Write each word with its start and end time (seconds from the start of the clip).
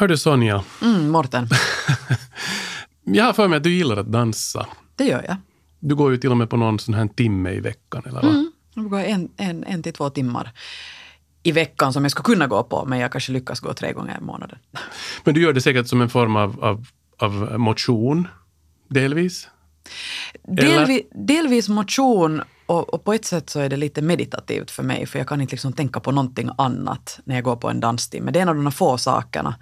Hördu 0.00 0.16
Sonja, 0.16 0.64
Mm, 0.82 1.10
Morten, 1.10 1.48
jag 3.04 3.24
har 3.24 3.32
för 3.32 3.48
mig 3.48 3.56
att 3.56 3.62
du 3.62 3.72
gillar 3.72 3.96
att 3.96 4.12
dansa. 4.12 4.66
det 4.96 5.04
gör 5.04 5.24
jag. 5.28 5.36
Du 5.80 5.94
går 5.94 6.10
ju 6.10 6.16
till 6.16 6.30
och 6.30 6.36
med 6.36 6.50
på 6.50 6.56
någon 6.56 6.78
sån 6.78 6.94
här 6.94 7.08
timme 7.08 7.50
i 7.50 7.60
veckan, 7.60 8.02
eller 8.06 8.22
vad? 8.22 8.30
Mm. 8.30 8.52
Jag 8.74 8.90
går 8.90 8.98
en, 8.98 9.28
en, 9.36 9.64
en 9.64 9.82
till 9.82 9.92
två 9.92 10.10
timmar 10.10 10.52
i 11.42 11.52
veckan 11.52 11.92
som 11.92 12.04
jag 12.04 12.10
skulle 12.10 12.24
kunna 12.24 12.46
gå 12.46 12.62
på, 12.62 12.84
men 12.84 12.98
jag 12.98 13.12
kanske 13.12 13.32
lyckas 13.32 13.60
gå 13.60 13.74
tre 13.74 13.92
gånger 13.92 14.18
i 14.20 14.24
månaden. 14.24 14.58
Men 15.24 15.34
du 15.34 15.42
gör 15.42 15.52
det 15.52 15.60
säkert 15.60 15.86
som 15.86 16.00
en 16.00 16.08
form 16.10 16.36
av, 16.36 16.64
av, 16.64 16.86
av 17.18 17.60
motion, 17.60 18.28
delvis? 18.88 19.48
Delvi, 20.42 21.02
delvis 21.26 21.68
motion 21.68 22.42
och, 22.70 22.94
och 22.94 23.04
på 23.04 23.12
ett 23.12 23.24
sätt 23.24 23.50
så 23.50 23.60
är 23.60 23.68
det 23.68 23.76
lite 23.76 24.02
meditativt 24.02 24.70
för 24.70 24.82
mig, 24.82 25.06
för 25.06 25.18
jag 25.18 25.28
kan 25.28 25.40
inte 25.40 25.52
liksom 25.52 25.72
tänka 25.72 26.00
på 26.00 26.12
någonting 26.12 26.50
annat 26.58 27.20
när 27.24 27.34
jag 27.34 27.44
går 27.44 27.56
på 27.56 27.68
en 27.70 27.80
danstimme. 27.80 28.30
Det 28.30 28.38
är 28.38 28.42
en 28.42 28.48
av 28.48 28.54
de 28.54 28.72
få 28.72 28.98
sakerna 28.98 29.54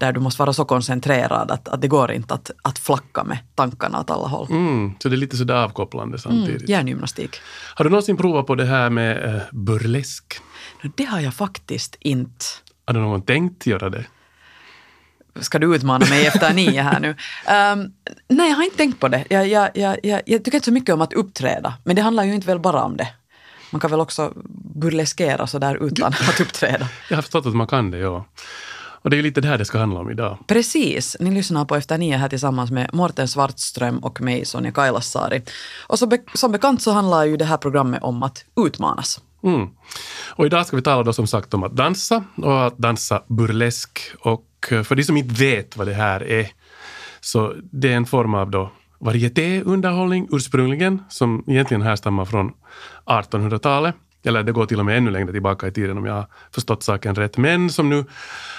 där 0.00 0.12
du 0.12 0.20
måste 0.20 0.42
vara 0.42 0.52
så 0.52 0.64
koncentrerad 0.64 1.50
att, 1.50 1.68
att 1.68 1.80
det 1.82 1.88
går 1.88 2.12
inte 2.12 2.34
att, 2.34 2.50
att 2.62 2.78
flacka 2.78 3.24
med 3.24 3.38
tankarna 3.54 4.00
åt 4.00 4.10
alla 4.10 4.28
håll. 4.28 4.46
Mm, 4.50 4.92
så 4.98 5.08
det 5.08 5.14
är 5.14 5.16
lite 5.16 5.36
sådär 5.36 5.54
avkopplande 5.54 6.18
samtidigt. 6.18 6.60
Mm, 6.60 6.70
hjärngymnastik. 6.70 7.36
Har 7.74 7.84
du 7.84 7.90
någonsin 7.90 8.16
provat 8.16 8.46
på 8.46 8.54
det 8.54 8.64
här 8.64 8.90
med 8.90 9.34
eh, 9.34 9.42
burlesk? 9.52 10.34
Det 10.96 11.04
har 11.04 11.20
jag 11.20 11.34
faktiskt 11.34 11.96
inte. 12.00 12.44
Har 12.86 12.94
du 12.94 13.00
någon 13.00 13.22
tänkt 13.22 13.66
göra 13.66 13.90
det? 13.90 14.04
Ska 15.40 15.58
du 15.58 15.74
utmana 15.74 16.06
mig 16.06 16.26
efter 16.26 16.54
nio 16.54 16.82
här 16.82 17.00
nu? 17.00 17.08
Um, 17.08 17.92
nej, 18.28 18.48
jag 18.48 18.56
har 18.56 18.64
inte 18.64 18.76
tänkt 18.76 19.00
på 19.00 19.08
det. 19.08 19.24
Jag, 19.30 19.48
jag, 19.48 19.70
jag, 19.74 19.96
jag, 20.02 20.22
jag 20.26 20.44
tycker 20.44 20.58
inte 20.58 20.64
så 20.64 20.72
mycket 20.72 20.94
om 20.94 21.00
att 21.00 21.12
uppträda, 21.12 21.74
men 21.84 21.96
det 21.96 22.02
handlar 22.02 22.24
ju 22.24 22.34
inte 22.34 22.46
väl 22.46 22.58
bara 22.58 22.82
om 22.84 22.96
det. 22.96 23.08
Man 23.70 23.80
kan 23.80 23.90
väl 23.90 24.00
också 24.00 24.32
burleskera 24.74 25.46
sådär 25.46 25.86
utan 25.86 26.12
att 26.28 26.40
uppträda. 26.40 26.88
Jag 27.10 27.16
har 27.16 27.22
förstått 27.22 27.46
att 27.46 27.54
man 27.54 27.66
kan 27.66 27.90
det, 27.90 27.98
ja. 27.98 28.24
Och 29.02 29.10
det 29.10 29.14
är 29.14 29.18
ju 29.18 29.22
lite 29.22 29.40
det 29.40 29.48
här 29.48 29.58
det 29.58 29.64
ska 29.64 29.78
handla 29.78 30.00
om 30.00 30.10
idag. 30.10 30.38
Precis, 30.46 31.16
ni 31.20 31.30
lyssnar 31.30 31.64
på 31.64 31.76
Efter 31.76 31.98
nio 31.98 32.16
här 32.16 32.28
tillsammans 32.28 32.70
med 32.70 32.90
Morten 32.92 33.28
Svartström 33.28 33.98
och 33.98 34.20
mig, 34.20 34.44
Sonja 34.44 34.72
Kailasari. 34.72 35.42
Och 35.86 36.08
be, 36.08 36.18
som 36.34 36.52
bekant 36.52 36.82
så 36.82 36.90
handlar 36.90 37.24
ju 37.24 37.36
det 37.36 37.44
här 37.44 37.56
programmet 37.56 38.02
om 38.02 38.22
att 38.22 38.44
utmanas. 38.66 39.20
Mm. 39.42 39.68
Och 40.28 40.46
idag 40.46 40.66
ska 40.66 40.76
vi 40.76 40.82
tala 40.82 41.02
då 41.02 41.12
som 41.12 41.26
sagt 41.26 41.54
om 41.54 41.62
att 41.62 41.76
dansa 41.76 42.24
och 42.36 42.66
att 42.66 42.78
dansa 42.78 43.22
burlesk. 43.26 44.00
Och 44.20 44.44
Eh, 44.70 44.82
för 44.82 44.94
de 44.94 45.04
som 45.04 45.16
inte 45.16 45.34
vet 45.34 45.76
vad 45.76 45.86
det 45.86 45.94
här 45.94 46.22
är, 46.22 46.48
så 47.20 47.54
det 47.72 47.92
är 47.92 47.96
en 47.96 48.06
form 48.06 48.34
av 48.34 48.50
då 48.50 48.72
varietéunderhållning 49.00 50.28
ursprungligen, 50.32 51.02
som 51.08 51.44
egentligen 51.46 51.82
härstammar 51.82 52.24
från 52.24 52.52
1800-talet. 53.06 53.94
Eller 54.24 54.42
det 54.42 54.52
går 54.52 54.66
till 54.66 54.78
och 54.78 54.86
med 54.86 54.98
ännu 54.98 55.10
längre 55.10 55.32
tillbaka 55.32 55.66
i 55.66 55.72
tiden 55.72 55.98
om 55.98 56.04
jag 56.04 56.14
har 56.14 56.26
förstått 56.54 56.82
saken 56.82 57.14
rätt. 57.14 57.36
Men 57.36 57.70
som 57.70 57.88
nu 57.90 58.04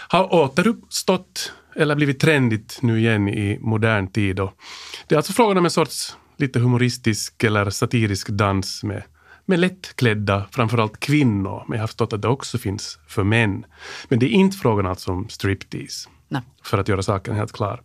har 0.08 0.33
återuppstått 0.33 1.53
eller 1.75 1.95
blivit 1.95 2.19
trendigt 2.19 2.80
nu 2.81 3.00
igen 3.00 3.30
i 3.30 3.58
modern 3.61 4.08
tid. 4.08 4.39
Och 4.39 4.53
det 5.08 5.16
är 5.16 5.17
alltså 5.17 5.34
frågan 5.34 5.58
om 5.58 5.66
en 5.66 5.72
sorts 5.72 6.17
lite 6.38 6.59
humoristisk 6.59 7.44
eller 7.44 7.69
satirisk 7.69 8.28
dans 8.28 8.84
med 8.84 9.03
med 9.50 9.59
lättklädda, 9.59 10.45
framförallt 10.52 11.00
kvinnor. 11.00 11.64
Men 11.67 11.75
jag 11.75 11.83
har 11.83 11.88
förstått 11.88 12.14
att 12.14 12.22
det 12.22 12.28
också 12.28 12.58
finns 12.58 13.00
för 13.08 13.23
män. 13.23 13.66
Men 14.08 14.19
det 14.19 14.25
är 14.25 14.30
inte 14.30 14.58
frågan 14.58 14.86
alltså 14.86 15.11
om 15.11 15.30
striptease. 15.30 16.09
Nej. 16.28 16.41
För 16.64 16.78
att 16.78 16.88
göra 16.88 17.03
saken 17.03 17.36
helt 17.36 17.52
klar. 17.52 17.81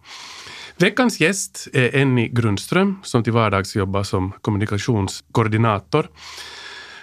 Veckans 0.76 1.20
gäst 1.20 1.68
är 1.72 1.96
Enni 1.96 2.28
Grundström 2.28 2.98
som 3.02 3.24
till 3.24 3.32
vardags 3.32 3.76
jobbar 3.76 4.02
som 4.02 4.32
kommunikationskoordinator. 4.40 6.08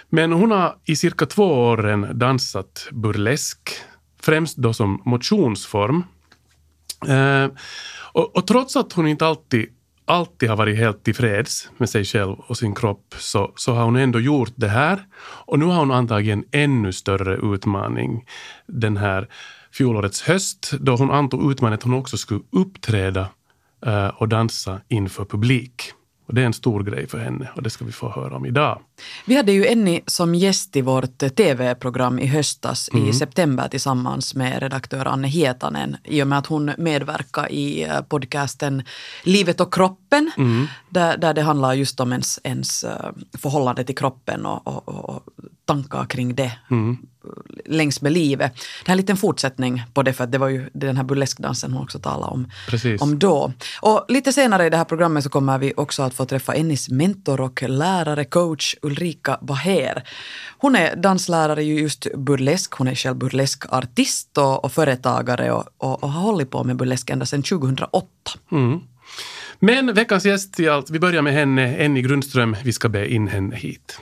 Men 0.08 0.32
hon 0.32 0.50
har 0.50 0.76
i 0.84 0.96
cirka 0.96 1.26
två 1.26 1.44
år 1.44 2.12
dansat 2.14 2.88
burlesk, 2.92 3.70
främst 4.20 4.56
då 4.56 4.72
som 4.72 5.02
motionsform. 5.04 6.04
Eh, 7.08 7.48
och, 8.12 8.36
och 8.36 8.46
trots 8.46 8.76
att 8.76 8.92
hon 8.92 9.08
inte 9.08 9.26
alltid 9.26 9.68
alltid 10.04 10.48
har 10.48 10.56
varit 10.56 10.78
helt 10.78 11.04
tillfreds 11.04 11.70
med 11.78 11.88
sig 11.88 12.04
själv 12.04 12.36
och 12.46 12.58
sin 12.58 12.74
kropp 12.74 13.14
så, 13.18 13.52
så 13.56 13.72
har 13.72 13.84
hon 13.84 13.96
ändå 13.96 14.20
gjort 14.20 14.52
det 14.54 14.68
här. 14.68 15.06
Och 15.46 15.58
nu 15.58 15.64
har 15.64 15.78
hon 15.78 15.90
antagit 15.90 16.32
en 16.32 16.44
ännu 16.52 16.92
större 16.92 17.54
utmaning 17.54 18.24
den 18.66 18.96
här 18.96 19.28
fjolårets 19.72 20.22
höst 20.22 20.72
då 20.80 20.96
hon 20.96 21.10
antog 21.10 21.52
utmaningen 21.52 21.78
att 21.78 21.82
hon 21.82 21.94
också 21.94 22.16
skulle 22.16 22.40
uppträda 22.52 23.28
uh, 23.86 24.06
och 24.06 24.28
dansa 24.28 24.80
inför 24.88 25.24
publik. 25.24 25.92
Och 26.32 26.36
det 26.36 26.42
är 26.42 26.46
en 26.46 26.52
stor 26.52 26.82
grej 26.82 27.06
för 27.06 27.18
henne 27.18 27.48
och 27.56 27.62
det 27.62 27.70
ska 27.70 27.84
vi 27.84 27.92
få 27.92 28.10
höra 28.10 28.36
om 28.36 28.46
idag. 28.46 28.80
Vi 29.24 29.36
hade 29.36 29.52
ju 29.52 29.66
Enni 29.66 30.00
som 30.06 30.34
gäst 30.34 30.76
i 30.76 30.80
vårt 30.80 31.18
tv-program 31.36 32.18
i 32.18 32.26
höstas 32.26 32.90
mm. 32.92 33.08
i 33.08 33.12
september 33.12 33.68
tillsammans 33.68 34.34
med 34.34 34.62
redaktör 34.62 35.06
Anne 35.06 35.28
Hietanen 35.28 35.96
i 36.04 36.22
och 36.22 36.26
med 36.26 36.38
att 36.38 36.46
hon 36.46 36.70
medverkar 36.78 37.52
i 37.52 37.82
eh, 37.82 38.00
podcasten 38.00 38.82
Livet 39.24 39.60
och 39.60 39.74
kroppen 39.74 40.30
mm. 40.36 40.66
där, 40.88 41.16
där 41.16 41.34
det 41.34 41.42
handlar 41.42 41.74
just 41.74 42.00
om 42.00 42.12
ens, 42.12 42.40
ens 42.44 42.84
eh, 42.84 43.10
förhållande 43.38 43.84
till 43.84 43.96
kroppen 43.96 44.46
och, 44.46 44.66
och, 44.66 44.88
och 44.88 45.22
tankar 45.64 46.04
kring 46.04 46.34
det 46.34 46.52
mm. 46.70 46.98
Längs 47.64 48.02
med 48.02 48.12
livet. 48.12 48.54
Det 48.54 48.86
här 48.86 48.92
är 48.92 48.92
en 48.92 48.96
liten 48.96 49.16
fortsättning 49.16 49.82
på 49.94 50.02
det 50.02 50.12
för 50.12 50.24
att 50.24 50.32
det 50.32 50.38
var 50.38 50.48
ju 50.48 50.70
den 50.72 50.96
här 50.96 51.04
burleskdansen 51.04 51.72
hon 51.72 51.82
också 51.82 51.98
talade 51.98 52.32
om, 52.32 52.50
om 53.00 53.18
då. 53.18 53.52
Och 53.80 54.04
lite 54.08 54.32
senare 54.32 54.66
i 54.66 54.70
det 54.70 54.76
här 54.76 54.84
programmet 54.84 55.24
så 55.24 55.30
kommer 55.30 55.58
vi 55.58 55.72
också 55.76 56.02
att 56.02 56.14
få 56.14 56.24
träffa 56.24 56.54
Ennis 56.54 56.88
mentor 56.88 57.40
och 57.40 57.62
lärare, 57.62 58.24
coach 58.24 58.74
Ulrika 58.82 59.38
Baher. 59.42 60.02
Hon 60.58 60.76
är 60.76 60.96
danslärare 60.96 61.62
i 61.62 61.80
just 61.80 62.06
burlesk, 62.16 62.72
hon 62.72 62.88
är 62.88 62.94
själv 62.94 63.16
burleskartist 63.16 64.38
och, 64.38 64.64
och 64.64 64.72
företagare 64.72 65.52
och, 65.52 65.64
och, 65.78 66.04
och, 66.04 66.10
har 66.10 66.22
hållit 66.22 66.50
på 66.50 66.64
med 66.64 66.76
burlesk 66.76 67.10
ända 67.10 67.26
sedan 67.26 67.42
2008. 67.42 68.06
Mm. 68.52 68.80
Men 69.58 69.94
veckans 69.94 70.24
gäst, 70.24 70.60
vi 70.90 70.98
börjar 70.98 71.22
med 71.22 71.32
henne, 71.32 71.76
Enni 71.76 72.02
Grundström. 72.02 72.56
Vi 72.64 72.72
ska 72.72 72.88
be 72.88 73.12
in 73.12 73.28
henne 73.28 73.56
hit. 73.56 74.00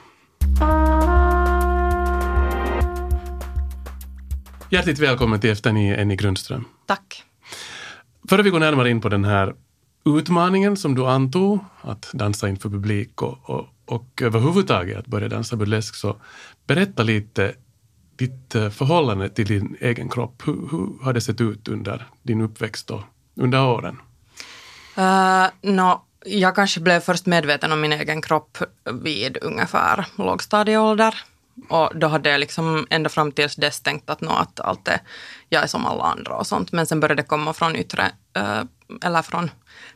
Hjärtligt 4.73 4.99
välkommen 4.99 5.41
till 5.41 5.51
Efter 5.51 5.73
nio, 5.73 5.97
Enni 5.97 6.17
Grundström. 6.17 6.65
Tack. 6.87 7.25
Före 8.29 8.43
vi 8.43 8.51
går 8.51 8.61
närmare 8.61 8.91
in 8.91 9.01
på 9.01 9.09
den 9.09 9.25
här 9.25 9.55
utmaningen 10.05 10.77
som 10.77 10.95
du 10.95 11.07
antog, 11.07 11.59
att 11.83 12.11
dansa 12.13 12.49
inför 12.49 12.69
publik 12.69 13.23
och, 13.23 13.51
och, 13.51 13.67
och 13.85 14.23
överhuvudtaget 14.23 14.99
att 14.99 15.07
börja 15.07 15.29
dansa 15.29 15.57
burlesk, 15.57 15.95
så 15.95 16.17
berätta 16.67 17.03
lite 17.03 17.55
ditt 18.17 18.55
eh, 18.55 18.71
förhållande 18.71 19.29
till 19.29 19.47
din 19.47 19.77
egen 19.81 20.09
kropp. 20.09 20.43
Hur, 20.47 20.69
hur 20.71 21.05
har 21.05 21.13
det 21.13 21.21
sett 21.21 21.41
ut 21.41 21.69
under 21.69 22.07
din 22.23 22.41
uppväxt 22.41 22.91
och 22.91 23.03
under 23.37 23.67
åren? 23.67 23.99
Uh, 24.99 25.73
no, 25.73 26.03
jag 26.25 26.55
kanske 26.55 26.81
blev 26.81 27.01
först 27.01 27.27
medveten 27.27 27.73
om 27.73 27.81
min 27.81 27.93
egen 27.93 28.23
kropp 28.23 28.59
vid 29.03 29.39
ungefär 29.43 30.07
lågstadieålder. 30.17 31.15
Och 31.69 31.91
då 31.95 32.07
hade 32.07 32.31
jag 32.31 32.41
liksom 32.41 32.87
ända 32.91 33.09
fram 33.09 33.33
tills 33.33 33.57
dess 33.57 33.81
tänkt 33.81 34.11
att, 34.11 34.21
nå, 34.21 34.31
att 34.31 34.61
allt 34.61 34.89
är, 34.89 35.01
jag 35.49 35.63
är 35.63 35.67
som 35.67 35.87
alla 35.87 36.05
andra 36.05 36.37
och 36.37 36.47
sånt. 36.47 36.73
Men 36.73 36.87
sen 36.87 37.01
började 37.01 37.23
det 37.23 37.29
komma 37.29 37.53
från 37.53 37.77
yttre, 37.77 38.11
eh, 38.37 38.63
eller 39.03 39.23
från 39.23 39.51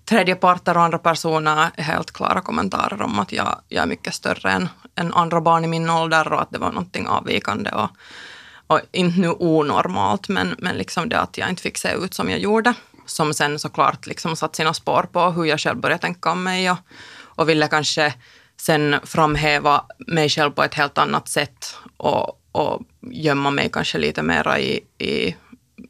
tredje 0.05 0.35
parter 0.35 0.77
och 0.77 0.83
andra 0.83 0.99
personer 0.99 1.71
helt 1.77 2.13
klara 2.13 2.41
kommentarer 2.41 3.03
om 3.03 3.19
att 3.19 3.33
jag, 3.33 3.61
jag 3.69 3.83
är 3.83 3.87
mycket 3.87 4.15
större 4.15 4.51
än, 4.51 4.69
än 4.95 5.15
andra 5.15 5.41
barn 5.41 5.65
i 5.65 5.69
min 5.69 5.91
ålder 5.91 6.33
och 6.33 6.43
att 6.43 6.51
det 6.51 6.59
var 6.59 6.73
någonting 6.73 7.07
avvikande. 7.07 7.71
Och, 7.71 7.91
och 8.67 8.81
inte 8.93 9.21
nu 9.21 9.29
onormalt, 9.29 10.29
men, 10.29 10.55
men 10.59 10.77
liksom 10.77 11.09
det 11.09 11.21
att 11.21 11.39
jag 11.39 11.49
inte 11.49 11.63
fick 11.63 11.79
se 11.79 11.93
ut 11.93 12.15
som 12.15 12.31
jag 12.31 12.39
gjorde. 12.39 12.75
Som 13.07 13.35
sen 13.35 13.59
såklart 13.59 14.07
liksom 14.07 14.37
satt 14.37 14.57
sina 14.57 14.75
spår 14.75 15.03
på 15.13 15.31
hur 15.31 15.45
jag 15.45 15.61
själv 15.61 15.79
började 15.79 16.01
tänka 16.01 16.33
om 16.33 16.43
mig 16.43 16.71
och, 16.71 16.79
och 17.21 17.49
ville 17.49 17.69
kanske 17.69 18.15
sen 18.57 18.97
framhäva 19.05 19.85
mig 19.99 20.29
själv 20.29 20.51
på 20.51 20.63
ett 20.63 20.75
helt 20.75 20.99
annat 20.99 21.29
sätt 21.29 21.77
och, 21.97 22.41
och 22.53 22.83
gömma 23.01 23.51
mig 23.51 23.71
kanske 23.73 23.99
lite 23.99 24.23
mera 24.23 24.59
i, 24.59 24.81
i, 24.99 25.37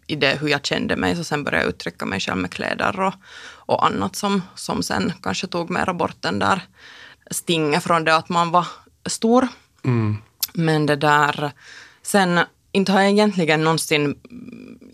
i 0.06 0.16
det 0.16 0.38
hur 0.40 0.48
jag 0.48 0.66
kände 0.66 0.96
mig. 0.96 1.16
Så 1.16 1.24
sen 1.24 1.44
började 1.44 1.64
jag 1.64 1.68
uttrycka 1.68 2.06
mig 2.06 2.20
själv 2.20 2.38
med 2.38 2.50
kläder 2.50 3.00
och, 3.00 3.14
och 3.66 3.86
annat 3.86 4.16
som, 4.16 4.42
som 4.54 4.82
sen 4.82 5.12
kanske 5.22 5.46
tog 5.46 5.70
mera 5.70 5.94
bort 5.94 6.16
den 6.20 6.38
där 6.38 6.62
stinget 7.30 7.84
från 7.84 8.04
det 8.04 8.16
att 8.16 8.28
man 8.28 8.50
var 8.50 8.66
stor. 9.06 9.48
Mm. 9.84 10.16
Men 10.52 10.86
det 10.86 10.96
där, 10.96 11.52
sen 12.02 12.40
inte 12.72 12.92
har 12.92 13.00
jag 13.00 13.10
egentligen 13.10 13.64
någonsin 13.64 14.18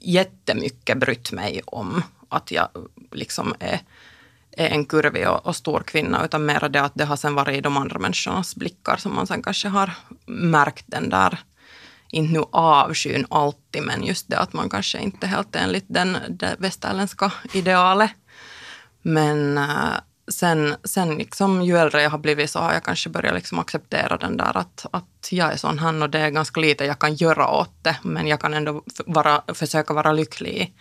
jättemycket 0.00 0.99
brytt 0.99 1.32
mig 1.32 1.62
om 1.66 2.02
att 2.28 2.50
jag 2.50 2.69
liksom 3.12 3.55
är 3.58 3.81
är 4.61 4.71
en 4.71 4.85
kurvig 4.85 5.29
och, 5.29 5.47
och, 5.47 5.57
stor 5.57 5.81
kvinna, 5.81 6.25
utan 6.25 6.47
mer 6.47 6.69
det 6.69 6.83
att 6.83 6.93
det 6.95 7.05
har 7.05 7.17
sen 7.17 7.35
varit 7.35 7.59
i 7.59 7.61
de 7.61 7.77
andra 7.77 7.99
människornas 7.99 8.57
blickar 8.57 8.97
som 8.97 9.15
man 9.15 9.27
sen 9.27 9.43
kanske 9.43 9.69
har 9.69 9.91
märkt 10.27 10.85
den 10.87 11.09
där, 11.09 11.39
inte 12.11 12.33
nu 12.33 12.45
avskyn 12.51 13.27
alltid, 13.31 13.83
men 13.83 14.05
just 14.05 14.29
det 14.29 14.39
att 14.39 14.53
man 14.53 14.71
kanske 14.71 14.99
inte 14.99 15.27
är 15.27 15.29
helt 15.29 15.57
enligt 15.57 15.87
den, 15.89 16.17
det 16.29 16.57
västerländska 16.59 17.33
idealet. 17.53 18.11
Men 19.03 19.59
eh, 19.59 19.95
sen, 20.29 20.77
sen 20.85 21.15
liksom, 21.15 21.62
ju 21.62 21.77
äldre 21.79 22.03
jag 22.03 22.11
har 22.11 22.19
blivit 22.19 22.51
så 22.51 22.59
har 22.59 22.73
jag 22.73 22.85
kanske 22.85 23.11
börjat 23.11 23.35
liksom 23.35 23.59
acceptera 23.59 24.17
den 24.17 24.37
där 24.37 24.57
att, 24.57 24.87
att 24.91 25.29
jag 25.31 25.53
är 25.53 25.57
sån 25.57 25.79
här 25.79 26.03
och 26.03 26.11
det 26.11 26.19
är 26.19 26.31
ganska 26.31 26.61
lite 26.61 26.85
jag 26.85 26.99
kan 26.99 27.15
göra 27.15 27.49
åt 27.49 27.75
det, 27.83 27.97
men 28.03 28.27
jag 28.27 28.41
kan 28.41 28.55
ändå 28.55 28.83
vara, 29.07 29.43
försöka 29.55 29.95
vara 29.95 30.12
lycklig 30.12 30.51
i, 30.51 30.73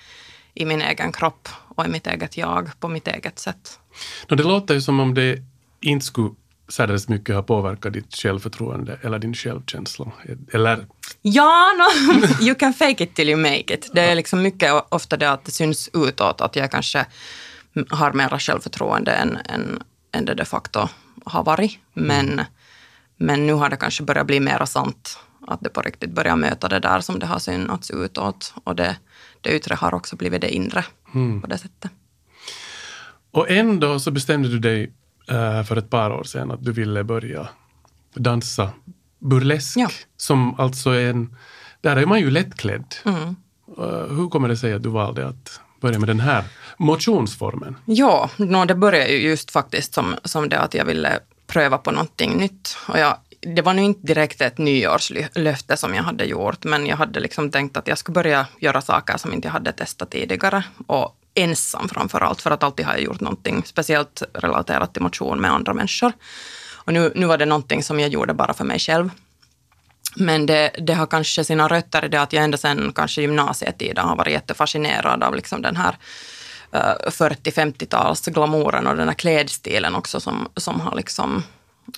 i 0.53 0.65
min 0.65 0.81
egen 0.81 1.11
kropp 1.11 1.49
och 1.75 1.85
i 1.85 1.87
mitt 1.87 2.07
eget 2.07 2.37
jag 2.37 2.79
på 2.79 2.87
mitt 2.87 3.07
eget 3.07 3.39
sätt. 3.39 3.79
No, 4.27 4.35
det 4.35 4.43
låter 4.43 4.73
ju 4.73 4.81
som 4.81 4.99
om 4.99 5.13
det 5.13 5.43
inte 5.81 6.05
skulle 6.05 6.29
särdeles 6.69 7.07
mycket 7.07 7.35
ha 7.35 7.43
påverkat 7.43 7.93
ditt 7.93 8.15
självförtroende 8.15 8.99
eller 9.01 9.19
din 9.19 9.33
självkänsla. 9.33 10.11
Eller? 10.53 10.85
Ja, 11.21 11.71
no, 11.77 12.25
you 12.45 12.55
can 12.55 12.73
fake 12.73 13.03
it 13.03 13.15
till 13.15 13.29
you 13.29 13.41
make 13.41 13.73
it. 13.73 13.89
Det 13.93 14.01
är 14.01 14.15
liksom 14.15 14.41
mycket 14.41 14.73
ofta 14.89 15.17
det 15.17 15.31
att 15.31 15.45
det 15.45 15.51
syns 15.51 15.89
utåt 15.93 16.41
att 16.41 16.55
jag 16.55 16.71
kanske 16.71 17.05
har 17.89 18.13
mera 18.13 18.39
självförtroende 18.39 19.11
än, 19.11 19.37
än, 19.45 19.83
än 20.11 20.25
det 20.25 20.33
de 20.33 20.45
facto 20.45 20.87
har 21.25 21.43
varit. 21.43 21.79
Men, 21.93 22.29
mm. 22.29 22.45
men 23.17 23.47
nu 23.47 23.53
har 23.53 23.69
det 23.69 23.77
kanske 23.77 24.03
börjat 24.03 24.27
bli 24.27 24.39
mera 24.39 24.65
sant. 24.65 25.19
Att 25.47 25.61
det 25.61 25.69
på 25.69 25.81
riktigt 25.81 26.11
börjar 26.11 26.35
möta 26.35 26.67
det 26.67 26.79
där 26.79 27.01
som 27.01 27.19
det 27.19 27.25
har 27.25 27.39
synats 27.39 27.91
utåt. 27.91 28.53
Och 28.63 28.75
det, 28.75 28.95
det 29.41 29.55
yttre 29.55 29.75
har 29.75 29.93
också 29.93 30.15
blivit 30.15 30.41
det 30.41 30.49
inre 30.49 30.85
mm. 31.13 31.41
på 31.41 31.47
det 31.47 31.57
sättet. 31.57 31.91
Och 33.31 33.49
ändå 33.49 33.99
så 33.99 34.11
bestämde 34.11 34.49
du 34.49 34.59
dig 34.59 34.91
uh, 35.31 35.63
för 35.63 35.75
ett 35.75 35.89
par 35.89 36.11
år 36.11 36.23
sedan 36.23 36.51
att 36.51 36.65
du 36.65 36.71
ville 36.71 37.03
börja 37.03 37.47
dansa 38.13 38.69
burlesk. 39.19 39.77
Ja. 39.77 39.89
Som 40.17 40.59
alltså 40.59 40.89
är 40.89 41.09
en... 41.09 41.35
Där 41.81 41.95
är 41.95 42.05
man 42.05 42.19
ju 42.19 42.31
lättklädd. 42.31 42.95
Mm. 43.05 43.35
Uh, 43.79 44.15
hur 44.17 44.29
kommer 44.29 44.47
det 44.47 44.57
sig 44.57 44.73
att 44.73 44.83
du 44.83 44.89
valde 44.89 45.27
att 45.27 45.61
börja 45.81 45.99
med 45.99 46.09
den 46.09 46.19
här 46.19 46.43
motionsformen? 46.77 47.75
Ja, 47.85 48.29
no, 48.37 48.65
det 48.65 48.75
började 48.75 49.11
ju 49.11 49.29
just 49.29 49.51
faktiskt 49.51 49.93
som, 49.93 50.15
som 50.23 50.49
det 50.49 50.59
att 50.59 50.73
jag 50.73 50.85
ville 50.85 51.19
pröva 51.47 51.77
på 51.77 51.91
någonting 51.91 52.37
nytt. 52.37 52.77
Och 52.87 52.99
jag, 52.99 53.17
det 53.41 53.61
var 53.61 53.73
nu 53.73 53.81
inte 53.81 54.07
direkt 54.07 54.41
ett 54.41 54.57
nyårslöfte 54.57 55.77
som 55.77 55.95
jag 55.95 56.03
hade 56.03 56.25
gjort, 56.25 56.63
men 56.63 56.85
jag 56.85 56.97
hade 56.97 57.19
liksom 57.19 57.51
tänkt 57.51 57.77
att 57.77 57.87
jag 57.87 57.97
skulle 57.97 58.13
börja 58.13 58.47
göra 58.59 58.81
saker 58.81 59.17
som 59.17 59.33
inte 59.33 59.47
jag 59.47 59.53
hade 59.53 59.71
testat 59.71 60.09
tidigare. 60.11 60.63
Och 60.87 61.15
ensam 61.33 61.89
framför 61.89 62.21
allt, 62.21 62.41
för 62.41 62.51
att 62.51 62.63
alltid 62.63 62.85
har 62.85 62.93
jag 62.93 63.03
gjort 63.03 63.19
någonting 63.19 63.63
speciellt 63.65 64.23
relaterat 64.33 64.93
till 64.93 65.01
motion 65.01 65.41
med 65.41 65.51
andra 65.51 65.73
människor. 65.73 66.13
Och 66.73 66.93
nu, 66.93 67.11
nu 67.15 67.25
var 67.25 67.37
det 67.37 67.45
någonting 67.45 67.83
som 67.83 67.99
jag 67.99 68.09
gjorde 68.09 68.33
bara 68.33 68.53
för 68.53 68.65
mig 68.65 68.79
själv. 68.79 69.09
Men 70.15 70.45
det, 70.45 70.71
det 70.77 70.93
har 70.93 71.05
kanske 71.05 71.43
sina 71.43 71.67
rötter 71.67 72.05
i 72.05 72.07
det 72.07 72.21
att 72.21 72.33
jag 72.33 72.43
ända 72.43 72.57
sedan 72.57 72.91
kanske 72.95 73.21
gymnasietiden 73.21 74.07
har 74.07 74.15
varit 74.15 74.33
jättefascinerad 74.33 75.23
av 75.23 75.35
liksom 75.35 75.61
den 75.61 75.75
här 75.75 75.97
eh, 76.71 77.09
40-50-tals 77.09 78.25
glamouren 78.25 78.87
och 78.87 78.97
den 78.97 79.07
här 79.07 79.15
klädstilen 79.15 79.95
också 79.95 80.19
som, 80.19 80.47
som 80.55 80.79
har 80.79 80.95
liksom 80.95 81.43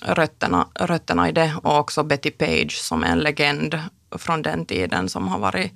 rötterna, 0.02 0.66
rötterna 0.74 1.28
i 1.28 1.32
det. 1.32 1.54
Och 1.62 1.78
också 1.78 2.02
Betty 2.02 2.30
Page 2.30 2.72
som 2.72 3.04
är 3.04 3.08
en 3.08 3.18
legend 3.18 3.78
från 4.18 4.42
den 4.42 4.66
tiden 4.66 5.08
som 5.08 5.28
har 5.28 5.38
varit 5.38 5.72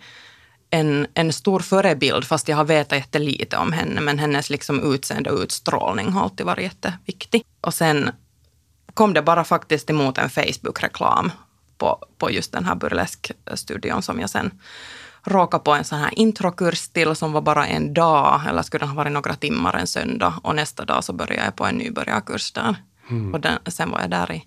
en, 0.71 1.07
en 1.15 1.33
stor 1.33 1.61
förebild, 1.61 2.25
fast 2.25 2.49
jag 2.49 2.57
har 2.57 2.65
vetat 2.65 2.99
jättelite 2.99 3.57
om 3.57 3.73
henne, 3.73 4.01
men 4.01 4.19
hennes 4.19 4.51
liksom 4.51 4.95
utseende 4.95 5.31
och 5.31 5.41
utstrålning 5.41 6.13
har 6.13 6.23
alltid 6.23 6.47
varit 6.47 6.65
jätteviktig. 6.65 7.45
Och 7.61 7.75
sen 7.75 8.11
kom 8.95 9.15
det 9.15 9.23
bara 9.23 9.45
faktiskt 9.45 9.91
emot 9.91 10.19
en 10.19 10.31
Facebook-reklam 10.31 11.33
på, 11.79 12.07
på 12.19 12.31
just 12.31 12.53
den 12.53 12.65
här 12.65 12.75
burleskstudion 12.75 14.03
som 14.03 14.21
jag 14.21 14.31
sen 14.31 14.51
råkade 15.27 15.65
på 15.65 15.73
en 15.73 15.85
sån 15.85 15.99
här 15.99 16.19
introkurs 16.19 16.89
till 16.89 17.15
som 17.15 17.33
var 17.33 17.41
bara 17.41 17.67
en 17.67 17.95
dag, 17.95 18.41
eller 18.49 18.63
skulle 18.63 18.83
den 18.83 18.89
ha 18.89 18.97
varit 18.97 19.13
några 19.13 19.35
timmar 19.35 19.77
en 19.77 19.87
söndag. 19.87 20.35
Och 20.43 20.57
nästa 20.57 20.85
dag 20.85 21.05
så 21.05 21.13
började 21.13 21.45
jag 21.45 21.57
på 21.57 21.67
en 21.67 21.75
nybörjarkurs 21.75 22.53
där. 22.53 22.77
Mm. 23.11 23.35
Och 23.35 23.41
den, 23.41 23.59
sen 23.67 23.91
var 23.91 24.01
jag 24.01 24.11
där 24.11 24.33
i 24.33 24.45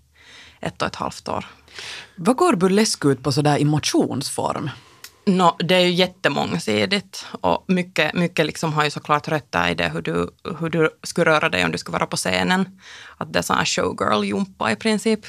ett 0.59 0.81
och 0.81 0.87
ett 0.87 0.95
halvt 0.95 1.27
år. 1.27 1.45
Vad 2.15 2.35
går 2.35 2.55
burlesk 2.55 3.05
ut 3.05 3.23
på 3.23 3.31
sådär 3.31 3.57
i 3.57 3.65
motionsform? 3.65 4.69
No, 5.25 5.55
det 5.59 5.75
är 5.75 5.79
ju 5.79 5.91
jättemångsidigt 5.91 7.25
och 7.41 7.65
mycket, 7.67 8.13
mycket 8.13 8.45
liksom 8.45 8.73
har 8.73 8.83
ju 8.83 8.89
såklart 8.89 9.27
rötter 9.27 9.69
i 9.69 9.75
det 9.75 9.89
hur 9.89 10.01
du, 10.01 10.29
hur 10.59 10.69
du 10.69 10.89
skulle 11.03 11.31
röra 11.31 11.49
dig 11.49 11.65
om 11.65 11.71
du 11.71 11.77
skulle 11.77 11.97
vara 11.97 12.05
på 12.05 12.17
scenen. 12.17 12.79
Att 13.17 13.33
det 13.33 13.39
är 13.39 13.43
sån 13.43 13.57
här 13.57 13.65
showgirl-jumpa 13.65 14.71
i 14.71 14.75
princip. 14.75 15.25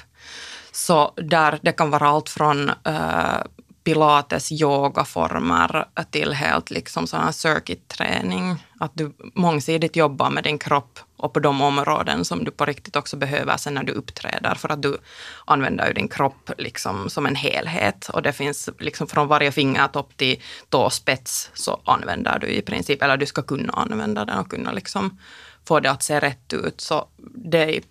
Så 0.73 1.13
där 1.17 1.59
det 1.63 1.73
kan 1.73 1.91
vara 1.91 2.09
allt 2.09 2.29
från 2.29 2.71
uh, 2.71 3.41
pilates, 3.85 4.53
yogaformer 4.53 5.85
till 6.11 6.33
helt 6.33 6.71
liksom 6.71 7.07
sån 7.07 7.21
här 7.21 7.33
circuit-träning. 7.33 8.65
Att 8.81 8.91
du 8.95 9.13
mångsidigt 9.35 9.97
jobbar 9.97 10.31
med 10.31 10.45
din 10.45 10.59
kropp 10.59 10.99
och 11.17 11.33
på 11.33 11.41
de 11.41 11.61
områden 11.61 12.25
som 12.25 12.45
du 12.45 12.51
på 12.51 12.65
riktigt 12.65 12.97
också 12.97 13.17
behöver 13.17 13.57
sen 13.57 13.75
när 13.75 13.83
du 13.83 13.93
uppträder. 13.93 14.55
För 14.55 14.69
att 14.69 14.83
du 14.83 14.99
använder 15.45 15.87
ju 15.87 15.93
din 15.93 16.09
kropp 16.09 16.51
liksom 16.59 17.11
som 17.11 17.27
en 17.27 17.37
helhet. 17.37 18.09
Och 18.09 18.23
det 18.23 18.33
finns 18.33 18.69
liksom 18.79 19.07
från 19.07 19.29
varje 19.29 19.53
fingertopp 19.53 20.17
till 20.17 20.43
tåspets 20.69 21.51
så 21.55 21.81
använder 21.85 22.39
du 22.39 22.47
i 22.47 22.63
princip, 22.63 23.03
eller 23.03 23.17
du 23.17 23.27
ska 23.27 23.43
kunna 23.43 23.73
använda 23.73 24.25
den 24.25 24.39
och 24.39 24.51
kunna 24.51 24.73
liksom 24.73 25.19
få 25.69 25.81
det 25.81 25.91
att 25.91 26.03
se 26.03 26.21
rätt 26.21 26.53
ut. 26.53 26.81
Så 26.81 27.09
det 27.35 27.77
är, 27.77 27.83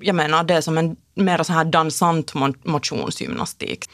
jag 0.00 0.14
menar, 0.14 0.44
det 0.44 0.54
är 0.54 0.60
som 0.60 0.78
en 0.78 0.96
mer 1.18 1.42
så 1.42 1.52
här 1.52 1.64
dansant 1.64 2.34
motionsgymnastik. 2.64 3.90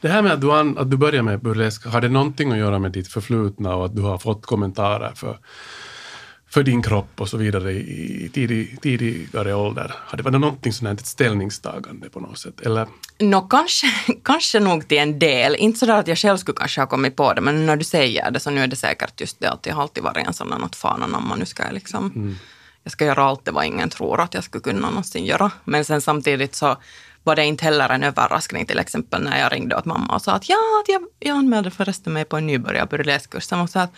Det 0.00 0.08
här 0.08 0.22
med 0.22 0.32
att 0.32 0.40
du, 0.40 0.52
att 0.52 0.90
du 0.90 0.96
börjar 0.96 1.22
med 1.22 1.40
burlesk, 1.40 1.86
har 1.86 2.00
det 2.00 2.08
någonting 2.08 2.52
att 2.52 2.58
göra 2.58 2.78
med 2.78 2.92
ditt 2.92 3.08
förflutna 3.08 3.74
och 3.74 3.84
att 3.84 3.96
du 3.96 4.02
har 4.02 4.18
fått 4.18 4.46
kommentarer 4.46 5.12
för, 5.14 5.38
för 6.48 6.62
din 6.62 6.82
kropp 6.82 7.20
och 7.20 7.28
så 7.28 7.36
vidare 7.36 7.72
i 7.72 8.30
tidig, 8.34 8.80
tidigare 8.82 9.54
ålder? 9.54 9.94
Har 10.06 10.16
det 10.16 10.22
varit 10.22 10.40
någonting 10.40 10.72
sånt 10.72 11.00
ett 11.00 11.06
ställningstagande 11.06 12.08
på 12.08 12.20
något 12.20 12.38
sätt? 12.38 12.60
Eller? 12.60 12.86
No, 13.18 13.40
kanske, 13.40 13.86
kanske 14.22 14.60
nog 14.60 14.88
till 14.88 14.98
en 14.98 15.18
del. 15.18 15.56
Inte 15.56 15.78
så 15.78 15.92
att 15.92 16.08
jag 16.08 16.18
själv 16.18 16.36
skulle 16.36 16.56
kanske 16.56 16.80
ha 16.80 16.86
kommit 16.86 17.16
på 17.16 17.34
det, 17.34 17.40
men 17.40 17.66
när 17.66 17.76
du 17.76 17.84
säger 17.84 18.30
det 18.30 18.40
så 18.40 18.50
nu 18.50 18.60
är 18.60 18.66
det 18.66 18.76
säkert 18.76 19.20
just 19.20 19.40
det 19.40 19.50
att 19.50 19.66
jag 19.66 19.78
alltid 19.78 20.02
varit 20.02 20.26
en 20.26 20.34
sån 20.34 20.52
att 20.52 20.76
fan 20.76 21.02
anamma, 21.02 21.36
nu 21.36 21.46
ska 21.46 21.62
jag 21.62 21.74
liksom 21.74 22.12
mm. 22.14 22.36
Jag 22.84 22.92
ska 22.92 23.04
göra 23.04 23.24
allt 23.24 23.44
det 23.44 23.50
vad 23.50 23.64
ingen 23.64 23.90
tror 23.90 24.20
att 24.20 24.34
jag 24.34 24.44
skulle 24.44 24.62
kunna 24.62 24.88
någonsin 24.88 25.24
göra. 25.24 25.50
Men 25.64 25.84
sen 25.84 26.00
samtidigt 26.00 26.54
så 26.54 26.76
var 27.22 27.36
det 27.36 27.44
inte 27.44 27.64
heller 27.64 27.88
en 27.88 28.02
överraskning 28.02 28.66
till 28.66 28.78
exempel 28.78 29.22
när 29.22 29.40
jag 29.40 29.52
ringde 29.52 29.76
åt 29.76 29.84
mamma 29.84 30.14
och 30.14 30.22
sa 30.22 30.32
att 30.32 30.48
ja, 30.48 30.56
att 30.82 30.88
jag, 30.88 31.02
jag 31.18 31.36
anmälde 31.36 31.70
förresten 31.70 32.12
mig 32.12 32.24
på 32.24 32.36
en 32.36 32.46
nybörjarburleskkurs. 32.46 33.52
Och 33.52 33.70
sa 33.70 33.80
att, 33.80 33.92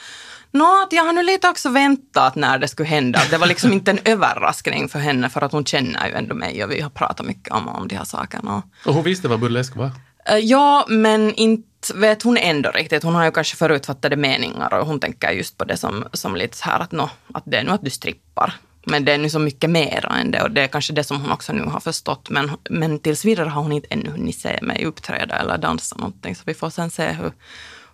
Nå, 0.51 0.83
att 0.83 0.93
jag 0.93 1.05
har 1.05 1.13
nu 1.13 1.23
lite 1.23 1.49
också 1.49 1.69
väntat 1.69 2.35
när 2.35 2.59
det 2.59 2.69
skulle 2.69 2.89
hända. 2.89 3.21
Det 3.31 3.39
var 3.39 3.47
liksom 3.47 3.73
inte 3.73 3.91
en 3.91 3.99
överraskning 4.05 4.89
för 4.89 4.99
henne 4.99 5.29
för 5.29 5.45
att 5.45 5.53
hon 5.53 5.65
känner 5.65 6.09
ju 6.09 6.15
ändå 6.15 6.35
mig 6.35 6.65
och 6.65 6.71
vi 6.71 6.81
har 6.81 6.91
pratat 6.91 7.27
mycket 7.27 7.55
om, 7.55 7.69
om 7.69 7.89
de 7.89 7.97
här 7.97 8.05
sakerna. 8.05 8.63
Och 8.87 8.95
hon 8.95 9.05
visste 9.05 9.29
vad 9.29 9.41
burlesk 9.41 9.77
var? 9.77 9.91
Eh, 10.29 10.37
ja, 10.37 10.87
men 10.89 11.35
inte 11.35 11.95
vet 11.95 12.23
hon 12.23 12.37
ändå 12.37 12.71
riktigt. 12.71 13.03
Hon 13.03 13.15
har 13.15 13.25
ju 13.25 13.31
kanske 13.31 13.57
förutfattade 13.57 14.17
meningar 14.17 14.75
och 14.75 14.87
hon 14.87 15.01
tänker 15.01 15.31
just 15.31 15.59
på 15.59 15.65
det 15.65 15.77
som, 15.77 16.05
som 16.13 16.37
lite 16.37 16.57
så 16.57 16.65
här 16.65 16.81
att, 16.81 16.93
no, 16.93 17.11
att 17.35 17.43
det 17.47 17.57
är 17.57 17.65
nu 17.65 17.71
att 17.71 17.85
du 17.85 17.91
strippar. 17.91 18.55
Men 18.89 19.05
det 19.05 19.13
är 19.13 19.19
nu 19.19 19.31
så 19.31 19.39
mycket 19.39 19.71
mer 19.71 20.07
än 20.13 20.31
det 20.31 20.43
och 20.43 20.51
det 20.51 20.61
är 20.61 20.67
kanske 20.69 20.93
det 20.93 21.05
som 21.05 21.21
hon 21.21 21.31
också 21.31 21.53
nu 21.53 21.63
har 21.63 21.81
förstått. 21.81 22.31
Men, 22.31 22.51
men 22.71 22.99
tills 22.99 23.25
vidare 23.25 23.49
har 23.49 23.63
hon 23.63 23.73
inte 23.73 23.89
ännu 23.91 24.11
hunnit 24.11 24.39
se 24.39 24.59
mig 24.63 24.85
uppträda 24.85 25.35
eller 25.35 25.59
dansa 25.59 25.97
någonting. 25.97 26.37
Så 26.37 26.43
vi 26.47 26.55
får 26.55 26.71
sen 26.71 26.91
se 26.91 27.13
hur, 27.13 27.33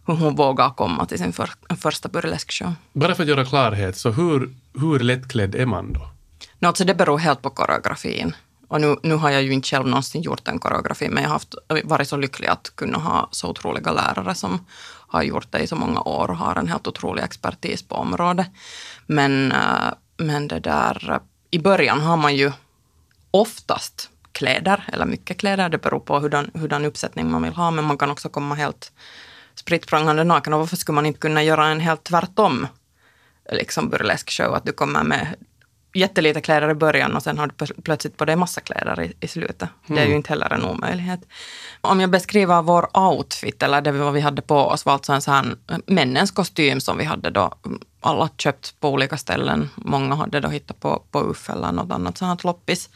hur 0.07 0.15
hon 0.15 0.35
vågar 0.35 0.71
komma 0.71 1.07
till 1.07 1.19
sin 1.19 1.33
för, 1.33 1.51
första 1.81 2.09
burleskshow. 2.09 2.73
Bara 2.93 3.15
för 3.15 3.23
att 3.23 3.29
göra 3.29 3.45
klarhet, 3.45 3.97
så 3.97 4.11
hur, 4.11 4.55
hur 4.81 4.99
lättklädd 4.99 5.55
är 5.55 5.67
man 5.67 5.93
då? 5.93 6.01
No, 6.59 6.67
alltså 6.67 6.85
det 6.85 6.95
beror 6.95 7.19
helt 7.19 7.43
på 7.43 7.51
koreografin. 7.51 8.37
Och 8.69 8.81
nu, 8.81 8.97
nu 9.03 9.15
har 9.15 9.31
jag 9.31 9.43
ju 9.43 9.53
inte 9.53 9.69
själv 9.69 9.87
någonsin 9.87 10.23
gjort 10.23 10.49
en 10.49 10.59
koreografi, 10.59 11.09
men 11.09 11.23
jag 11.23 11.31
har 11.31 11.35
haft, 11.35 11.55
varit 11.85 12.09
så 12.09 12.17
lycklig 12.17 12.49
att 12.49 12.73
kunna 12.75 12.99
ha 12.99 13.29
så 13.31 13.49
otroliga 13.49 13.93
lärare 13.93 14.35
som 14.35 14.67
har 15.09 15.23
gjort 15.23 15.53
det 15.53 15.59
i 15.59 15.67
så 15.67 15.77
många 15.77 16.01
år 16.01 16.31
och 16.31 16.37
har 16.37 16.57
en 16.57 16.69
helt 16.69 16.87
otrolig 16.87 17.23
expertis 17.23 17.83
på 17.83 17.95
området. 17.95 18.47
Men 19.07 19.53
äh, 19.53 19.93
men 20.23 20.49
det 20.49 20.61
där, 20.61 21.21
i 21.51 21.59
början 21.59 22.01
har 22.01 22.17
man 22.17 22.37
ju 22.37 22.53
oftast 23.31 24.11
kläder, 24.33 24.85
eller 24.93 25.07
mycket 25.07 25.39
kläder. 25.39 25.69
Det 25.69 25.79
beror 25.79 26.01
på 26.01 26.19
hurdan, 26.19 26.51
hurdan 26.55 26.85
uppsättning 26.85 27.31
man 27.31 27.43
vill 27.43 27.53
ha, 27.53 27.71
men 27.71 27.85
man 27.85 27.99
kan 27.99 28.11
också 28.11 28.29
komma 28.29 28.55
helt 28.55 28.93
spritt 29.55 29.93
naken. 29.93 30.53
Och 30.53 30.59
varför 30.59 30.77
skulle 30.77 30.95
man 30.95 31.07
inte 31.07 31.21
kunna 31.21 31.43
göra 31.43 31.67
en 31.67 31.81
helt 31.81 32.05
tvärtom 32.05 32.67
liksom 33.53 33.89
burlesk 33.89 34.31
show? 34.31 34.55
Att 34.55 34.67
du 34.67 34.73
kommer 34.73 35.05
med 35.05 35.35
jättelite 35.95 36.41
kläder 36.41 36.71
i 36.71 36.75
början 36.75 37.17
och 37.17 37.23
sen 37.23 37.39
har 37.39 37.47
du 37.47 37.67
plötsligt 37.83 38.17
på 38.17 38.25
dig 38.25 38.37
massa 38.37 38.61
kläder 38.61 39.03
i, 39.03 39.13
i 39.21 39.29
slutet. 39.29 39.69
Mm. 39.87 39.97
Det 39.97 40.01
är 40.01 40.05
ju 40.05 40.07
mm. 40.07 40.17
inte 40.17 40.29
heller 40.29 40.53
en 40.53 40.65
omöjlighet. 40.65 41.21
Om 41.81 42.01
jag 42.01 42.11
beskriver 42.11 42.63
vår 42.63 42.97
outfit, 42.97 43.63
eller 43.63 43.81
det 43.81 43.93
vad 43.93 44.13
vi 44.13 44.21
hade 44.21 44.43
på 44.43 44.57
oss, 44.57 44.87
var 44.87 44.93
alltså 44.93 45.13
en 45.13 45.23
sån 45.23 45.35
här 45.35 45.57
männens 45.87 46.31
kostym 46.31 46.81
som 46.81 46.99
vi 46.99 47.05
hade 47.05 47.31
då 47.31 47.55
alla 48.01 48.29
köpt 48.39 48.81
på 48.81 48.89
olika 48.89 49.17
ställen. 49.17 49.71
Många 49.75 50.15
hade 50.15 50.41
då 50.41 50.49
hittat 50.49 50.81
på, 50.81 51.03
på 51.11 51.31
UFF 51.31 51.51
eller 51.51 51.73
något 51.73 51.93
annat 51.93 52.19
sånt 52.19 52.45
loppis. 52.45 52.89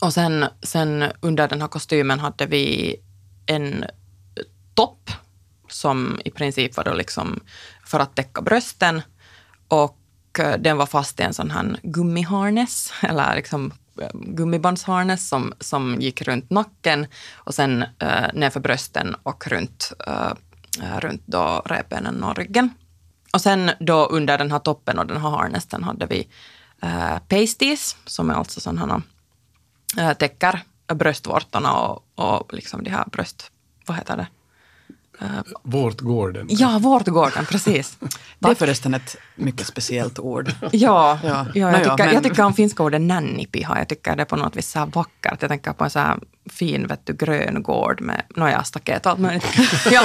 Och 0.00 0.12
sen, 0.12 0.46
sen 0.62 1.04
under 1.20 1.48
den 1.48 1.60
här 1.60 1.68
kostymen 1.68 2.20
hade 2.20 2.46
vi 2.46 2.96
en 3.46 3.84
topp 4.74 5.10
som 5.68 6.20
i 6.24 6.30
princip 6.30 6.76
var 6.76 6.84
då 6.84 6.94
liksom 6.94 7.40
för 7.84 8.00
att 8.00 8.14
täcka 8.14 8.42
brösten. 8.42 9.02
Och 9.68 9.98
Eh, 10.38 10.58
den 10.58 10.76
var 10.76 10.86
fast 10.86 11.20
i 11.20 11.22
en 11.22 11.34
sån 11.34 11.50
här 11.50 11.76
gummiharness, 11.82 12.92
eller 13.02 13.34
liksom 13.34 13.72
eh, 14.00 14.10
gummibandsharness 14.12 15.28
som, 15.28 15.52
som 15.60 16.00
gick 16.00 16.22
runt 16.22 16.50
nacken 16.50 17.06
och 17.34 17.54
sen 17.54 17.82
uh, 17.82 18.26
nerför 18.32 18.60
brösten 18.60 19.16
och 19.22 19.46
runt, 19.46 19.92
uh, 20.08 20.32
runt 21.00 21.22
då 21.26 21.62
revbenen 21.66 22.24
och 22.24 22.36
ryggen. 22.36 22.70
Och 23.32 23.40
sen 23.40 23.70
då 23.80 24.06
under 24.06 24.38
den 24.38 24.52
här 24.52 24.58
toppen 24.58 24.98
och 24.98 25.06
den 25.06 25.20
här 25.20 25.30
harnessen 25.30 25.82
hade 25.82 26.06
vi 26.06 26.28
äh, 26.82 27.18
pasties, 27.28 27.96
som 28.06 28.30
är 28.30 28.34
alltså 28.34 28.60
sådana 28.60 29.02
äh, 29.98 30.12
täcker 30.12 30.60
bröstvårtorna 30.94 31.72
och, 31.72 32.04
och 32.14 32.54
liksom 32.54 32.84
de 32.84 32.90
här 32.90 33.04
bröst... 33.12 33.50
Vad 33.86 33.96
heter 33.96 34.16
det? 34.16 34.26
Vårtgården. 35.62 36.46
Ja, 36.50 36.78
vårtgården, 36.78 37.46
precis. 37.46 37.98
Det 38.38 38.48
är 38.48 38.54
förresten 38.54 38.94
ett 38.94 39.16
mycket 39.34 39.66
speciellt 39.66 40.18
ord. 40.18 40.50
Ja, 40.60 40.68
Ja. 40.72 41.18
ja. 41.24 41.46
Jag, 41.54 41.72
ja, 41.72 41.78
tycker, 41.78 42.04
men- 42.04 42.14
jag 42.14 42.22
tycker 42.22 42.42
om 42.44 42.54
finska 42.54 42.82
ordet 42.82 43.00
nännipiha. 43.00 43.78
Jag 43.78 43.88
tycker 43.88 44.16
det 44.16 44.22
är 44.22 44.26
på 44.26 44.36
något 44.36 44.56
vis 44.56 44.70
så 44.70 44.78
här 44.78 44.86
vackert. 44.86 45.36
Jag 45.40 45.50
tänker 45.50 45.72
på 45.72 45.84
en 45.84 45.90
så 45.90 45.98
här 45.98 46.18
fin 46.50 46.86
vet 46.86 47.06
du, 47.06 47.12
grön 47.12 47.62
gård 47.62 48.00
med 48.00 48.22
nåja, 48.36 48.64
staket 48.64 49.06
och 49.06 49.12
allt 49.12 49.20
möjligt. 49.20 49.46
ja. 49.90 50.00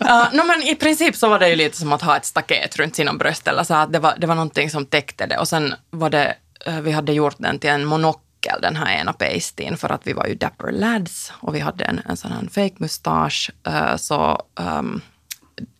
Uh, 0.00 0.36
no, 0.36 0.44
men 0.46 0.62
I 0.62 0.74
princip 0.74 1.16
så 1.16 1.28
var 1.28 1.38
det 1.38 1.48
ju 1.48 1.56
lite 1.56 1.76
som 1.76 1.92
att 1.92 2.02
ha 2.02 2.16
ett 2.16 2.24
staket 2.24 2.76
runt 2.76 2.96
sina 2.96 3.14
bröst. 3.14 3.48
Eller 3.48 3.62
så 3.64 3.74
att 3.74 3.92
det, 3.92 3.98
var, 3.98 4.14
det 4.18 4.26
var 4.26 4.34
någonting 4.34 4.70
som 4.70 4.86
täckte 4.86 5.26
det. 5.26 5.38
Och 5.38 5.48
sen 5.48 5.74
var 5.90 6.10
det, 6.10 6.34
eh, 6.66 6.80
vi 6.80 6.92
hade 6.92 7.12
gjort 7.12 7.36
den 7.38 7.58
till 7.58 7.70
en 7.70 7.84
enkel 8.46 8.60
den 8.62 8.76
här 8.76 9.00
ena 9.00 9.12
pastin, 9.12 9.76
för 9.76 9.92
att 9.92 10.06
vi 10.06 10.12
var 10.12 10.26
ju 10.26 10.34
dapper 10.34 10.72
lads 10.72 11.32
och 11.40 11.54
vi 11.54 11.60
hade 11.60 11.84
en, 11.84 12.00
en 12.08 12.16
sån 12.16 12.32
här 12.32 12.48
fake 12.50 12.74
mustasch. 12.78 13.50
Eh, 13.66 13.96
så 13.96 14.42
um, 14.54 15.00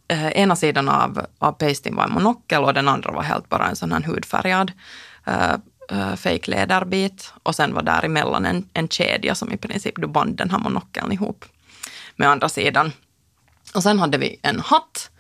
ena 0.08 0.56
sidan 0.56 0.88
av, 0.88 1.26
av 1.38 1.52
pastin 1.52 1.96
var 1.96 2.04
en 2.04 2.12
monokel 2.12 2.64
och 2.64 2.75
den 2.75 2.88
andra 2.88 3.12
var 3.12 3.23
helt 3.23 3.49
bara 3.49 3.68
en 3.68 3.76
sån 3.76 3.92
här 3.92 4.00
hudfärgad 4.00 4.73
uh, 5.28 5.54
uh, 5.92 6.14
fake 6.14 6.50
läderbit. 6.50 7.32
Och 7.42 7.54
sen 7.54 7.75
var 7.75 7.82
däremellan 7.82 8.46
en, 8.46 8.68
en 8.73 8.88
kedja 8.88 9.35
som 9.35 9.52
i 9.52 9.56
princip 9.56 9.94
du 9.96 10.06
band 10.06 10.37
den 10.37 10.50
här 10.50 10.58
monokeln 10.58 11.12
ihop 11.12 11.44
med 12.16 12.28
andra 12.28 12.49
sidan. 12.49 12.92
Och 13.75 13.82
sen 13.82 13.99
hade 13.99 14.18
vi 14.18 14.40
en 14.42 14.61
hatt 14.61 15.11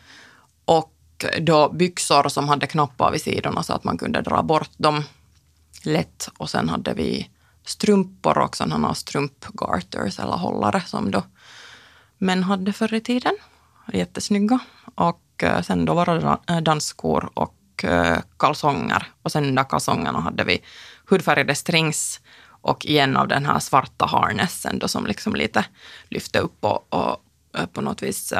och 0.64 0.92
då 1.40 1.68
byxor 1.68 2.28
som 2.28 2.48
hade 2.48 2.66
knappar 2.66 3.10
vid 3.10 3.22
sidorna 3.22 3.62
så 3.62 3.72
att 3.72 3.84
man 3.84 3.98
kunde 3.98 4.20
dra 4.20 4.42
bort 4.42 4.70
dem 4.76 5.04
lätt. 5.84 6.28
Och 6.38 6.50
sen 6.50 6.68
hade 6.68 6.94
vi 6.94 7.28
strumpor 7.66 8.38
och 8.38 8.56
sådana 8.56 8.94
strumpgarters 8.94 10.18
eller 10.18 10.36
hållare 10.36 10.80
som 10.86 11.10
då 11.10 11.22
män 12.18 12.42
hade 12.42 12.72
förr 12.72 12.94
i 12.94 13.00
tiden. 13.00 13.36
Jättesnygga. 13.92 14.58
Och 14.94 15.42
eh, 15.42 15.62
sen 15.62 15.84
då 15.84 15.94
var 15.94 16.06
det 16.06 16.54
eh, 16.54 16.60
dansskor 16.60 17.30
och 17.34 17.84
eh, 17.84 18.18
kalsonger. 18.38 19.06
Och 19.22 19.32
sen 19.32 19.44
under 19.44 19.64
kalsongerna 19.64 20.20
hade 20.20 20.44
vi 20.44 20.62
hudfärgade 21.10 21.54
strings 21.54 22.20
och 22.48 22.86
igen 22.86 23.16
av 23.16 23.28
den 23.28 23.46
här 23.46 23.58
svarta 23.58 24.06
harnessen 24.06 24.78
då 24.78 24.88
som 24.88 25.06
liksom 25.06 25.36
lite 25.36 25.64
lyfte 26.08 26.38
upp 26.38 26.64
och, 26.64 26.94
och 26.94 27.22
på 27.72 27.80
något 27.80 28.02
vis 28.02 28.32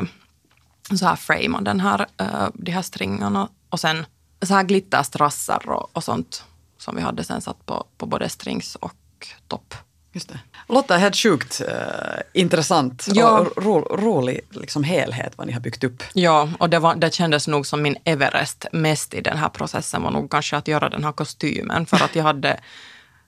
så 0.98 1.06
här 1.06 1.16
framea 1.16 1.60
den 1.60 1.80
här, 1.80 2.06
de 2.54 2.72
här 2.72 2.82
stringarna. 2.82 3.48
Och 3.68 3.80
sen 3.80 4.06
så 4.42 4.54
här 4.54 4.62
glitterstrassar 4.62 5.68
och, 5.68 5.96
och 5.96 6.04
sånt 6.04 6.44
som 6.78 6.96
vi 6.96 7.02
hade 7.02 7.24
sen 7.24 7.40
satt 7.40 7.66
på, 7.66 7.86
på 7.98 8.06
både 8.06 8.28
strings 8.28 8.74
och 8.74 9.05
topp. 9.48 9.74
Just 10.12 10.28
det. 10.28 10.38
Låter 10.68 10.98
helt 10.98 11.16
sjukt 11.16 11.62
eh, 11.68 12.42
intressant 12.42 13.06
Ja. 13.12 13.38
och 13.38 13.64
ro, 13.64 13.96
rolig 13.96 14.40
liksom, 14.50 14.84
helhet 14.84 15.32
vad 15.36 15.46
ni 15.46 15.52
har 15.52 15.60
byggt 15.60 15.84
upp. 15.84 16.02
Ja, 16.14 16.48
och 16.58 16.70
det, 16.70 16.78
var, 16.78 16.94
det 16.94 17.14
kändes 17.14 17.48
nog 17.48 17.66
som 17.66 17.82
min 17.82 17.96
Everest 18.04 18.66
mest 18.72 19.14
i 19.14 19.20
den 19.20 19.36
här 19.36 19.48
processen 19.48 20.02
var 20.02 20.10
nog 20.10 20.30
kanske 20.30 20.56
att 20.56 20.68
göra 20.68 20.88
den 20.88 21.04
här 21.04 21.12
kostymen 21.12 21.86
för 21.86 22.04
att 22.04 22.16
jag 22.16 22.22
hade 22.24 22.60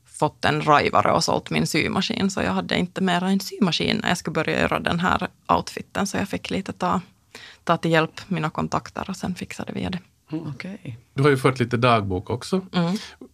fått 0.06 0.44
en 0.44 0.62
rajvare 0.62 1.12
och 1.12 1.24
sålt 1.24 1.50
min 1.50 1.66
symaskin 1.66 2.30
så 2.30 2.40
jag 2.42 2.52
hade 2.52 2.76
inte 2.78 3.00
mer 3.00 3.24
än 3.24 3.40
symaskin 3.40 3.96
när 4.02 4.08
jag 4.08 4.18
skulle 4.18 4.34
börja 4.34 4.60
göra 4.60 4.78
den 4.80 5.00
här 5.00 5.28
outfiten 5.48 6.06
så 6.06 6.16
jag 6.16 6.28
fick 6.28 6.50
lite 6.50 6.72
ta, 6.72 7.00
ta 7.64 7.76
till 7.76 7.90
hjälp 7.90 8.20
mina 8.28 8.50
kontakter 8.50 9.04
och 9.10 9.16
sen 9.16 9.34
fixade 9.34 9.72
vi 9.72 9.84
det. 9.84 9.98
Okej. 10.30 10.98
Du 11.14 11.22
har 11.22 11.30
ju 11.30 11.36
fört 11.36 11.58
lite 11.58 11.76
dagbok 11.76 12.30
också 12.30 12.60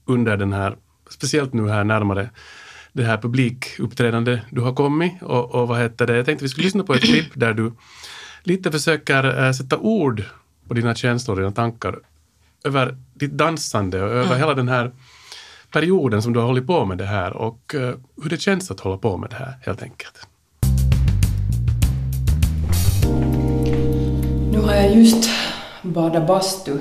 under 0.04 0.36
den 0.36 0.52
här, 0.52 0.76
speciellt 1.14 1.52
nu 1.52 1.68
här 1.68 1.84
närmare 1.84 2.30
det 2.92 3.04
här 3.04 3.18
publikuppträdande 3.18 4.40
du 4.50 4.60
har 4.60 4.72
kommit. 4.74 5.22
Och, 5.22 5.54
och 5.54 5.68
vad 5.68 5.78
heter 5.78 6.06
det, 6.06 6.16
jag 6.16 6.26
tänkte 6.26 6.44
vi 6.44 6.48
skulle 6.48 6.64
lyssna 6.64 6.84
på 6.84 6.94
ett 6.94 7.02
klipp 7.02 7.32
där 7.34 7.54
du 7.54 7.72
lite 8.42 8.72
försöker 8.72 9.44
äh, 9.44 9.52
sätta 9.52 9.78
ord 9.78 10.24
på 10.68 10.74
dina 10.74 10.94
känslor 10.94 11.36
och 11.36 11.40
dina 11.40 11.52
tankar 11.52 11.98
över 12.64 12.96
ditt 13.14 13.32
dansande 13.32 14.02
och 14.02 14.10
över 14.10 14.36
hela 14.36 14.54
den 14.54 14.68
här 14.68 14.92
perioden 15.70 16.22
som 16.22 16.32
du 16.32 16.38
har 16.38 16.46
hållit 16.46 16.66
på 16.66 16.84
med 16.84 16.98
det 16.98 17.06
här 17.06 17.36
och 17.36 17.74
äh, 17.74 17.94
hur 18.22 18.30
det 18.30 18.40
känns 18.40 18.70
att 18.70 18.80
hålla 18.80 18.98
på 18.98 19.16
med 19.16 19.30
det 19.30 19.36
här 19.36 19.54
helt 19.62 19.82
enkelt. 19.82 20.26
Nu 24.52 24.58
har 24.60 24.74
jag 24.74 24.96
just 24.96 25.30
badat 25.82 26.26
bastu. 26.26 26.78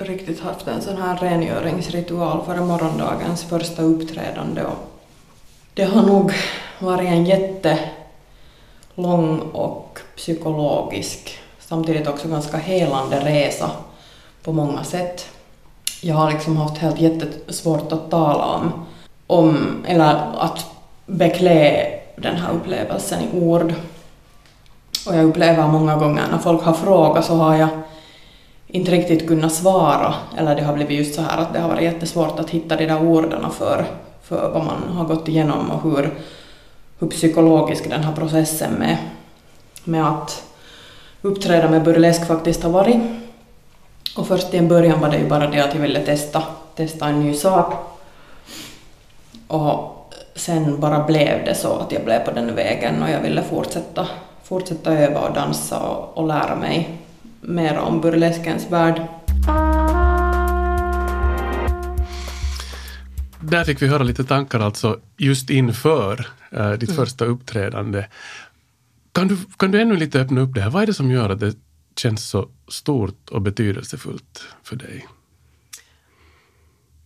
Riktigt 0.00 0.40
haft 0.40 0.68
en 0.68 0.82
sån 0.82 0.96
här 0.96 1.16
rengöringsritual 1.16 2.44
före 2.46 2.60
morgondagens 2.60 3.44
första 3.44 3.82
uppträdande. 3.82 4.62
Och 4.62 4.76
det 5.74 5.84
har 5.84 6.02
nog 6.02 6.32
varit 6.78 7.08
en 7.08 7.26
jättelång 7.26 7.80
och 9.52 9.98
psykologisk, 10.16 11.38
samtidigt 11.60 12.08
också 12.08 12.28
ganska 12.28 12.56
helande 12.56 13.20
resa 13.20 13.70
på 14.42 14.52
många 14.52 14.84
sätt. 14.84 15.26
Jag 16.02 16.14
har 16.14 16.32
liksom 16.32 16.56
haft 16.56 16.78
helt 16.78 17.00
jättesvårt 17.00 17.92
att 17.92 18.10
tala 18.10 18.44
om, 18.44 18.72
om 19.26 19.84
eller 19.88 20.32
att 20.38 20.66
beklä 21.06 21.92
den 22.16 22.36
här 22.36 22.52
upplevelsen 22.52 23.22
i 23.22 23.28
ord. 23.40 23.74
Och 25.06 25.16
jag 25.16 25.24
upplever 25.24 25.66
många 25.66 25.96
gånger 25.96 26.24
när 26.30 26.38
folk 26.38 26.62
har 26.62 26.72
frågat 26.72 27.24
så 27.24 27.34
har 27.34 27.56
jag 27.56 27.68
inte 28.68 28.90
riktigt 28.90 29.28
kunnat 29.28 29.52
svara. 29.52 30.14
Eller 30.36 30.56
det 30.56 30.62
har 30.62 30.74
blivit 30.74 30.98
just 30.98 31.14
så 31.14 31.22
här 31.22 31.38
att 31.38 31.52
det 31.52 31.60
har 31.60 31.68
varit 31.68 31.82
jättesvårt 31.82 32.38
att 32.38 32.50
hitta 32.50 32.76
de 32.76 32.86
där 32.86 33.02
orden 33.02 33.50
för, 33.50 33.86
för 34.22 34.50
vad 34.50 34.64
man 34.64 34.96
har 34.96 35.04
gått 35.04 35.28
igenom 35.28 35.70
och 35.70 35.82
hur, 35.82 36.14
hur 36.98 37.08
psykologisk 37.08 37.90
den 37.90 38.04
här 38.04 38.12
processen 38.12 38.72
med, 38.72 38.96
med 39.84 40.08
att 40.08 40.44
uppträda 41.22 41.70
med 41.70 41.82
burlesk 41.82 42.26
faktiskt 42.26 42.62
har 42.62 42.70
varit. 42.70 42.96
Och 44.16 44.26
först 44.26 44.54
i 44.54 44.56
en 44.56 44.68
början 44.68 45.00
var 45.00 45.08
det 45.08 45.18
ju 45.18 45.28
bara 45.28 45.50
det 45.50 45.60
att 45.60 45.74
jag 45.74 45.82
ville 45.82 46.00
testa, 46.00 46.42
testa 46.76 47.08
en 47.08 47.20
ny 47.20 47.34
sak. 47.34 47.74
Och 49.48 50.14
sen 50.34 50.80
bara 50.80 51.04
blev 51.04 51.44
det 51.44 51.54
så 51.54 51.76
att 51.76 51.92
jag 51.92 52.04
blev 52.04 52.24
på 52.24 52.30
den 52.30 52.54
vägen 52.54 53.02
och 53.02 53.10
jag 53.10 53.20
ville 53.20 53.42
fortsätta, 53.42 54.06
fortsätta 54.44 54.92
öva 54.92 55.20
och 55.20 55.34
dansa 55.34 55.78
och, 55.78 56.18
och 56.18 56.26
lära 56.26 56.56
mig 56.56 56.98
mer 57.40 57.78
om 57.78 58.00
burleskens 58.00 58.70
värld. 58.70 59.02
Där 63.40 63.64
fick 63.64 63.82
vi 63.82 63.86
höra 63.86 64.02
lite 64.02 64.24
tankar 64.24 64.60
alltså 64.60 65.00
just 65.16 65.50
inför 65.50 66.26
äh, 66.50 66.60
Mm. 66.66 66.78
ditt 66.78 66.92
första 66.96 67.24
uppträdande. 67.24 68.06
Kan 69.12 69.28
du, 69.28 69.36
kan 69.56 69.70
du 69.70 69.80
ännu 69.80 69.96
lite 69.96 70.20
öppna 70.20 70.40
upp 70.40 70.54
det 70.54 70.60
här? 70.60 70.70
Vad 70.70 70.82
är 70.82 70.86
det 70.86 70.94
som 70.94 71.10
gör 71.10 71.30
att 71.30 71.40
det 71.40 71.54
känns 71.96 72.28
så 72.28 72.48
stort 72.68 73.28
och 73.30 73.42
betydelsefullt 73.42 74.44
för 74.62 74.76
dig? 74.76 75.06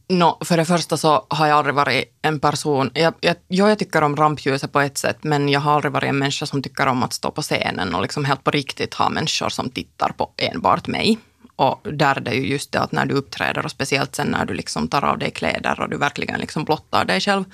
No, 0.08 0.38
för 0.44 0.56
det 0.56 0.64
första 0.64 0.96
så 0.96 1.26
har 1.28 1.46
jag 1.46 1.58
aldrig 1.58 1.74
varit 1.74 2.18
en 2.22 2.40
person, 2.40 2.90
jag, 2.94 3.14
jag, 3.20 3.36
jag 3.48 3.78
tycker 3.78 4.02
om 4.02 4.16
rampljuset 4.16 4.72
på 4.72 4.80
ett 4.80 4.98
sätt, 4.98 5.18
men 5.22 5.48
jag 5.48 5.60
har 5.60 5.72
aldrig 5.72 5.92
varit 5.92 6.08
en 6.08 6.18
människa 6.18 6.46
som 6.46 6.62
tycker 6.62 6.86
om 6.86 7.02
att 7.02 7.12
stå 7.12 7.30
på 7.30 7.42
scenen 7.42 7.94
och 7.94 8.02
liksom 8.02 8.24
helt 8.24 8.44
på 8.44 8.50
riktigt 8.50 8.94
ha 8.94 9.08
människor 9.08 9.48
som 9.48 9.70
tittar 9.70 10.08
på 10.08 10.30
enbart 10.36 10.86
mig. 10.86 11.18
Och 11.56 11.80
där 11.92 12.16
är 12.16 12.20
det 12.20 12.34
ju 12.34 12.46
just 12.46 12.72
det 12.72 12.80
att 12.80 12.92
när 12.92 13.06
du 13.06 13.14
uppträder 13.14 13.64
och 13.64 13.70
speciellt 13.70 14.14
sen 14.14 14.26
när 14.26 14.44
du 14.44 14.54
liksom 14.54 14.88
tar 14.88 15.04
av 15.04 15.18
dig 15.18 15.30
kläder 15.30 15.80
och 15.80 15.88
du 15.88 15.96
verkligen 15.96 16.40
liksom 16.40 16.64
blottar 16.64 17.04
dig 17.04 17.20
själv, 17.20 17.44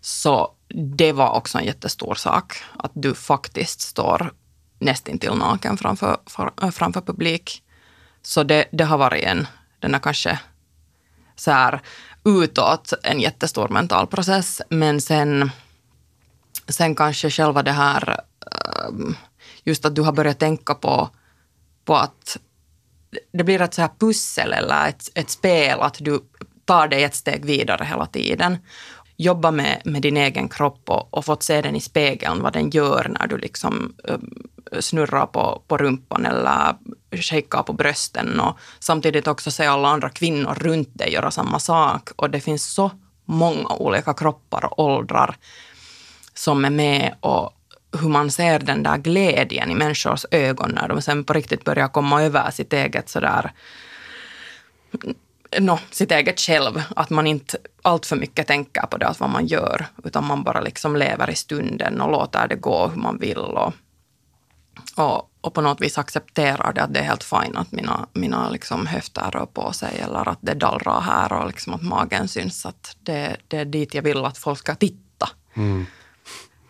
så 0.00 0.52
det 0.96 1.12
var 1.12 1.30
också 1.30 1.58
en 1.58 1.64
jättestor 1.64 2.14
sak, 2.14 2.62
att 2.76 2.92
du 2.94 3.14
faktiskt 3.14 3.80
står 3.80 4.32
nästintill 4.78 5.34
naken 5.34 5.76
framför, 5.76 6.16
framför 6.72 7.00
publik. 7.00 7.62
Så 8.22 8.42
det, 8.42 8.64
det 8.72 8.84
har 8.84 8.98
varit 8.98 9.24
en, 9.24 9.46
den 9.78 9.94
här 9.94 10.00
kanske 10.00 10.38
så 11.36 11.50
här 11.50 11.80
utåt 12.24 12.92
en 13.02 13.20
jättestor 13.20 13.68
mental 13.68 14.06
process, 14.06 14.62
men 14.68 15.00
sen, 15.00 15.50
sen 16.68 16.94
kanske 16.94 17.30
själva 17.30 17.62
det 17.62 17.72
här, 17.72 18.20
ehm, 18.52 19.14
just 19.64 19.84
att 19.84 19.94
du 19.94 20.02
har 20.02 20.12
börjat 20.12 20.38
tänka 20.38 20.74
på, 20.74 21.08
på 21.84 21.96
att 21.96 22.38
det 23.32 23.44
blir 23.44 23.60
ett 23.60 23.74
så 23.74 23.80
här 23.80 23.90
pussel 23.98 24.52
eller 24.52 24.88
ett, 24.88 25.08
ett 25.14 25.30
spel, 25.30 25.80
att 25.80 25.96
du 26.00 26.20
tar 26.64 26.88
dig 26.88 27.04
ett 27.04 27.14
steg 27.14 27.44
vidare 27.44 27.84
hela 27.84 28.06
tiden. 28.06 28.58
Jobba 29.16 29.50
med, 29.50 29.82
med 29.84 30.02
din 30.02 30.16
egen 30.16 30.48
kropp 30.48 30.90
och, 30.90 31.14
och 31.14 31.24
fått 31.24 31.42
se 31.42 31.60
den 31.60 31.76
i 31.76 31.80
spegeln, 31.80 32.42
vad 32.42 32.52
den 32.52 32.70
gör 32.70 33.16
när 33.20 33.26
du 33.26 33.38
liksom 33.38 33.94
um, 34.04 34.48
snurrar 34.80 35.26
på, 35.26 35.62
på 35.68 35.78
rumpan 35.78 36.26
eller 36.26 36.76
shakar 37.22 37.62
på 37.62 37.72
brösten 37.72 38.40
och 38.40 38.58
samtidigt 38.78 39.26
också 39.26 39.50
se 39.50 39.66
alla 39.66 39.88
andra 39.88 40.10
kvinnor 40.10 40.54
runt 40.54 40.98
dig 40.98 41.12
göra 41.12 41.30
samma 41.30 41.58
sak. 41.58 42.10
Och 42.16 42.30
det 42.30 42.40
finns 42.40 42.64
så 42.64 42.90
många 43.24 43.68
olika 43.68 44.14
kroppar 44.14 44.64
och 44.64 44.78
åldrar 44.78 45.36
som 46.34 46.64
är 46.64 46.70
med 46.70 47.14
och 47.20 47.50
hur 48.00 48.08
man 48.08 48.30
ser 48.30 48.58
den 48.58 48.82
där 48.82 48.96
glädjen 48.96 49.70
i 49.70 49.74
människors 49.74 50.26
ögon 50.30 50.70
när 50.70 50.88
de 50.88 51.02
sen 51.02 51.24
på 51.24 51.32
riktigt 51.32 51.64
börjar 51.64 51.88
komma 51.88 52.22
över 52.22 52.50
sitt 52.50 52.72
eget 52.72 53.08
sådär 53.08 53.52
mm, 55.04 55.14
no, 55.58 55.78
sitt 55.90 56.12
eget 56.12 56.40
själv. 56.40 56.82
Att 56.96 57.10
man 57.10 57.26
inte 57.26 57.58
allt 57.82 58.06
för 58.06 58.16
mycket 58.16 58.46
tänker 58.46 58.82
på 58.82 58.96
det, 58.96 59.06
att 59.06 59.20
vad 59.20 59.30
man 59.30 59.46
gör, 59.46 59.86
utan 60.04 60.24
man 60.24 60.42
bara 60.42 60.60
liksom 60.60 60.96
lever 60.96 61.30
i 61.30 61.34
stunden 61.34 62.00
och 62.00 62.10
låter 62.10 62.48
det 62.48 62.56
gå 62.56 62.86
hur 62.86 63.00
man 63.00 63.18
vill. 63.18 63.38
Och, 63.38 63.72
och, 64.96 65.30
och 65.40 65.54
på 65.54 65.60
något 65.60 65.80
vis 65.80 65.98
accepterar 65.98 66.72
det 66.72 66.82
att 66.82 66.94
det 66.94 67.00
är 67.00 67.04
helt 67.04 67.24
fint 67.24 67.56
att 67.56 67.72
mina, 67.72 68.06
mina 68.12 68.50
liksom 68.50 68.86
höfter 68.86 69.30
rör 69.30 69.46
på 69.46 69.72
sig 69.72 69.98
eller 69.98 70.28
att 70.28 70.38
det 70.40 70.54
dallrar 70.54 71.00
här 71.00 71.32
och 71.32 71.46
liksom 71.46 71.74
att 71.74 71.82
magen 71.82 72.28
syns. 72.28 72.66
Att 72.66 72.96
det, 73.02 73.36
det 73.48 73.56
är 73.56 73.64
dit 73.64 73.94
jag 73.94 74.02
vill 74.02 74.24
att 74.24 74.38
folk 74.38 74.58
ska 74.58 74.74
titta. 74.74 75.28
Mm. 75.54 75.86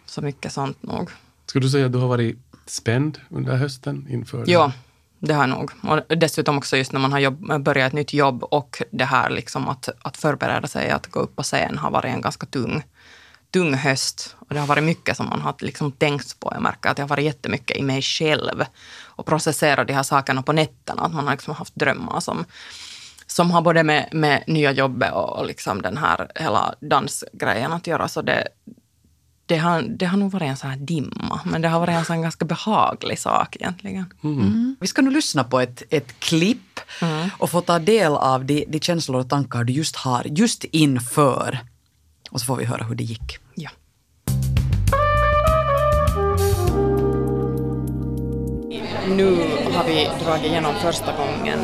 Så 0.07 0.23
mycket 0.23 0.53
sånt 0.53 0.83
nog. 0.83 1.11
Skulle 1.47 1.65
du 1.65 1.71
säga 1.71 1.87
att 1.87 1.93
du 1.93 1.99
har 1.99 2.09
varit 2.09 2.39
spänd 2.67 3.21
under 3.29 3.57
hösten 3.57 4.07
inför? 4.11 4.45
Ja, 4.47 4.73
det 5.19 5.35
har 5.35 5.43
jag 5.43 5.51
nog. 5.51 5.71
Och 5.83 6.19
dessutom 6.19 6.59
också 6.59 6.77
just 6.77 6.93
när 6.93 7.01
man 7.01 7.13
har 7.13 7.19
jobb, 7.19 7.63
börjat 7.63 7.87
ett 7.87 7.93
nytt 7.93 8.13
jobb 8.13 8.45
och 8.45 8.83
det 8.91 9.05
här 9.05 9.31
liksom 9.31 9.69
att, 9.69 9.89
att 10.03 10.17
förbereda 10.17 10.69
sig 10.69 10.91
att 10.91 11.07
gå 11.07 11.21
upp 11.21 11.37
på 11.37 11.43
scen 11.43 11.79
har 11.79 11.91
varit 11.91 12.15
en 12.15 12.21
ganska 12.21 12.47
tung, 12.47 12.83
tung 13.55 13.75
höst. 13.75 14.37
Och 14.39 14.55
det 14.55 14.61
har 14.61 14.67
varit 14.67 14.85
mycket 14.85 15.17
som 15.17 15.29
man 15.29 15.41
har 15.41 15.55
liksom 15.59 15.93
tänkt 15.93 16.41
på. 16.41 16.51
Jag 16.55 16.63
märker 16.63 16.91
att 16.91 16.99
jag 16.99 17.05
har 17.05 17.09
varit 17.09 17.25
jättemycket 17.25 17.77
i 17.77 17.83
mig 17.83 18.03
själv 18.03 18.65
och 19.17 19.27
processerat 19.27 19.87
de 19.87 19.93
här 19.93 20.03
sakerna 20.03 20.43
på 20.43 20.53
nätterna. 20.53 21.03
Att 21.03 21.15
man 21.15 21.25
har 21.25 21.33
liksom 21.33 21.55
haft 21.55 21.75
drömmar 21.75 22.21
som, 22.21 22.45
som 23.27 23.51
har 23.51 23.63
både 23.63 23.83
med, 23.83 24.09
med 24.13 24.45
nya 24.47 24.73
jobbet 24.73 25.13
och 25.13 25.47
liksom 25.47 25.83
den 25.83 25.97
här 25.97 26.29
hela 26.35 26.75
dansgrejen 26.81 27.73
att 27.73 27.87
göra. 27.87 28.09
Så 28.09 28.23
det, 28.23 28.49
det 29.47 29.57
har, 29.57 29.83
det 29.83 30.07
har 30.07 30.19
nog 30.19 30.31
varit 30.31 30.49
en 30.49 30.57
sån 30.57 30.71
här 30.71 30.79
dimma, 30.79 31.41
men 31.45 31.63
det 31.63 31.69
har 31.69 31.81
varit 31.81 31.95
en 31.95 32.05
sån 32.05 32.23
ganska 32.23 32.45
behaglig 32.45 33.19
sak 33.19 33.57
egentligen. 33.57 34.05
Mm. 34.25 34.77
Vi 34.81 34.87
ska 34.87 35.03
nu 35.03 35.11
lyssna 35.11 35.45
på 35.45 35.61
ett, 35.61 35.83
ett 35.91 36.21
klipp 36.21 36.61
Mm. 37.01 37.31
och 37.39 37.51
få 37.51 37.61
ta 37.61 37.79
del 37.79 38.13
av 38.13 38.45
de, 38.45 38.65
de 38.69 38.81
känslor 38.81 39.21
och 39.21 39.29
tankar 39.29 39.65
du 39.65 39.73
just 39.73 39.97
har 39.97 40.23
just 40.25 40.65
inför. 40.65 41.59
Och 42.35 42.41
så 42.41 42.47
får 42.47 42.57
vi 42.57 42.65
höra 42.65 42.85
hur 42.85 42.95
det 42.95 43.05
gick. 43.05 43.39
Ja. 43.55 43.71
Nu 49.09 49.37
har 49.75 49.85
vi 49.87 50.11
dragit 50.25 50.45
igenom 50.45 50.75
första 50.75 51.13
gången 51.17 51.59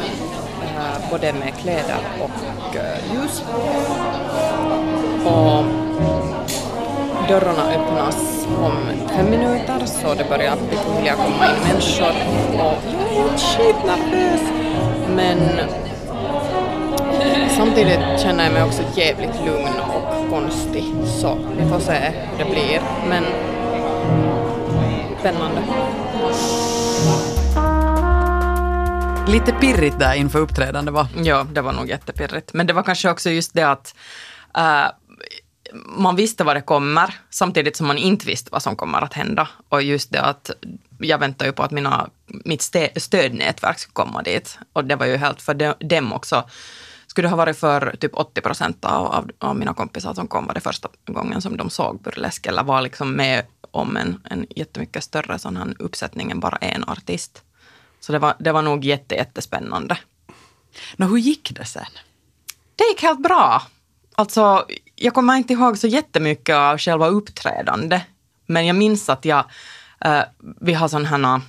eh, 0.63 1.11
både 1.11 1.33
med 1.33 1.55
kläder 1.63 1.99
och 2.21 2.77
eh, 2.77 3.15
ljus. 3.15 3.43
Och 5.25 5.65
dörrarna 7.29 7.73
öppnas 7.75 8.47
om 8.59 9.09
fem 9.09 9.31
minuter 9.31 9.87
så 9.87 10.15
det 10.15 10.25
börjar 10.29 10.57
vilja 10.97 11.15
komma 11.15 11.47
in 11.47 11.63
människor. 11.69 12.13
Och 12.53 12.83
jag 13.15 13.33
är 13.33 13.39
skitnervös! 13.39 14.41
Men 15.17 15.39
samtidigt 17.57 18.21
känner 18.23 18.45
jag 18.45 18.53
mig 18.53 18.63
också 18.63 18.83
jävligt 18.97 19.35
lugn 19.47 19.81
och 19.81 20.31
konstig. 20.31 20.85
Så 21.21 21.39
vi 21.59 21.69
får 21.69 21.81
se 21.81 21.93
hur 21.93 22.45
det 22.45 22.51
blir. 22.51 22.81
Men 23.09 23.25
spännande. 25.21 25.63
Lite 29.29 29.53
pirrigt 29.53 29.99
där 29.99 30.15
inför 30.15 30.39
uppträdande 30.39 30.93
va? 30.93 31.09
Ja, 31.17 31.47
det 31.53 31.61
var 31.61 31.73
nog 31.73 31.89
jättepirrigt. 31.89 32.53
Men 32.53 32.67
det 32.67 32.73
var 32.73 32.83
kanske 32.83 33.11
också 33.11 33.31
just 33.31 33.55
det 33.55 33.63
att 33.63 33.95
äh, 34.57 34.87
man 35.87 36.17
visste 36.17 36.45
vad 36.45 36.57
det 36.57 36.63
kommer, 36.63 37.15
samtidigt 37.31 37.77
som 37.77 37.87
man 37.87 37.99
inte 37.99 38.27
visste 38.27 38.49
vad 38.53 38.63
som 38.63 38.77
kommer 38.77 39.03
att 39.03 39.15
hända. 39.15 39.49
Och 39.69 39.83
just 39.83 40.13
det 40.13 40.23
att 40.23 40.51
jag 40.99 41.19
väntar 41.19 41.47
ju 41.47 41.53
på 41.53 41.63
att 41.63 41.71
mina, 41.71 42.11
mitt 42.27 42.63
stödnätverk 42.97 43.79
skulle 43.79 43.93
komma 43.93 44.23
dit. 44.23 44.59
Och 44.73 44.85
det 44.85 44.97
var 44.97 45.07
ju 45.07 45.17
helt 45.17 45.43
för 45.43 45.55
de, 45.55 45.75
dem 45.81 46.13
också. 46.13 46.45
Skulle 47.11 47.27
det 47.27 47.31
ha 47.31 47.37
varit 47.37 47.59
för 47.59 47.97
typ 48.01 48.15
80 48.15 48.41
procent 48.41 48.85
av, 48.85 49.07
av, 49.07 49.31
av 49.39 49.57
mina 49.57 49.75
kompisar 49.75 50.15
som 50.15 50.29
kom 50.29 50.47
var 50.47 50.55
det 50.55 50.61
första 50.61 50.89
gången 51.07 51.43
som 51.43 51.57
de 51.57 51.71
såg 51.71 52.03
burlesk 52.03 52.47
eller 52.47 52.63
var 52.63 52.83
liksom 52.83 53.13
med 53.13 53.45
om 53.71 53.97
en, 53.97 54.21
en 54.25 54.47
jättemycket 54.51 55.05
större 55.05 55.39
sån 55.39 55.57
här 55.57 55.75
uppsättning 55.79 56.31
än 56.31 56.41
bara 56.41 56.57
en 56.57 56.85
artist. 56.85 57.43
Så 58.01 58.13
det 58.13 58.19
var, 58.19 58.35
det 58.39 58.53
var 58.53 58.63
nog 58.63 58.85
jätte, 58.85 59.15
jättespännande. 59.15 59.99
Nå, 60.97 61.07
hur 61.07 61.19
gick 61.19 61.53
det 61.55 61.65
sen? 61.65 61.93
Det 62.77 62.85
gick 62.85 63.03
helt 63.03 63.23
bra. 63.23 63.63
Alltså, 64.15 64.67
jag 64.97 65.15
kommer 65.15 65.35
inte 65.35 65.53
ihåg 65.53 65.79
så 65.79 65.87
jättemycket 65.87 66.57
av 66.57 66.79
själva 66.79 67.09
uppträdande. 67.09 68.01
Men 68.47 68.67
jag 68.67 68.77
minns 68.77 69.09
att 69.09 69.25
jag, 69.25 69.45
eh, 70.01 70.23
vi 70.61 70.75
har 70.75 70.89
sån 70.89 71.07
här, 71.07 71.41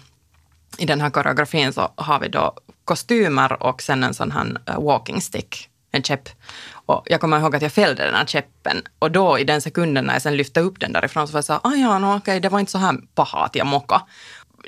i 0.77 0.85
den 0.85 1.01
här 1.01 1.09
koreografin 1.09 1.73
så 1.73 1.91
har 1.95 2.19
vi 2.19 2.27
då 2.27 2.53
kostymer 2.91 3.63
och 3.63 3.81
sen 3.81 4.03
en 4.03 4.13
sån 4.13 4.31
här 4.31 4.57
eh, 4.65 4.81
walking 4.81 5.21
stick, 5.21 5.69
en 5.91 6.03
käpp. 6.03 6.29
Och 6.85 7.03
jag 7.05 7.21
kommer 7.21 7.39
ihåg 7.39 7.55
att 7.55 7.61
jag 7.61 7.71
fällde 7.71 8.05
den 8.05 8.15
här 8.15 8.25
käppen 8.25 8.81
och 8.99 9.11
då 9.11 9.39
i 9.39 9.43
den 9.43 9.61
sekunden 9.61 10.05
när 10.05 10.13
jag 10.13 10.21
sen 10.21 10.37
lyfte 10.37 10.59
upp 10.59 10.79
den 10.79 10.93
därifrån 10.93 11.27
så 11.27 11.33
var 11.33 11.37
jag 11.37 11.45
så 11.45 11.53
här, 11.53 11.61
ah, 11.63 11.75
ja, 11.75 11.99
no, 11.99 12.17
okej, 12.17 12.39
det 12.39 12.49
var 12.49 12.59
inte 12.59 12.71
så 12.71 12.77
här 12.77 12.97
paha 13.15 13.45
att 13.45 13.55
jag 13.55 13.67
mocka. 13.67 14.01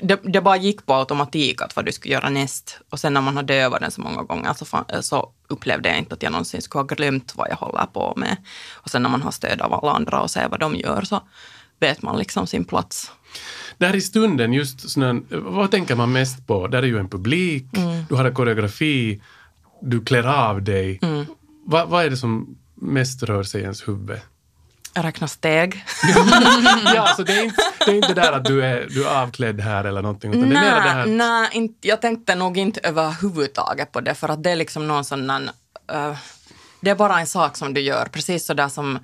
Det, 0.02 0.20
det 0.22 0.40
bara 0.40 0.56
gick 0.56 0.86
på 0.86 0.94
automatik 0.94 1.62
att 1.62 1.76
vad 1.76 1.84
du 1.84 1.92
skulle 1.92 2.14
göra 2.14 2.30
näst. 2.30 2.80
Och 2.90 3.00
sen 3.00 3.14
när 3.14 3.20
man 3.20 3.36
hade 3.36 3.54
övat 3.54 3.80
den 3.80 3.90
så 3.90 4.00
många 4.00 4.22
gånger 4.22 4.52
så, 4.54 4.64
fan, 4.64 4.84
eh, 4.88 5.00
så 5.00 5.30
upplevde 5.48 5.88
jag 5.88 5.98
inte 5.98 6.14
att 6.14 6.22
jag 6.22 6.32
någonsin 6.32 6.62
skulle 6.62 6.80
ha 6.80 6.86
glömt 6.86 7.34
vad 7.36 7.48
jag 7.50 7.56
håller 7.56 7.86
på 7.86 8.14
med. 8.16 8.36
Och 8.72 8.90
sen 8.90 9.02
när 9.02 9.10
man 9.10 9.22
har 9.22 9.30
stöd 9.30 9.60
av 9.60 9.74
alla 9.74 9.92
andra 9.92 10.20
och 10.20 10.30
ser 10.30 10.48
vad 10.48 10.60
de 10.60 10.76
gör 10.76 11.02
så 11.02 11.20
vet 11.80 12.02
man 12.02 12.18
liksom 12.18 12.46
sin 12.46 12.64
plats. 12.64 13.12
Där 13.78 13.96
i 13.96 14.00
stunden, 14.00 14.52
just 14.52 14.90
sån, 14.90 15.26
vad 15.30 15.70
tänker 15.70 15.94
man 15.94 16.12
mest 16.12 16.46
på? 16.46 16.66
Där 16.66 16.82
är 16.82 16.86
ju 16.86 16.98
en 16.98 17.08
publik, 17.08 17.64
du 18.08 18.14
har 18.14 18.24
en 18.24 18.34
koreografi, 18.34 19.22
du 19.82 20.04
klär 20.04 20.26
av 20.26 20.62
dig. 20.62 21.00
Va, 21.66 21.84
vad 21.84 22.04
är 22.04 22.10
det 22.10 22.16
som 22.16 22.58
mest 22.74 23.22
rör 23.22 23.42
sig 23.42 23.60
i 23.60 23.62
ens 23.64 23.88
huvud? 23.88 24.20
Jag 24.94 25.04
räknar 25.04 25.28
steg. 25.28 25.84
ja, 26.94 27.14
så 27.16 27.22
det 27.22 27.32
är, 27.32 27.44
inte, 27.44 27.62
det 27.86 27.90
är 27.90 27.94
inte 27.94 28.14
det 28.14 28.20
där 28.20 28.32
att 28.32 28.44
du 28.44 28.64
är, 28.64 28.86
du 28.90 29.04
är 29.04 29.22
avklädd 29.22 29.60
här 29.60 29.84
eller 29.84 30.02
någonting, 30.02 30.34
utan 30.34 30.48
det 30.48 30.56
är 30.56 30.84
det 30.84 30.90
här... 30.90 31.06
Nej, 31.06 31.16
nej, 31.16 31.48
inte, 31.52 31.88
jag 31.88 32.00
tänkte 32.00 32.34
nog 32.34 32.58
inte 32.58 32.80
överhuvudtaget 32.80 33.92
på 33.92 34.00
det 34.00 34.14
för 34.14 34.28
att 34.28 34.42
det 34.42 34.50
är 34.50 34.56
liksom 34.56 34.88
någon 34.88 35.04
sån 35.04 35.30
uh, 35.30 35.48
det 36.80 36.90
är 36.90 36.94
bara 36.94 37.20
en 37.20 37.26
sak 37.26 37.56
som 37.56 37.74
du 37.74 37.80
gör, 37.80 38.06
precis 38.06 38.46
så 38.46 38.54
där 38.54 38.68
som 38.68 38.98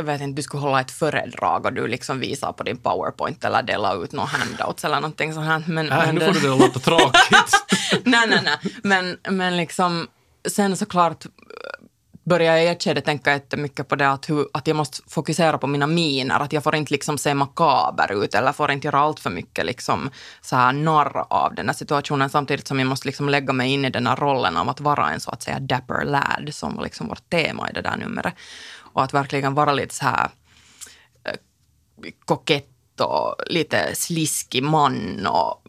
jag 0.00 0.04
vet 0.04 0.20
inte, 0.20 0.36
du 0.36 0.42
skulle 0.42 0.60
hålla 0.60 0.80
ett 0.80 0.90
föredrag 0.90 1.66
och 1.66 1.72
du 1.72 1.86
liksom 1.86 2.20
visar 2.20 2.52
på 2.52 2.62
din 2.62 2.76
powerpoint 2.76 3.44
eller 3.44 3.62
delar 3.62 4.04
ut 4.04 4.12
några 4.12 4.28
handouts 4.28 4.84
eller 4.84 4.96
någonting 4.96 5.34
sånt 5.34 5.46
här. 5.46 5.64
Men, 5.66 5.90
Äh, 5.92 6.06
men 6.06 6.14
nu 6.14 6.20
får 6.20 6.32
du 6.32 6.40
det 6.40 6.52
att 6.52 6.60
låta 6.60 6.78
tråkigt. 6.78 7.14
nej, 8.04 8.28
nej, 8.28 8.40
nej. 8.44 8.58
Men, 8.82 9.18
men 9.28 9.56
liksom, 9.56 10.08
sen 10.48 10.76
såklart 10.76 11.26
börjar 12.24 12.56
jag 12.56 12.64
i 12.64 12.68
ett 12.68 12.82
skede 12.82 13.00
tänka 13.00 13.32
jättemycket 13.32 13.88
på 13.88 13.96
det 13.96 14.10
att, 14.10 14.30
hur, 14.30 14.46
att 14.52 14.66
jag 14.66 14.76
måste 14.76 15.02
fokusera 15.08 15.58
på 15.58 15.66
mina 15.66 15.86
miner, 15.86 16.40
att 16.40 16.52
jag 16.52 16.62
får 16.62 16.76
inte 16.76 16.92
liksom 16.92 17.18
se 17.18 17.34
makaber 17.34 18.24
ut 18.24 18.34
eller 18.34 18.52
får 18.52 18.70
inte 18.70 18.86
göra 18.86 18.98
allt 18.98 19.20
för 19.20 19.30
mycket 19.30 19.66
liksom 19.66 20.10
så 20.40 20.56
här 20.56 20.72
narr 20.72 21.24
av 21.30 21.54
den 21.54 21.66
här 21.66 21.74
situationen 21.74 22.30
samtidigt 22.30 22.66
som 22.66 22.78
jag 22.78 22.88
måste 22.88 23.08
liksom 23.08 23.28
lägga 23.28 23.52
mig 23.52 23.72
in 23.72 23.84
i 23.84 23.90
den 23.90 24.06
här 24.06 24.16
rollen 24.16 24.56
av 24.56 24.68
att 24.68 24.80
vara 24.80 25.10
en 25.10 25.20
så 25.20 25.30
att 25.30 25.42
säga 25.42 25.60
dapper 25.60 26.04
lad 26.04 26.48
som 26.52 26.76
var 26.76 26.84
liksom 26.84 27.08
vårt 27.08 27.30
tema 27.30 27.70
i 27.70 27.72
det 27.72 27.82
där 27.82 27.96
numret. 27.96 28.34
Och 28.92 29.02
att 29.02 29.14
verkligen 29.14 29.54
vara 29.54 29.72
lite 29.72 29.94
så 29.94 30.04
här 30.04 30.30
eh, 31.24 31.36
kokett 32.24 33.00
och 33.00 33.34
lite 33.46 33.94
sliskig 33.94 34.62
man 34.62 35.26
och 35.26 35.66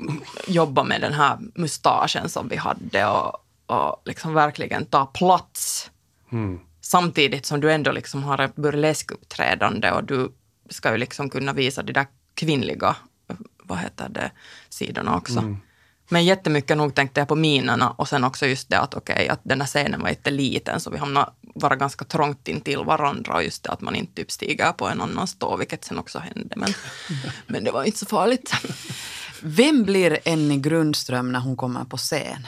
jobba 0.48 0.84
med 0.84 1.02
den 1.02 1.14
här 1.14 1.38
mustaschen 1.56 2.30
som 2.30 2.48
vi 2.48 2.56
hade 2.56 3.06
och, 3.06 3.46
och 3.66 4.02
liksom 4.06 4.34
verkligen 4.34 4.86
ta 4.86 5.06
plats. 5.06 5.92
Samtidigt 6.82 7.46
som 7.46 7.62
du 7.62 7.72
ändå 7.72 7.92
liksom 7.92 8.24
har 8.24 8.42
ett 8.42 8.56
burleskuppträdande 8.56 9.92
och 9.92 10.04
du 10.04 10.32
ska 10.70 10.92
ju 10.92 10.98
liksom 10.98 11.30
kunna 11.30 11.54
visa 11.54 11.84
de 11.84 11.94
där 11.94 12.08
kvinnliga, 12.34 12.96
vad 13.64 13.78
heter 13.78 14.10
det, 14.10 14.32
sidorna 14.70 15.18
också. 15.18 15.40
Men 16.12 16.26
jättemycket 16.26 16.78
nog 16.78 16.96
tänkte 16.96 17.22
jag 17.22 17.28
på 17.28 17.36
minerna 17.36 17.92
och 17.92 18.08
sen 18.08 18.24
också 18.24 18.46
just 18.46 18.70
det 18.70 18.80
att 18.80 18.94
okej, 18.94 19.30
att 19.30 19.40
den 19.44 19.62
här 19.62 19.68
scenen 19.68 20.02
var 20.02 20.10
jätteliten 20.10 20.80
så 20.80 20.90
vi 20.90 20.98
hamnade 20.98 21.32
vara 21.42 21.76
ganska 21.76 22.06
trångt 22.06 22.48
in 22.48 22.62
till 22.62 22.80
varandra 22.80 23.34
och 23.34 23.44
just 23.44 23.64
det 23.64 23.70
att 23.70 23.82
man 23.82 23.96
inte 23.96 24.14
typ 24.14 24.32
stiger 24.32 24.72
på 24.72 24.88
en 24.88 25.02
annan 25.02 25.28
stå, 25.28 25.58
vilket 25.58 25.86
sen 25.86 26.00
också 26.00 26.20
hände. 26.20 26.56
Men, 26.56 26.74
men 27.48 27.64
det 27.64 27.72
var 27.72 27.84
inte 27.84 27.98
så 27.98 28.06
farligt. 28.06 28.54
Vem 29.42 29.84
blir 29.84 30.20
Enni 30.26 30.58
Grundström 30.58 31.32
när 31.32 31.40
hon 31.40 31.56
kommer 31.56 31.84
på 31.84 31.98
scen? 31.98 32.48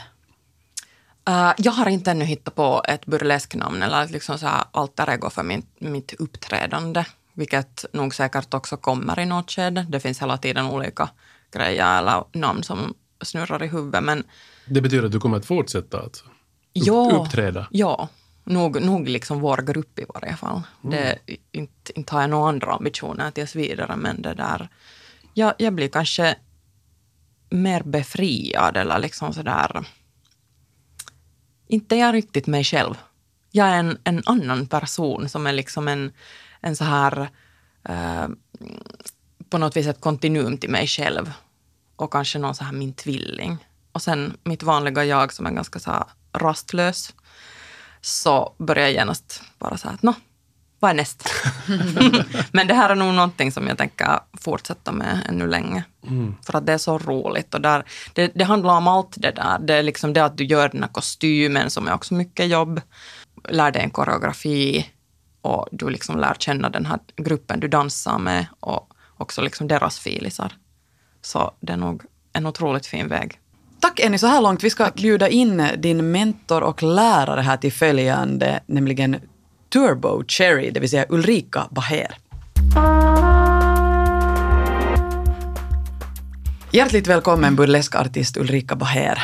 Uh, 1.30 1.52
jag 1.58 1.72
har 1.72 1.88
inte 1.88 2.12
ännu 2.12 2.26
hittat 2.26 2.56
på 2.56 2.84
ett 2.88 3.06
burlesknamn 3.06 3.84
eller 3.84 4.08
liksom 4.08 4.40
så 4.40 4.48
här 4.48 4.64
alter 4.72 5.10
ego 5.10 5.30
för 5.30 5.44
min, 5.44 5.66
mitt 5.80 6.14
uppträdande, 6.14 7.06
vilket 7.34 7.86
nog 7.94 8.16
säkert 8.16 8.54
också 8.54 8.78
kommer 8.78 9.20
i 9.20 9.26
något 9.26 9.52
skede. 9.52 9.86
Det 9.90 10.00
finns 10.00 10.22
hela 10.22 10.38
tiden 10.38 10.66
olika 10.66 11.10
grejer 11.52 11.98
eller 11.98 12.24
namn 12.34 12.64
som 12.64 12.94
snurrar 13.26 13.64
i 13.64 13.68
huvudet, 13.68 14.04
men 14.04 14.24
Det 14.66 14.82
betyder 14.82 15.06
att 15.06 15.12
du 15.12 15.20
kommer 15.20 15.38
att 15.38 15.46
fortsätta 15.46 16.00
alltså? 16.00 16.26
Upp, 16.26 16.32
Ja. 16.74 17.12
uppträda? 17.26 17.68
ja, 17.72 18.10
nog, 18.44 18.82
nog 18.82 19.08
liksom 19.10 19.40
vår 19.40 19.58
grupp 19.58 20.00
i 20.00 20.06
varje 20.14 20.36
fall. 20.36 20.62
Mm. 20.84 20.96
Det, 20.96 21.18
inte, 21.52 22.00
inte 22.00 22.14
har 22.16 22.22
jag 22.22 22.30
några 22.30 22.50
andra 22.50 22.74
ambitioner 22.74 23.32
tills 23.32 23.56
vidare, 23.56 23.96
men 23.96 24.22
det 24.22 24.34
där... 24.34 24.70
Jag, 25.34 25.54
jag 25.58 25.74
blir 25.74 25.88
kanske 25.88 26.36
mer 27.50 27.84
befriad 27.84 28.78
eller 28.78 29.00
liksom 29.00 29.34
sådär... 29.34 29.86
Inte 31.68 31.96
jag 31.96 32.14
riktigt 32.16 32.48
mig 32.48 32.64
själv. 32.64 32.94
Jag 33.52 33.68
är 33.68 33.80
en, 33.80 33.98
en 34.04 34.24
annan 34.26 34.68
person 34.68 35.30
som 35.30 35.48
är 35.48 35.54
liksom 35.54 35.88
en, 35.88 36.12
en 36.62 36.76
så 36.76 36.84
här... 36.84 37.30
Eh, 37.84 38.28
på 39.50 39.58
något 39.58 39.78
vis 39.78 39.88
ett 39.88 40.02
kontinuum 40.02 40.58
till 40.58 40.70
mig 40.70 40.88
själv. 40.88 41.32
Och 42.04 42.12
kanske 42.12 42.40
någon 42.40 42.56
så 42.56 42.64
här 42.64 42.72
min 42.72 42.94
tvilling. 42.94 43.68
Och 43.92 44.02
sen 44.02 44.38
mitt 44.44 44.64
vanliga 44.64 45.06
jag 45.06 45.34
som 45.34 45.46
är 45.46 45.52
ganska 45.52 45.80
så 45.80 45.92
här 45.92 46.04
rastlös. 46.34 47.14
Så 48.02 48.56
börjar 48.58 48.84
jag 48.84 48.94
genast 48.94 49.44
bara 49.60 49.78
så 49.78 49.88
här 49.88 49.96
att 49.96 50.04
nå, 50.04 50.14
vad 50.80 50.92
är 50.92 50.96
näst? 50.96 51.30
Men 52.52 52.68
det 52.68 52.74
här 52.74 52.90
är 52.90 52.96
nog 52.96 53.14
någonting 53.14 53.52
som 53.52 53.68
jag 53.68 53.78
tänker 53.78 54.20
fortsätta 54.34 54.92
med 54.92 55.26
ännu 55.30 55.48
länge. 55.48 55.84
Mm. 56.08 56.36
För 56.46 56.58
att 56.58 56.66
det 56.66 56.74
är 56.74 56.78
så 56.78 56.98
roligt. 56.98 57.54
Och 57.54 57.62
där, 57.62 57.84
det, 58.14 58.32
det 58.36 58.44
handlar 58.44 58.78
om 58.78 58.88
allt 58.88 59.14
det 59.18 59.32
där. 59.32 59.60
Det 59.60 59.74
är 59.74 59.84
liksom 59.84 60.14
det 60.14 60.26
att 60.26 60.38
du 60.38 60.46
gör 60.46 60.70
den 60.70 60.84
här 60.84 60.90
kostymen 60.90 61.70
som 61.70 61.88
är 61.88 61.94
också 61.94 62.14
mycket 62.14 62.48
jobb. 62.48 62.82
Lär 63.50 63.72
dig 63.72 63.82
en 63.82 63.90
koreografi 63.90 64.90
och 65.42 65.68
du 65.72 65.90
liksom 65.90 66.20
lär 66.20 66.34
känna 66.40 66.70
den 66.70 66.86
här 66.86 67.00
gruppen 67.16 67.60
du 67.60 67.68
dansar 67.68 68.20
med 68.20 68.46
och 68.60 68.94
också 69.18 69.42
liksom 69.42 69.68
deras 69.68 70.00
filisar. 70.00 70.54
Så 71.26 71.52
det 71.60 71.74
är 71.74 71.78
nog 71.78 72.04
en 72.34 72.46
otroligt 72.46 72.86
fin 72.86 73.08
väg. 73.08 73.40
Tack 73.80 74.00
Enni 74.00 74.18
så 74.18 74.28
här 74.28 74.42
långt. 74.42 74.64
Vi 74.64 74.70
ska 74.70 74.92
bjuda 74.96 75.30
in 75.30 75.70
din 75.78 76.12
mentor 76.12 76.62
och 76.62 76.84
lärare 76.84 77.42
här 77.42 77.58
till 77.58 77.74
följande, 77.74 78.60
nämligen 78.66 79.20
Turbo 79.74 80.24
Cherry, 80.28 80.72
det 80.72 80.80
vill 80.80 80.90
säga 80.90 81.06
Ulrika 81.10 81.68
Baher. 81.72 82.18
Hjärtligt 86.72 87.08
välkommen 87.08 87.56
burleskartist 87.56 88.38
Ulrika 88.38 88.76
Baher. 88.76 89.24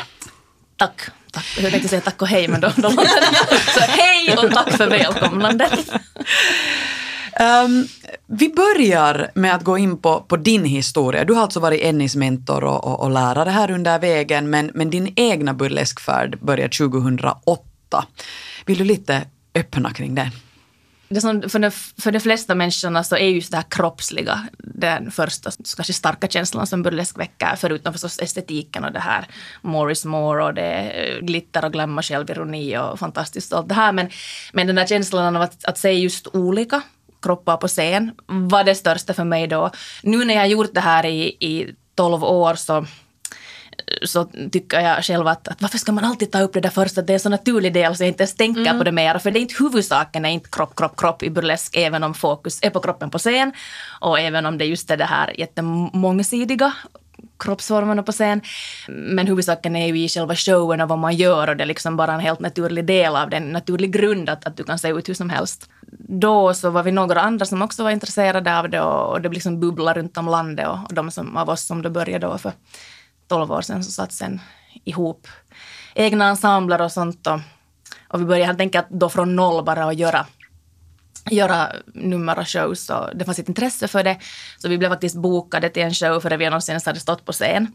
Tack. 0.78 1.02
tack. 1.32 1.46
Jag 1.62 1.72
tänkte 1.72 1.90
säga 1.90 2.02
tack 2.02 2.22
och 2.22 2.28
hej, 2.28 2.48
men 2.48 2.62
då, 2.62 2.72
då 2.76 2.90
låter 2.90 3.22
det 3.50 3.60
Så 3.74 3.80
hej 3.80 4.38
och 4.38 4.54
tack 4.54 4.78
för 4.78 4.90
välkomnandet. 4.90 5.92
Um, 7.40 7.88
vi 8.28 8.50
börjar 8.50 9.32
med 9.34 9.56
att 9.56 9.64
gå 9.64 9.78
in 9.78 9.98
på, 9.98 10.22
på 10.22 10.38
din 10.38 10.66
historia. 10.66 11.26
Du 11.26 11.34
har 11.34 11.42
alltså 11.42 11.60
varit 11.60 11.82
Ennis 11.82 12.16
mentor 12.16 12.64
och, 12.64 12.84
och, 12.84 13.00
och 13.00 13.12
lärare 13.12 13.50
här 13.50 13.72
under 13.72 14.00
vägen, 14.00 14.50
men, 14.50 14.72
men 14.74 14.90
din 14.90 15.14
egna 15.16 15.54
burleskfärd 15.54 16.40
började 16.40 16.78
2008. 16.78 18.06
Vill 18.66 18.78
du 18.78 18.84
lite 18.84 19.26
öppna 19.56 19.94
kring 19.94 20.16
det? 20.16 20.32
Det 21.10 21.22
som 21.22 21.50
för, 21.50 21.60
de, 21.60 21.72
för 21.72 22.12
de 22.12 22.20
flesta 22.20 22.56
människorna 22.56 23.04
så 23.04 23.16
är 23.16 23.30
just 23.30 23.52
det 23.52 23.58
här 23.58 23.66
kroppsliga 23.70 24.48
den 24.58 25.12
första 25.12 25.52
kanske 25.76 25.94
starka 25.94 26.28
känslan 26.28 26.68
som 26.68 26.84
burlesk 26.84 27.20
väcker, 27.20 27.56
förutom 27.58 27.94
förstås 27.94 28.20
estetiken 28.20 28.84
och 28.84 28.92
det 28.92 29.00
här 29.00 29.28
more 29.62 29.92
is 29.92 30.06
more 30.06 30.44
och 30.44 30.54
det 30.54 30.62
är 30.62 31.22
glitter 31.22 31.66
och 31.66 31.72
glamour, 31.72 32.02
självironi 32.02 32.78
och 32.78 33.00
fantastiskt 33.00 33.54
och 33.54 33.60
allt 33.60 33.70
det 33.70 33.76
här. 33.76 33.92
Men, 33.92 34.10
men 34.54 34.68
den 34.68 34.76
där 34.76 34.86
känslan 34.86 35.36
av 35.36 35.42
att, 35.42 35.66
att 35.66 35.78
se 35.78 35.92
just 35.92 36.28
olika 36.28 36.82
kroppar 37.22 37.58
på 37.58 37.68
scen 37.68 38.12
var 38.28 38.64
det 38.64 38.76
största 38.76 39.14
för 39.14 39.24
mig 39.24 39.48
då. 39.48 39.72
Nu 40.04 40.26
när 40.26 40.34
jag 40.34 40.42
har 40.42 40.48
gjort 40.48 40.74
det 40.74 40.82
här 40.82 41.06
i, 41.06 41.22
i 41.40 41.76
12 41.96 42.24
år 42.24 42.56
så 42.56 42.86
så 44.04 44.26
tycker 44.52 44.80
jag 44.80 45.04
själv 45.04 45.28
att, 45.28 45.48
att 45.48 45.62
varför 45.62 45.78
ska 45.78 45.92
man 45.92 46.06
alltid 46.06 46.32
ta 46.32 46.42
upp 46.42 46.54
det 46.54 46.60
där 46.60 46.70
först, 46.70 46.98
att 46.98 47.08
det 47.08 47.14
är 47.14 47.16
en 47.16 47.20
så 47.20 47.30
naturlig 47.30 47.74
del 47.74 47.96
så 47.96 48.04
jag 48.04 48.08
inte 48.08 48.24
ens 48.24 48.36
tänker 48.36 48.62
mm. 48.62 48.78
på 48.78 48.84
det 48.84 48.92
mer. 48.92 49.18
För 49.18 49.32
det 49.32 49.40
är 49.40 49.42
inte 49.42 49.64
huvudsaken, 49.64 50.26
är 50.26 50.30
inte 50.30 50.50
kropp, 50.50 50.76
kropp, 50.76 50.98
kropp 50.98 51.24
i 51.24 51.30
burlesk, 51.30 51.76
även 51.76 52.04
om 52.04 52.14
fokus 52.14 52.60
är 52.62 52.70
på 52.70 52.80
kroppen 52.80 53.10
på 53.10 53.18
scen 53.18 53.54
och 54.02 54.20
även 54.20 54.46
om 54.46 54.58
det 54.58 54.66
just 54.66 54.92
är 54.92 54.98
det 54.98 55.06
här 55.06 55.40
jättemångsidiga 55.40 56.74
kroppsformerna 57.40 58.04
på 58.04 58.12
scen. 58.12 58.42
Men 58.88 59.28
huvudsaken 59.28 59.76
är 59.76 59.88
ju 59.88 60.04
i 60.04 60.10
själva 60.10 60.36
showen 60.36 60.82
och 60.82 60.90
vad 60.90 61.00
man 61.00 61.16
gör 61.16 61.48
och 61.48 61.58
det 61.58 61.64
är 61.64 61.68
liksom 61.68 61.98
bara 61.98 62.14
en 62.14 62.20
helt 62.20 62.40
naturlig 62.40 62.86
del 62.86 63.16
av 63.16 63.30
den, 63.30 63.52
naturlig 63.52 63.92
grund 63.92 64.30
att, 64.30 64.46
att 64.46 64.58
du 64.58 64.64
kan 64.64 64.80
se 64.80 64.90
ut 64.90 65.10
hur 65.10 65.14
som 65.14 65.30
helst. 65.30 65.70
Då 65.98 66.54
så 66.54 66.70
var 66.70 66.84
vi 66.84 66.92
några 66.92 67.22
andra 67.22 67.46
som 67.46 67.62
också 67.62 67.84
var 67.84 67.92
intresserade 67.92 68.60
av 68.60 68.70
det 68.70 68.82
och, 68.82 69.12
och 69.12 69.22
det 69.22 69.30
liksom 69.30 69.60
bubblade 69.60 70.00
runt 70.00 70.18
om 70.18 70.26
landet 70.26 70.68
och, 70.68 70.78
och 70.88 70.94
de 70.94 71.12
som, 71.12 71.38
av 71.38 71.50
oss 71.50 71.66
som 71.66 71.82
då 71.82 71.90
började 71.90 72.28
då 72.28 72.38
för 72.38 72.52
12 73.28 73.52
år 73.52 73.62
sedan 73.62 73.84
så 73.84 73.92
satt 73.92 74.12
sen 74.12 74.42
ihop 74.84 75.28
egna 75.96 76.28
ensembler 76.28 76.82
och 76.82 76.92
sånt. 76.92 77.28
Och, 77.28 77.40
och 78.08 78.22
vi 78.22 78.26
började 78.26 78.46
helt 78.46 78.62
enkelt 78.62 78.88
då 78.90 79.10
från 79.10 79.36
noll 79.36 79.66
bara 79.66 79.84
att 79.84 79.96
göra 79.96 80.26
göra 81.30 81.72
nummer 81.94 82.40
och 82.40 82.48
shows 82.48 82.90
och 82.90 83.16
det 83.16 83.26
fanns 83.26 83.40
ett 83.40 83.50
intresse 83.50 83.88
för 83.88 84.04
det. 84.04 84.18
Så 84.58 84.70
vi 84.70 84.78
blev 84.78 84.90
faktiskt 84.90 85.16
bokade 85.16 85.70
till 85.70 85.84
en 85.84 85.94
show 85.94 86.20
före 86.20 86.38
vi 86.38 86.46
någonsin 86.46 86.74
ens 86.74 86.86
hade 86.86 87.00
stått 87.00 87.26
på 87.26 87.32
scen. 87.32 87.74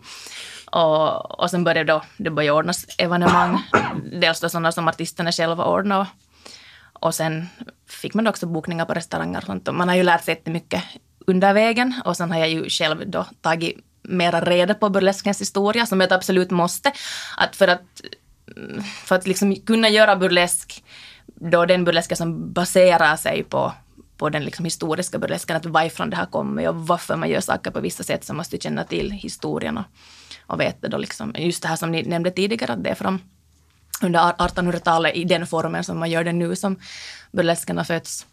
Och, 0.66 1.40
och 1.40 1.50
sen 1.50 1.64
började 1.64 1.92
då, 1.92 2.02
det 2.16 2.30
började 2.30 2.59
ordnas 2.59 2.87
evenemang, 2.98 3.62
dels 4.20 4.40
då 4.40 4.48
sådana 4.48 4.72
som 4.72 4.88
artisterna 4.88 5.33
själva 5.33 5.64
ordnade. 5.64 6.00
Och, 6.00 6.07
och 7.07 7.14
sen 7.14 7.48
fick 7.88 8.14
man 8.14 8.24
då 8.24 8.30
också 8.30 8.46
bokningar 8.46 8.85
på 8.85 8.94
restauranger 8.94 9.38
och 9.38 9.46
sånt. 9.46 9.68
Och 9.68 9.74
man 9.74 9.88
har 9.88 9.96
ju 9.96 10.02
lärt 10.02 10.24
sig 10.24 10.35
jättemycket 10.35 10.83
under 11.26 11.54
vägen 11.54 12.00
och 12.04 12.16
sen 12.16 12.30
har 12.30 12.38
jag 12.38 12.50
ju 12.50 12.68
själv 12.68 13.11
då 13.11 13.26
tagit 13.40 13.78
mera 14.02 14.40
reda 14.40 14.74
på 14.74 14.90
burleskens 14.90 15.40
historia 15.40 15.87
som 15.87 16.00
ett 16.00 16.12
absolut 16.12 16.50
måste. 16.50 16.92
Att 17.37 17.57
för 17.57 17.68
att, 17.68 18.00
för 19.04 19.16
att 19.16 19.26
liksom 19.26 19.57
kunna 19.57 19.88
göra 19.88 20.16
burlesk, 20.16 20.85
då 21.27 21.67
den 21.67 21.85
burlesken 21.85 22.17
som 22.17 22.53
baserar 22.53 23.17
sig 23.17 23.43
på 23.43 23.73
på 24.17 24.31
den 24.31 24.45
liksom 24.45 24.65
historiska 24.65 25.19
burlesken, 25.19 25.57
att 25.57 25.67
varifrån 25.67 26.11
det 26.11 26.17
har 26.17 26.27
kommit 26.27 26.69
och 26.69 26.87
varför 26.87 27.17
man 27.17 27.29
gör 27.29 27.41
saker 27.41 27.71
på 27.71 27.81
vissa 27.81 28.03
sätt, 28.03 28.25
så 28.25 28.35
måste 28.35 28.59
känna 28.59 28.85
till 28.85 29.11
historien 29.11 29.79
och, 29.79 29.85
och 30.47 30.61
veta 30.61 30.89
då 30.89 30.99
liksom, 30.99 31.35
just 31.37 31.63
det 31.63 31.69
här 31.69 31.77
som 31.77 31.91
ni 31.91 32.03
nämnde 32.03 32.31
tidigare, 32.31 32.73
att 32.73 32.85
det 32.85 32.91
är 32.91 32.95
från 32.95 33.21
under 34.03 34.21
1800-talet 34.21 35.17
i 35.17 35.25
den 35.25 35.47
formen 35.47 35.85
som 35.85 35.99
man 35.99 36.11
gör 36.11 36.25
det 36.25 36.33
nu 36.33 36.57
som 36.57 36.77
burlesken 37.33 37.79
har 37.79 37.85
fötts. 37.85 38.27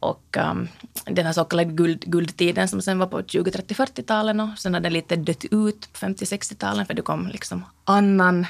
Och 0.00 0.36
um, 0.36 0.68
den 1.04 1.26
här 1.26 1.32
så 1.32 1.44
kallade 1.44 1.72
guld, 1.72 2.04
guldtiden 2.06 2.68
som 2.68 2.82
sen 2.82 2.98
var 2.98 3.06
på 3.06 3.22
20, 3.22 3.50
30, 3.50 3.74
40-talen 3.74 4.40
och 4.40 4.58
sen 4.58 4.74
har 4.74 4.80
den 4.80 4.92
lite 4.92 5.16
dött 5.16 5.44
ut 5.44 5.92
på 5.92 5.98
50, 5.98 6.24
60-talen 6.24 6.86
för 6.86 6.94
det 6.94 7.02
kom 7.02 7.26
liksom 7.26 7.64
annan, 7.84 8.46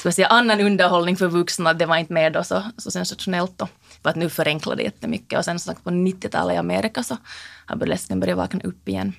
ska 0.00 0.12
säga, 0.12 0.26
annan 0.26 0.60
underhållning 0.60 1.16
för 1.16 1.28
vuxna. 1.28 1.74
Det 1.74 1.86
var 1.86 1.96
inte 1.96 2.12
mer 2.12 2.30
då 2.30 2.44
så, 2.44 2.62
så 2.76 2.90
sensationellt 2.90 3.58
då. 3.58 3.68
För 4.02 4.10
att 4.10 4.16
nu 4.16 4.30
förenklar 4.30 4.76
det 4.76 4.82
jättemycket 4.82 5.38
och 5.38 5.44
sen 5.44 5.58
så 5.58 5.74
på 5.74 5.90
90-talet 5.90 6.54
i 6.54 6.58
Amerika 6.58 7.02
så 7.02 7.16
har 7.66 7.76
burlesken 7.76 8.20
börjat 8.20 8.38
vakna 8.38 8.60
upp 8.64 8.88
igen. 8.88 9.12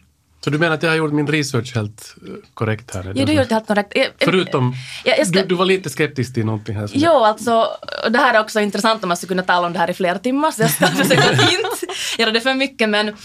Så 0.43 0.49
du 0.49 0.57
menar 0.57 0.75
att 0.75 0.83
jag 0.83 0.89
har 0.89 0.97
gjort 0.97 1.13
min 1.13 1.27
research 1.27 1.75
helt 1.75 2.15
eh, 2.27 2.33
korrekt 2.53 2.95
här? 2.95 3.03
Ja, 3.15 3.25
du 3.25 3.33
har 3.35 3.41
gjort 3.43 3.51
helt 3.51 3.67
korrekt. 3.67 3.91
Jag, 3.95 4.07
Förutom, 4.19 4.73
Ja, 5.05 5.13
jag 5.17 5.27
ska- 5.27 5.39
du, 5.41 5.45
du 5.47 5.55
var 5.55 5.65
lite 5.65 5.89
skeptisk 5.89 6.33
till 6.33 6.45
någonting 6.45 6.75
här. 6.75 6.89
Jo, 6.93 7.11
alltså 7.11 7.67
det 8.09 8.17
här 8.17 8.33
är 8.33 8.39
också 8.39 8.59
intressant 8.59 9.03
om 9.03 9.07
man 9.07 9.17
skulle 9.17 9.27
kunna 9.27 9.43
tala 9.43 9.67
om 9.67 9.73
det 9.73 9.79
här 9.79 9.89
i 9.89 9.93
flera 9.93 10.19
timmar, 10.19 10.51
så 10.51 10.61
jag 10.61 10.71
ska 10.71 10.87
försöka 11.03 11.31
inte 11.31 11.85
göra 12.17 12.31
det 12.31 12.41
för 12.41 12.53
mycket, 12.53 12.89
men 12.89 13.15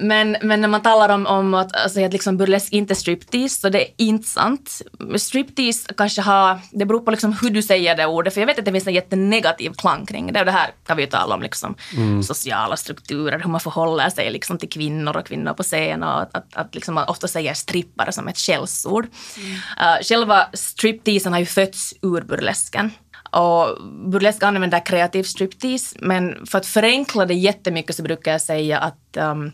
men, 0.00 0.36
men 0.42 0.60
när 0.60 0.68
man 0.68 0.82
talar 0.82 1.08
om, 1.08 1.26
om 1.26 1.54
att, 1.54 1.76
alltså, 1.76 2.04
att 2.04 2.12
liksom 2.12 2.36
burlesk 2.36 2.72
inte 2.72 2.92
är 2.92 2.94
striptease, 2.94 3.60
så 3.60 3.68
det 3.68 3.82
är 3.82 3.90
inte 3.96 4.28
sant. 4.28 4.82
Striptease 5.16 5.94
kanske 5.96 6.22
har, 6.22 6.58
det 6.70 6.84
beror 6.84 7.00
på 7.00 7.10
liksom 7.10 7.32
hur 7.42 7.50
du 7.50 7.62
säger 7.62 7.96
det 7.96 8.06
ordet, 8.06 8.34
för 8.34 8.40
jag 8.40 8.46
vet 8.46 8.58
att 8.58 8.64
det 8.64 8.72
finns 8.72 8.86
en 8.86 8.94
jättenegativ 8.94 9.70
klang 9.70 10.06
kring 10.06 10.32
det, 10.32 10.40
och 10.40 10.46
det 10.46 10.52
här 10.52 10.70
kan 10.86 10.96
vi 10.96 11.02
ju 11.02 11.08
tala 11.08 11.34
om, 11.34 11.42
liksom, 11.42 11.74
sociala 12.22 12.76
strukturer, 12.76 13.38
hur 13.38 13.50
man 13.50 13.60
förhåller 13.60 14.10
sig 14.10 14.30
liksom, 14.30 14.58
till 14.58 14.68
kvinnor 14.68 15.16
och 15.16 15.26
kvinnor 15.26 15.52
på 15.52 15.62
scen, 15.62 16.02
och 16.02 16.22
att, 16.22 16.36
att, 16.36 16.56
att 16.56 16.74
liksom, 16.74 16.94
man 16.94 17.08
ofta 17.08 17.28
säger 17.28 17.54
strippare 17.54 18.12
som 18.12 18.28
ett 18.28 18.38
skällsord. 18.38 19.04
Uh, 19.04 20.02
själva 20.02 20.48
stripteasen 20.52 21.32
har 21.32 21.40
ju 21.40 21.46
fötts 21.46 21.94
ur 22.02 22.20
burlesken. 22.20 22.90
Och 23.32 23.84
burlesk 24.10 24.42
använder 24.42 24.86
kreativ 24.86 25.22
striptease, 25.22 25.96
men 26.00 26.46
för 26.46 26.58
att 26.58 26.66
förenkla 26.66 27.26
det 27.26 27.34
jättemycket 27.34 27.96
så 27.96 28.02
brukar 28.02 28.32
jag 28.32 28.40
säga 28.40 28.78
att 28.78 29.16
um, 29.16 29.52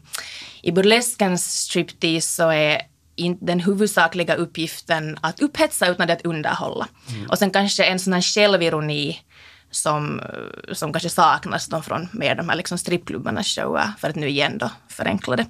i 0.62 0.72
burleskens 0.72 1.52
striptease 1.52 2.28
så 2.28 2.48
är 2.48 2.82
inte 3.16 3.44
den 3.44 3.60
huvudsakliga 3.60 4.34
uppgiften 4.34 5.18
att 5.20 5.40
upphetsa 5.40 5.88
utan 5.88 6.06
det 6.06 6.12
att 6.12 6.26
underhålla. 6.26 6.88
Och 7.28 7.38
sen 7.38 7.50
kanske 7.50 7.84
en 7.84 7.98
sån 7.98 8.12
här 8.12 8.20
självironi 8.20 9.18
som, 9.70 10.20
eh, 10.20 10.74
som 10.74 10.92
kanske 10.92 11.09
saknas 11.09 11.66
då 11.66 11.83
från 11.83 12.09
mer 12.12 12.35
de 12.35 12.48
här 12.48 12.57
liksom 12.57 12.78
strippklubbarnas 12.78 13.46
shower, 13.46 13.92
för 13.98 14.09
att 14.09 14.16
nu 14.16 14.28
igen 14.28 14.59
då 14.59 14.70
förenkla 14.88 15.37
det. 15.37 15.46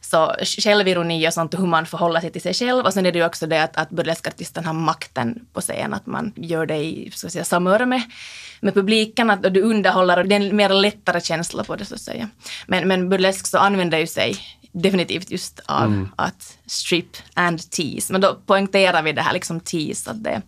Så 0.00 0.34
självironi 0.58 1.28
och 1.28 1.34
sånt, 1.34 1.58
hur 1.58 1.66
man 1.66 1.86
förhåller 1.86 2.20
sig 2.20 2.32
till 2.32 2.42
sig 2.42 2.54
själv. 2.54 2.84
Och 2.84 2.94
sen 2.94 3.06
är 3.06 3.12
det 3.12 3.18
ju 3.18 3.26
också 3.26 3.46
det 3.46 3.62
att, 3.62 3.76
att 3.76 3.90
burleskartisten 3.90 4.64
har 4.64 4.72
makten 4.72 5.46
på 5.52 5.60
scen, 5.60 5.94
att 5.94 6.06
man 6.06 6.32
gör 6.36 6.66
det 6.66 6.76
i 6.76 7.10
så 7.14 7.26
att 7.26 7.32
säga, 7.32 7.44
samör 7.44 7.86
med, 7.86 8.02
med 8.60 8.74
publiken, 8.74 9.30
att 9.30 9.54
du 9.54 9.62
underhåller, 9.62 10.18
och 10.18 10.28
det 10.28 10.34
är 10.34 10.40
en 10.40 10.56
mer 10.56 10.68
lättare 10.68 11.20
känsla 11.20 11.64
på 11.64 11.76
det 11.76 11.84
så 11.84 11.94
att 11.94 12.00
säga. 12.00 12.28
Men, 12.66 12.88
men 12.88 13.08
burlesk 13.08 13.46
så 13.46 13.58
använder 13.58 13.98
ju 13.98 14.06
sig 14.06 14.36
definitivt 14.72 15.30
just 15.30 15.60
av 15.66 16.08
att 16.16 16.58
strip 16.66 17.16
and 17.34 17.70
tease. 17.70 18.12
Men 18.12 18.20
då 18.20 18.38
poängterar 18.46 19.02
vi 19.02 19.12
det 19.12 19.22
här 19.22 19.32
liksom 19.32 19.60
tease, 19.60 20.10
att 20.10 20.24
det 20.24 20.42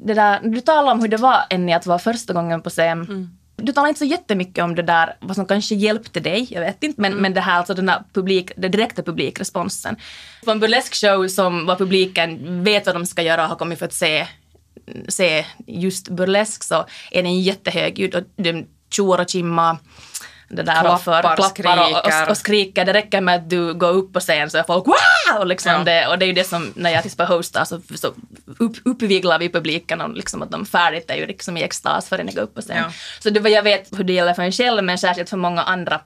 det 0.00 0.14
där, 0.14 0.40
du 0.42 0.60
talar 0.60 0.92
om 0.92 1.00
hur 1.00 1.08
det 1.08 1.16
var 1.16 1.44
Enni 1.50 1.72
att 1.72 1.86
vara 1.86 1.98
första 1.98 2.32
gången 2.32 2.62
på 2.62 2.70
scen. 2.70 3.02
Mm. 3.02 3.28
Du 3.56 3.72
talar 3.72 3.88
inte 3.88 3.98
så 3.98 4.04
jättemycket 4.04 4.64
om 4.64 4.74
det 4.74 4.82
där, 4.82 5.16
vad 5.20 5.36
som 5.36 5.46
kanske 5.46 5.74
hjälpte 5.74 6.20
dig, 6.20 6.46
jag 6.50 6.60
vet 6.60 6.84
inte, 6.84 7.00
men, 7.00 7.14
men 7.14 7.34
det 7.34 7.40
här 7.40 7.58
alltså 7.58 7.74
den 7.74 7.88
här 7.88 8.02
publik, 8.12 8.50
den 8.56 8.70
direkta 8.70 9.02
publikresponsen. 9.02 9.96
På 10.44 10.50
en 10.50 10.60
burlesk 10.60 10.94
show 10.94 11.28
som 11.28 11.66
var 11.66 11.76
publiken 11.76 12.64
vet 12.64 12.86
vad 12.86 12.94
de 12.94 13.06
ska 13.06 13.22
göra 13.22 13.42
och 13.42 13.48
har 13.48 13.56
kommit 13.56 13.78
för 13.78 13.86
att 13.86 13.92
se, 13.92 14.26
se 15.08 15.44
just 15.66 16.08
burlesk 16.08 16.64
så 16.64 16.86
är 17.10 17.22
den 17.22 17.40
jättehögljudd 17.40 18.14
och 18.14 18.22
de 18.36 18.66
tjoar 18.90 19.20
och 19.20 19.28
chimmar 19.28 19.76
det 20.48 20.62
där 20.62 20.80
Klappar, 20.80 20.96
för, 20.98 21.20
klappar 21.20 21.38
och, 21.38 21.44
skriker. 21.44 22.22
och, 22.24 22.30
och 22.30 22.36
skriker. 22.36 22.84
Det 22.84 22.92
räcker 22.92 23.20
med 23.20 23.34
att 23.34 23.50
du 23.50 23.74
går 23.74 23.90
upp 23.90 24.12
på 24.12 24.20
scen 24.20 24.50
så 24.50 24.58
är 24.58 24.62
folk 24.62 24.86
wow! 24.86 25.38
Och, 25.38 25.46
liksom 25.46 25.72
Ja. 25.72 25.78
det, 25.84 26.06
och 26.06 26.18
det 26.18 26.24
är 26.24 26.26
ju 26.26 26.32
det 26.32 26.44
som 26.44 26.72
när 26.76 26.90
jag 26.90 27.02
till 27.02 27.08
exempel 27.08 27.26
hostar 27.36 27.64
så, 27.64 27.80
så 27.94 28.06
upp, 28.58 28.76
uppviglar 28.84 29.38
vi 29.38 29.48
publiken 29.48 30.00
och 30.00 30.10
liksom 30.10 30.42
att 30.42 30.50
de 30.50 30.66
färdigt 30.66 31.10
är 31.10 31.14
ju 31.16 31.26
liksom 31.26 31.56
i 31.56 31.62
extas 31.62 32.08
före 32.08 32.24
ni 32.24 32.32
går 32.32 32.42
upp 32.42 32.54
på 32.54 32.60
scen. 32.60 32.76
Ja. 32.76 32.92
Så 33.20 33.30
det, 33.30 33.50
jag 33.50 33.62
vet 33.62 33.98
hur 33.98 34.04
det 34.04 34.12
gäller 34.12 34.34
för 34.34 34.42
en 34.42 34.52
själv 34.52 34.84
men 34.84 34.98
särskilt 34.98 35.30
för 35.30 35.36
många 35.36 35.62
andra 35.62 36.00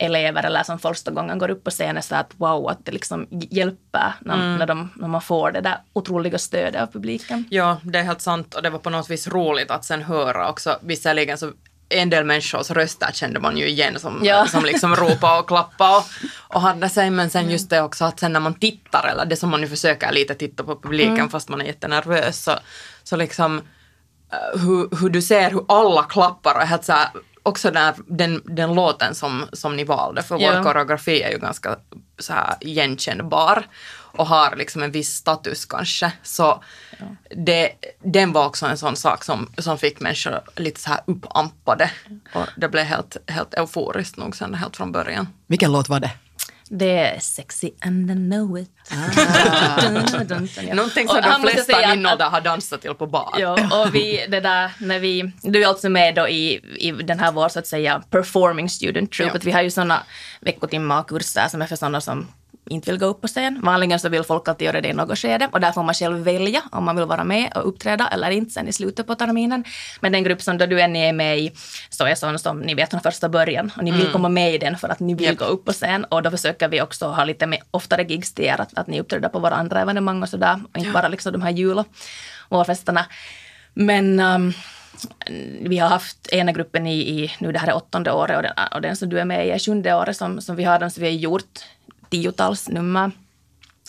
elever 0.00 0.42
eller 0.46 0.62
som 0.62 0.78
första 0.78 1.10
gången 1.10 1.38
går 1.38 1.50
upp 1.50 1.64
på 1.64 1.70
scenen 1.70 2.02
så 2.02 2.14
att 2.14 2.30
wow, 2.36 2.68
att 2.68 2.84
det 2.84 2.92
liksom 2.92 3.26
hjälper 3.30 4.12
när, 4.20 4.34
Mm. 4.34 4.56
när, 4.56 4.66
de, 4.66 4.90
när 4.96 5.08
man 5.08 5.20
får 5.20 5.50
det 5.52 5.60
där 5.60 5.78
otroliga 5.92 6.38
stödet 6.38 6.82
av 6.82 6.86
publiken. 6.86 7.44
Ja, 7.50 7.80
det 7.82 7.98
är 7.98 8.02
helt 8.02 8.20
sant 8.20 8.54
och 8.54 8.62
det 8.62 8.70
var 8.70 8.78
på 8.78 8.90
något 8.90 9.10
vis 9.10 9.28
roligt 9.28 9.70
att 9.70 9.84
sen 9.84 10.02
höra 10.02 10.50
också, 10.50 10.78
visserligen 10.82 11.38
så 11.38 11.52
en 11.88 12.10
del 12.10 12.24
människors 12.24 12.70
röster 12.70 13.10
kände 13.12 13.40
man 13.40 13.56
ju 13.56 13.68
igen 13.68 13.98
som, 14.00 14.20
Ja. 14.24 14.46
som 14.50 14.64
liksom 14.64 14.96
ropade 14.96 15.38
och 15.40 15.48
klappade 15.48 15.96
och, 15.96 16.04
och 16.54 16.60
hade 16.60 16.88
sig, 16.88 17.10
men 17.10 17.30
sen 17.30 17.50
just 17.50 17.70
det 17.70 17.80
också 17.82 18.04
att 18.04 18.20
sen 18.20 18.32
när 18.32 18.40
man 18.40 18.54
tittar, 18.54 19.08
eller 19.12 19.24
det 19.24 19.36
som 19.36 19.50
man 19.50 19.60
nu 19.60 19.68
försöker 19.68 20.12
lite 20.12 20.34
titta 20.34 20.64
på 20.64 20.80
publiken 20.80 21.28
fast 21.28 21.48
man 21.48 21.60
är 21.60 21.64
jättenervös, 21.64 22.42
så, 22.44 22.52
så 23.02 23.16
liksom 23.16 23.58
eh, 24.32 24.60
hur, 24.60 24.96
hur 25.00 25.08
du 25.10 25.22
ser 25.22 25.50
hur 25.50 25.64
alla 25.68 26.02
klappar 26.02 26.54
och 26.54 26.66
helt 26.66 26.84
så 26.84 26.92
här, 26.92 27.08
också 27.42 27.70
den, 27.70 27.94
den, 28.06 28.42
den 28.44 28.74
låten 28.74 29.14
som, 29.14 29.44
som 29.52 29.76
ni 29.76 29.84
valde, 29.84 30.22
för 30.22 30.38
Ja. 30.40 30.52
vår 30.56 30.62
koreografi 30.62 31.22
är 31.22 31.30
ju 31.30 31.38
ganska 31.38 31.76
så 32.18 32.32
här 32.32 32.54
igenkännbar 32.60 33.66
och 34.18 34.26
har 34.26 34.56
liksom 34.56 34.82
en 34.82 34.90
viss 34.90 35.14
status 35.14 35.64
kanske. 35.64 36.12
Så 36.22 36.62
det, 37.36 37.72
den 38.04 38.32
var 38.32 38.46
också 38.46 38.66
en 38.66 38.78
sån 38.78 38.96
sak 38.96 39.24
som, 39.24 39.48
som 39.58 39.78
fick 39.78 40.00
människor 40.00 40.40
lite 40.56 40.80
så 40.80 40.90
här 40.90 41.00
uppampade. 41.06 41.90
Och 42.34 42.46
det 42.56 42.68
blev 42.68 42.84
helt, 42.84 43.16
helt 43.26 43.54
euforiskt 43.54 44.16
nog 44.16 44.36
sen 44.36 44.54
helt 44.54 44.76
från 44.76 44.92
början. 44.92 45.28
Vilken 45.46 45.72
låt 45.72 45.88
var 45.88 46.00
det? 46.00 46.10
Det 46.70 46.98
är 46.98 47.20
sexy 47.20 47.70
and 47.80 48.10
I 48.10 48.14
know 48.14 48.58
it. 48.58 48.70
Ja. 48.90 50.74
Någonting 50.74 51.08
som 51.08 51.16
Och 51.16 51.22
de 51.22 51.42
flesta 51.42 51.94
inåldrar 51.94 52.30
har 52.30 52.40
dansat 52.40 52.80
till 52.80 52.94
på 52.94 53.06
bar. 53.06 53.34
Ja, 53.38 53.82
och 53.82 53.94
vi, 53.94 54.26
det 54.28 54.40
där, 54.40 54.72
när 54.78 54.98
vi, 54.98 55.32
du 55.42 55.62
är 55.62 55.68
alltså 55.68 55.88
med 55.88 56.14
då 56.14 56.28
i, 56.28 56.60
i 56.78 56.92
den 56.92 57.20
här 57.20 57.32
vår 57.32 57.48
så 57.48 57.58
att 57.58 57.66
säga 57.66 58.02
performing 58.10 58.68
student 58.68 59.12
troupe, 59.12 59.30
Ja. 59.32 59.36
att 59.36 59.44
vi 59.44 59.50
har 59.50 59.62
ju 59.62 59.70
sådana 59.70 60.02
veckotimmar 60.40 61.00
och 61.00 61.08
kurser 61.08 61.48
som 61.48 61.62
är 61.62 61.66
för 61.66 61.76
sådana 61.76 62.00
som 62.00 62.26
inte 62.70 62.90
vill 62.90 63.00
gå 63.00 63.06
upp 63.06 63.20
på 63.20 63.28
scen. 63.28 63.60
Vanligen 63.62 64.00
så 64.00 64.08
vill 64.08 64.24
folk 64.24 64.48
alltid 64.48 64.66
göra 64.66 64.80
det 64.80 64.88
i 64.88 64.92
något 64.92 65.18
skede 65.18 65.48
och 65.52 65.60
där 65.60 65.72
får 65.72 65.82
man 65.82 65.94
själv 65.94 66.18
välja 66.18 66.62
om 66.72 66.84
man 66.84 66.96
vill 66.96 67.04
vara 67.04 67.24
med 67.24 67.52
och 67.54 67.68
uppträda 67.68 68.08
eller 68.08 68.30
inte 68.30 68.50
sen 68.50 68.68
i 68.68 68.72
slutet 68.72 69.06
på 69.06 69.14
terminen. 69.14 69.64
Men 70.00 70.12
den 70.12 70.24
grupp 70.24 70.42
som 70.42 70.58
då 70.58 70.66
du 70.66 70.80
än 70.80 70.96
är 70.96 71.12
med 71.12 71.38
i 71.38 71.52
så 71.90 72.04
är 72.04 72.14
sån 72.14 72.38
som 72.38 72.60
ni 72.60 72.74
vet 72.74 72.90
från 72.90 73.00
första 73.00 73.28
början 73.28 73.70
och 73.76 73.84
ni 73.84 73.90
vill 73.90 74.12
komma 74.12 74.28
med 74.28 74.54
i 74.54 74.58
den 74.58 74.78
för 74.78 74.88
att 74.88 75.00
ni 75.00 75.14
vill 75.14 75.26
Japp. 75.26 75.38
gå 75.38 75.44
upp 75.44 75.64
på 75.64 75.72
scen 75.72 76.04
och 76.04 76.22
då 76.22 76.30
försöker 76.30 76.68
vi 76.68 76.82
också 76.82 77.06
ha 77.06 77.24
lite 77.24 77.46
mer, 77.46 77.60
oftare 77.70 78.02
gigs 78.02 78.34
till 78.34 78.44
er, 78.44 78.60
att, 78.60 78.78
att 78.78 78.86
ni 78.86 79.00
uppträder 79.00 79.28
på 79.28 79.38
våra 79.38 79.54
andra 79.54 79.80
evenemang 79.80 80.22
och 80.22 80.28
sådär 80.28 80.60
och 80.72 80.78
inte 80.78 80.90
bara 80.90 81.08
liksom 81.08 81.32
de 81.32 81.42
här 81.42 81.50
jul 81.50 81.78
och 81.78 81.86
vårfesterna. 82.48 83.06
Men 83.74 84.20
um, 84.20 84.52
vi 85.60 85.78
har 85.78 85.88
haft 85.88 86.28
ena 86.32 86.52
gruppen 86.52 86.86
i, 86.86 86.98
i, 86.98 87.32
nu 87.38 87.52
det 87.52 87.58
här 87.58 87.68
är 87.68 87.76
åttonde 87.76 88.12
året 88.12 88.36
och 88.36 88.42
den, 88.42 88.52
och 88.74 88.80
den 88.80 88.96
som 88.96 89.08
du 89.08 89.20
är 89.20 89.24
med 89.24 89.46
i 89.46 89.50
är 89.50 89.58
sjunde 89.58 89.94
året 89.94 90.16
som, 90.16 90.40
som 90.40 90.56
vi 90.56 90.64
har 90.64 90.78
den, 90.78 90.90
så 90.90 91.00
vi 91.00 91.06
har 91.06 91.14
gjort 91.14 91.64
tiotals 92.10 92.68
nummer. 92.68 93.10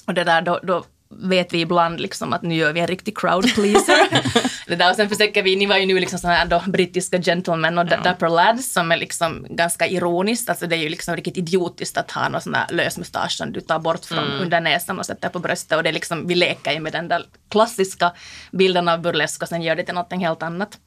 Och 0.08 0.14
det 0.14 0.24
där, 0.24 0.42
då, 0.42 0.60
då 0.64 0.86
vet 1.10 1.54
vi 1.54 1.62
ibland 1.62 2.00
liksom 2.00 2.34
att 2.34 2.42
nu 2.42 2.56
gör 2.56 2.74
vi 2.74 2.80
en 2.80 2.88
riktig 2.88 3.18
crowd 3.18 3.54
pleaser. 3.56 4.22
det 4.68 4.76
där, 4.76 4.90
och 4.90 4.96
sen 4.96 5.10
försöker 5.10 5.44
vi, 5.44 5.56
ni 5.56 5.66
var 5.66 5.78
ju 5.78 5.86
nu 5.86 6.00
liksom 6.00 6.20
sådana 6.20 6.38
här 6.38 6.46
då, 6.46 6.64
brittiska 6.68 7.22
gentlemen 7.22 7.78
och 7.78 7.88
ja. 7.92 7.98
dapper 7.98 8.30
lads 8.30 8.74
som 8.74 8.92
är 8.92 8.98
liksom 8.98 9.48
ganska 9.50 9.88
ironiskt, 9.88 10.50
alltså 10.50 10.68
det 10.68 10.76
är 10.76 10.80
ju 10.80 10.90
liksom 10.90 11.16
riktigt 11.16 11.38
idiotiskt 11.38 11.98
att 11.98 12.12
ha 12.12 12.30
någon 12.30 12.42
sån 12.42 12.56
här 12.56 12.68
lös 12.70 12.98
mustasch 12.98 13.38
som 13.38 13.52
du 13.52 13.62
tar 13.62 13.80
bort 13.80 14.06
från 14.06 14.32
under 14.42 14.62
näsan 14.62 15.00
och 15.00 15.06
sätter 15.06 15.30
på 15.30 15.40
bröstet 15.40 15.78
och 15.78 15.84
det 15.84 15.90
är 15.90 15.94
liksom, 15.94 16.28
vi 16.28 16.36
leker 16.36 16.72
ju 16.72 16.80
med 16.80 16.94
den 16.94 17.08
där 17.08 17.26
klassiska 17.50 18.12
bilden 18.52 18.88
av 18.88 19.02
burlesk 19.02 19.42
och 19.42 19.50
sen 19.50 19.62
gör 19.62 19.76
det 19.76 19.84
till 19.84 19.94
någonting 19.94 20.26
helt 20.26 20.44
annat. 20.44 20.78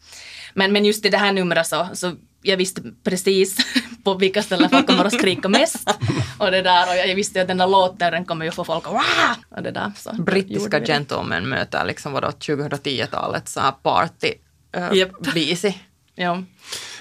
Men, 0.55 0.73
men 0.73 0.85
just 0.85 1.07
i 1.07 1.09
det 1.09 1.19
här 1.19 1.33
numret 1.33 1.67
så, 1.67 1.89
så 1.93 2.13
jag 2.43 2.57
visste 2.57 2.83
precis 3.05 3.57
på 4.05 4.15
vilka 4.15 4.43
ställen 4.43 4.71
folk 4.71 4.87
kommer 4.87 5.05
att 5.05 5.15
skrika 5.15 5.49
mest. 5.49 5.91
Och 6.39 6.51
det 6.51 6.63
där, 6.63 6.89
och 6.89 7.09
jag, 7.09 7.17
visste 7.17 7.43
att 7.43 7.49
den 7.49 7.59
där 7.59 7.67
låten 7.67 8.13
den 8.13 8.25
kommer 8.25 8.45
ju 8.45 8.51
få 8.51 8.65
folk 8.65 8.87
att 8.87 8.93
Wah! 8.93 9.37
och 9.57 9.63
det 9.63 9.71
där. 9.71 9.93
Så 9.97 10.23
Brittiska 10.23 10.81
det. 10.81 10.87
gentlemen 10.87 11.49
möter 11.49 11.85
liksom 11.85 12.13
vadå 12.13 12.29
2010-talets 12.29 13.53
så 13.53 13.61
här 13.61 13.73
party 13.73 14.33
Japp. 14.93 15.35
visi. 15.35 15.79
Ja. 16.15 16.43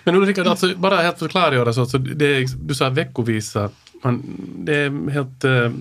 Men 0.03 0.15
Ulrika, 0.15 0.43
alltså, 0.43 0.75
bara 0.75 1.01
helt 1.01 1.19
för 1.19 1.25
att 1.25 1.31
klargöra 1.31 1.73
så, 1.73 1.85
så 1.85 1.97
det 1.97 2.25
är, 2.25 2.47
du 2.67 2.75
sa 2.75 2.89
veckovisa, 2.89 3.69
man, 4.03 4.23
det 4.57 4.75
är 4.75 5.11
helt 5.11 5.43
eh, 5.43 5.71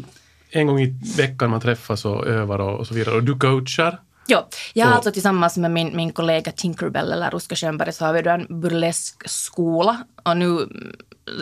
en 0.50 0.66
gång 0.66 0.80
i 0.80 0.94
veckan 1.16 1.50
man 1.50 1.60
träffas 1.60 2.04
och 2.04 2.26
övar 2.26 2.58
och, 2.58 2.78
och 2.78 2.86
så 2.86 2.94
vidare 2.94 3.14
och 3.14 3.22
du 3.22 3.38
coachar. 3.38 3.98
Jo, 4.30 4.38
jag 4.72 4.86
har 4.86 4.94
alltså 4.94 5.12
tillsammans 5.12 5.56
med 5.56 5.70
min, 5.70 5.96
min 5.96 6.12
kollega 6.12 6.52
Tinkerbell, 6.52 7.12
eller 7.12 7.30
Ruska 7.30 7.56
Schönberg, 7.56 7.92
så 7.92 8.04
har 8.04 8.12
vi 8.12 8.22
då 8.22 8.30
en 8.30 8.60
burleskskola. 8.60 10.04
Och 10.22 10.36
nu 10.36 10.68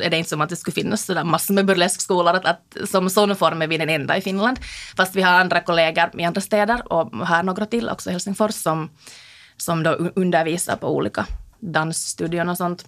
är 0.02 0.10
det 0.10 0.16
inte 0.18 0.30
som 0.30 0.40
att 0.40 0.48
det 0.48 0.56
skulle 0.56 0.74
finnas 0.74 1.04
sådär 1.04 1.24
massor 1.24 1.54
med 1.54 1.66
burleskskolor, 1.66 2.34
att, 2.34 2.44
att 2.44 2.76
som 2.90 3.10
sån 3.10 3.36
form 3.36 3.62
är 3.62 3.66
vi 3.66 3.78
den 3.78 3.88
enda 3.90 4.16
i 4.16 4.20
Finland. 4.20 4.58
Fast 4.96 5.16
vi 5.16 5.22
har 5.22 5.32
andra 5.32 5.60
kollegor 5.60 6.20
i 6.20 6.24
andra 6.24 6.40
städer 6.40 6.92
och 6.92 7.26
här 7.26 7.42
några 7.42 7.66
till, 7.66 7.88
också 7.88 8.10
i 8.10 8.12
Helsingfors, 8.12 8.54
som, 8.54 8.90
som 9.56 9.82
då 9.82 9.90
un- 9.90 10.12
undervisar 10.16 10.76
på 10.76 10.96
olika 10.96 11.26
dansstudion 11.60 12.48
och 12.48 12.56
sånt. 12.56 12.86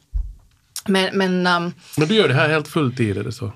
Men, 0.87 1.19
men 1.19 1.47
um, 1.47 1.75
Men 1.97 2.09
du 2.09 2.15
gör 2.15 2.29
det 2.29 2.35
här 2.35 2.49
helt 2.49 2.69
fulltid, 2.69 3.19
är 3.19 3.25
det 3.25 3.33
så? 3.33 3.53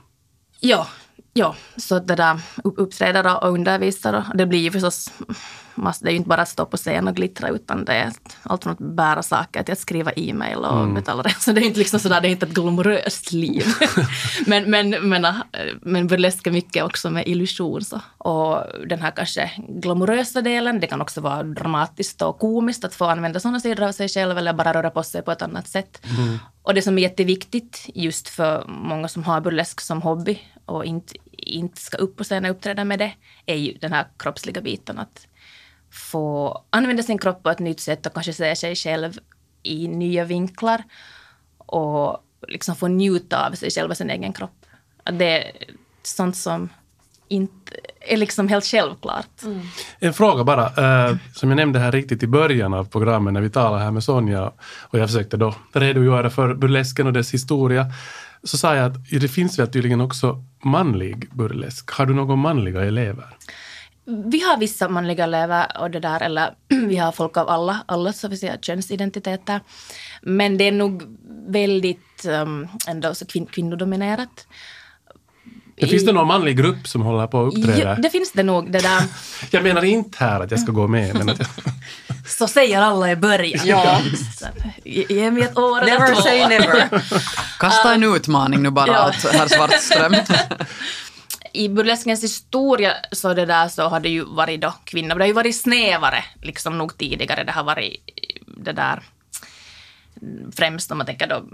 Ja, 0.61 0.87
ja, 1.35 1.55
så 1.77 1.99
det 1.99 2.15
där 2.15 2.41
upp- 2.65 2.79
uppträder 2.79 3.45
och 3.45 3.51
undervisar 3.51 4.13
och 4.13 4.37
det 4.37 4.47
blir 4.47 4.61
ju 4.61 4.71
förstås 4.71 5.13
det 5.75 6.09
är 6.09 6.11
ju 6.11 6.17
inte 6.17 6.29
bara 6.29 6.43
att 6.43 6.49
stå 6.49 6.67
på 6.67 6.77
scen 6.77 7.09
och 7.09 7.17
glittra 7.17 7.49
utan 7.49 7.85
det 7.85 7.93
är 7.93 8.13
allt 8.43 8.63
från 8.63 8.73
att 8.73 8.79
bära 8.79 9.23
saker 9.23 9.63
till 9.63 9.73
att 9.73 9.79
skriva 9.79 10.13
e-mail 10.17 10.59
och 10.59 10.89
betala 10.89 11.23
det. 11.23 11.35
Så 11.39 11.53
det 11.53 11.61
är 11.61 11.65
inte 11.65 11.79
liksom 11.79 12.01
sådär, 12.01 12.21
det 12.21 12.29
är 12.29 12.31
inte 12.31 12.47
ett 12.47 12.55
glamoröst 12.55 13.33
liv. 13.33 13.67
men, 14.47 14.71
men, 14.71 14.91
men, 15.09 15.27
men 15.83 16.07
burlesk 16.07 16.47
är 16.47 16.51
mycket 16.51 16.85
också 16.85 17.11
med 17.11 17.29
illusion 17.29 17.85
så. 17.85 18.01
Och 18.19 18.65
den 18.87 19.03
här 19.03 19.11
kanske 19.11 19.51
glamorösa 19.69 20.41
delen, 20.41 20.81
det 20.81 20.87
kan 20.87 21.01
också 21.01 21.21
vara 21.21 21.43
dramatiskt 21.43 22.23
och 22.23 22.39
komiskt 22.39 22.85
att 22.85 22.95
få 22.95 23.05
använda 23.05 23.41
sådana 23.41 23.61
sidor 23.61 23.85
av 23.85 23.93
sig 23.93 24.09
själv 24.09 24.39
eller 24.39 24.53
bara 24.53 24.75
röra 24.75 24.91
på 24.91 25.03
sig 25.03 25.23
på 25.23 25.33
ett 25.33 25.43
annat 25.43 25.69
sätt. 25.69 26.07
Och 26.65 26.75
det 26.75 26.83
som 26.83 26.99
är 26.99 27.03
jätteviktigt 27.03 27.91
just 27.95 28.29
för 28.29 28.65
många 28.69 29.09
som 29.09 29.25
har 29.25 29.41
burlesk 29.41 29.81
som 29.81 30.03
hobby 30.03 30.39
och 30.65 30.85
inte, 30.85 31.15
inte 31.33 31.81
ska 31.81 31.97
upp 31.97 32.17
på 32.17 32.25
scenen 32.25 32.51
och 32.51 32.57
uppträda 32.57 32.85
med 32.85 32.99
det, 32.99 33.13
är 33.47 33.55
ju 33.55 33.73
den 33.73 33.93
här 33.93 34.07
kroppsliga 34.19 34.61
biten. 34.61 34.99
Att 34.99 35.27
få 35.91 36.63
använda 36.71 37.03
sin 37.03 37.19
kropp 37.19 37.43
på 37.43 37.51
ett 37.51 37.59
nytt 37.59 37.81
sätt 37.81 38.07
och 38.07 38.15
kanske 38.15 38.33
se 38.33 38.57
sig 38.57 38.75
själv 38.75 39.19
i 39.63 39.89
nya 39.89 40.25
vinklar 40.25 40.83
och 41.59 42.25
liksom 42.49 42.77
få 42.77 42.89
njuta 42.89 43.47
av 43.47 43.53
sig 43.53 43.71
själv 43.71 43.91
och 43.91 43.97
sin 43.97 44.11
egen 44.11 44.33
kropp. 44.33 44.67
Att 45.03 45.19
det 45.19 45.45
är 45.45 45.53
sånt 46.03 46.37
som 46.37 46.69
inte 47.29 47.77
är 48.07 48.17
liksom 48.17 48.49
helt 48.49 48.65
självklart. 48.65 49.43
En 49.99 50.15
fråga 50.15 50.45
bara, 50.45 50.65
eh, 50.67 51.17
som 51.35 51.49
jag 51.51 51.57
nämnde 51.57 51.79
här 51.79 51.93
riktigt 51.93 52.23
i 52.23 52.27
början 52.27 52.75
av 52.75 52.85
programmet 52.85 53.35
när 53.35 53.41
vi 53.41 53.51
talade 53.51 53.85
här 53.85 53.91
med 53.91 54.05
Sonja 54.05 54.53
och 54.81 54.99
jag 54.99 55.09
försökte 55.09 55.37
då 55.37 55.55
redogöra 55.73 56.31
för 56.31 56.55
burlesken 56.55 57.07
och 57.07 57.13
dess 57.13 57.35
historia. 57.35 57.87
Så 58.43 58.59
sa 58.59 58.77
jag 58.77 58.87
att 58.87 59.11
det 59.11 59.29
finns 59.29 59.59
väl 59.59 59.69
tydligen 59.69 60.01
också 60.01 60.45
manlig 60.65 61.31
burlesk. 61.35 61.91
Har 61.91 62.07
du 62.07 62.15
några 62.15 62.37
manliga 62.37 62.85
elever? 62.85 63.27
Vi 64.07 64.41
har 64.41 64.59
vissa 64.59 64.89
manliga 64.89 65.25
elever 65.25 65.67
och 65.81 65.91
det 65.91 66.01
där, 66.01 66.23
eller 66.23 66.55
vi 66.69 66.97
har 66.97 67.13
folk 67.13 67.37
av 67.37 67.49
alla, 67.49 67.85
alla 67.87 68.13
så 68.13 68.29
vi 68.29 68.37
säga, 68.37 68.57
könsidentiteter. 68.61 69.61
Men 70.23 70.59
det 70.59 70.65
är 70.65 70.73
nog 70.73 71.03
väldigt 71.49 72.27
um, 72.29 72.69
ändå 72.89 73.15
så 73.15 73.25
kvin- 73.25 73.47
kvinnodominerat. 73.51 74.47
Det 75.77 75.87
finns 75.87 76.05
det 76.05 76.13
någon 76.13 76.27
manlig 76.27 76.57
grupp 76.57 76.89
som 76.89 77.03
håller 77.03 77.27
på 77.27 77.47
att 77.47 77.55
uppträda? 77.55 77.95
Det 77.95 78.11
finns 78.11 78.33
det 78.33 78.43
nog. 78.43 78.73
Det 78.73 78.79
där. 78.79 79.03
Jag 79.51 79.63
menar 79.63 79.85
inte 79.85 80.25
här 80.25 80.41
att 80.41 80.51
jag 80.51 80.61
ska 80.61 80.73
gå 80.73 80.87
med, 80.89 81.15
men 81.15 81.29
att 81.29 81.39
jag, 81.39 81.49
Så 82.27 82.49
säger 82.49 82.81
alla 82.81 83.11
i 83.11 83.17
början. 83.17 83.67
Ja. 83.67 84.01
Ge 84.85 85.31
mig 85.31 85.43
ett 85.43 85.59
år 85.59 85.81
eller 85.83 85.93
Never 85.93 86.15
två. 86.15 86.21
say 86.23 86.49
never. 86.49 86.89
Kasta 87.59 87.95
en 87.95 88.03
utmaning 88.17 88.63
nu 88.63 88.71
bara 88.71 88.87
Ja. 88.87 89.09
åt 89.09 89.33
herr 89.33 89.49
Svartström. 89.49 90.15
i 91.53 91.69
burleskens 91.69 92.23
historia 92.25 92.93
så 93.13 93.35
det 93.35 93.47
där 93.47 93.69
så 93.69 93.83
har 93.89 94.01
det 94.01 94.09
ju 94.09 94.25
varit 94.25 94.61
då 94.61 94.75
kvinnor, 94.85 95.15
det 95.15 95.23
har 95.23 95.27
ju 95.27 95.33
varit 95.33 95.57
snävare 95.57 96.25
liksom 96.43 96.79
nog 96.79 96.99
tidigare. 96.99 97.45
Det 97.45 97.53
har 97.53 97.65
varit 97.65 97.97
det 98.57 98.73
där 98.73 99.03
främst 100.57 100.91
om 100.91 100.99
man 100.99 101.07
tänker 101.07 101.27
då 101.27 101.45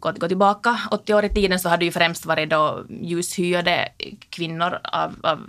gå, 0.00 0.12
gå 0.12 0.28
tillbaka 0.28 0.80
80 0.90 1.14
år 1.14 1.24
i 1.24 1.28
tiden 1.28 1.60
så 1.60 1.68
har 1.68 1.76
det 1.76 1.84
ju 1.84 1.92
främst 1.92 2.26
varit 2.26 2.50
då 2.50 2.84
ljushyade 2.88 3.88
kvinnor 4.30 4.78
av, 4.82 5.16
av 5.22 5.40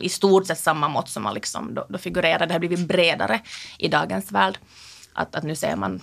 i 0.00 0.08
stort 0.08 0.46
sett 0.46 0.58
samma 0.58 0.88
mått 0.88 1.08
som 1.08 1.22
man 1.22 1.34
liksom 1.34 1.74
då, 1.74 1.86
då 1.88 1.98
figurerar. 1.98 2.46
Det 2.46 2.54
har 2.54 2.58
blivit 2.58 2.88
bredare 2.88 3.40
i 3.78 3.88
dagens 3.88 4.32
värld. 4.32 4.58
Att, 5.12 5.34
att 5.34 5.44
nu 5.44 5.56
ser 5.56 5.76
man 5.76 6.00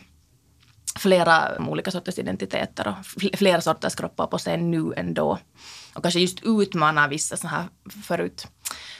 flera 1.00 1.60
olika 1.70 1.92
sorters 1.92 2.20
identiteter 2.20 2.88
och 2.88 3.06
flera 3.38 3.62
sorters 3.62 3.96
kroppar 3.96 4.28
på 4.28 4.38
scen 4.38 4.72
nu 4.72 4.94
än 4.98 5.14
då. 5.14 5.40
Och 5.94 6.04
kanske 6.04 6.20
just 6.20 6.40
utmana 6.44 7.08
vissa 7.08 7.38
så 7.38 7.48
här 7.48 7.64
förut, 8.04 8.48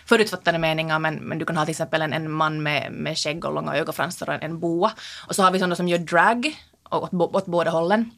förutfattade 0.06 0.58
meningar. 0.58 1.00
Men, 1.00 1.16
men 1.16 1.40
du 1.40 1.46
kan 1.46 1.58
ha 1.58 1.66
till 1.66 1.72
exempel 1.72 2.02
en, 2.02 2.14
en 2.14 2.32
man 2.32 2.64
med, 2.64 2.92
med 2.92 3.18
skägg 3.18 3.46
och 3.46 3.54
långa 3.54 3.76
ögonfransar 3.76 4.30
och 4.30 4.36
en, 4.36 4.42
en 4.42 4.60
boa. 4.60 4.92
Och 5.28 5.36
så 5.36 5.44
har 5.44 5.52
vi 5.52 5.60
sådana 5.60 5.76
som 5.76 5.88
gör 5.88 5.98
drag 5.98 6.56
åt, 6.92 7.14
åt 7.14 7.46
båda 7.46 7.72
hållen. 7.72 8.12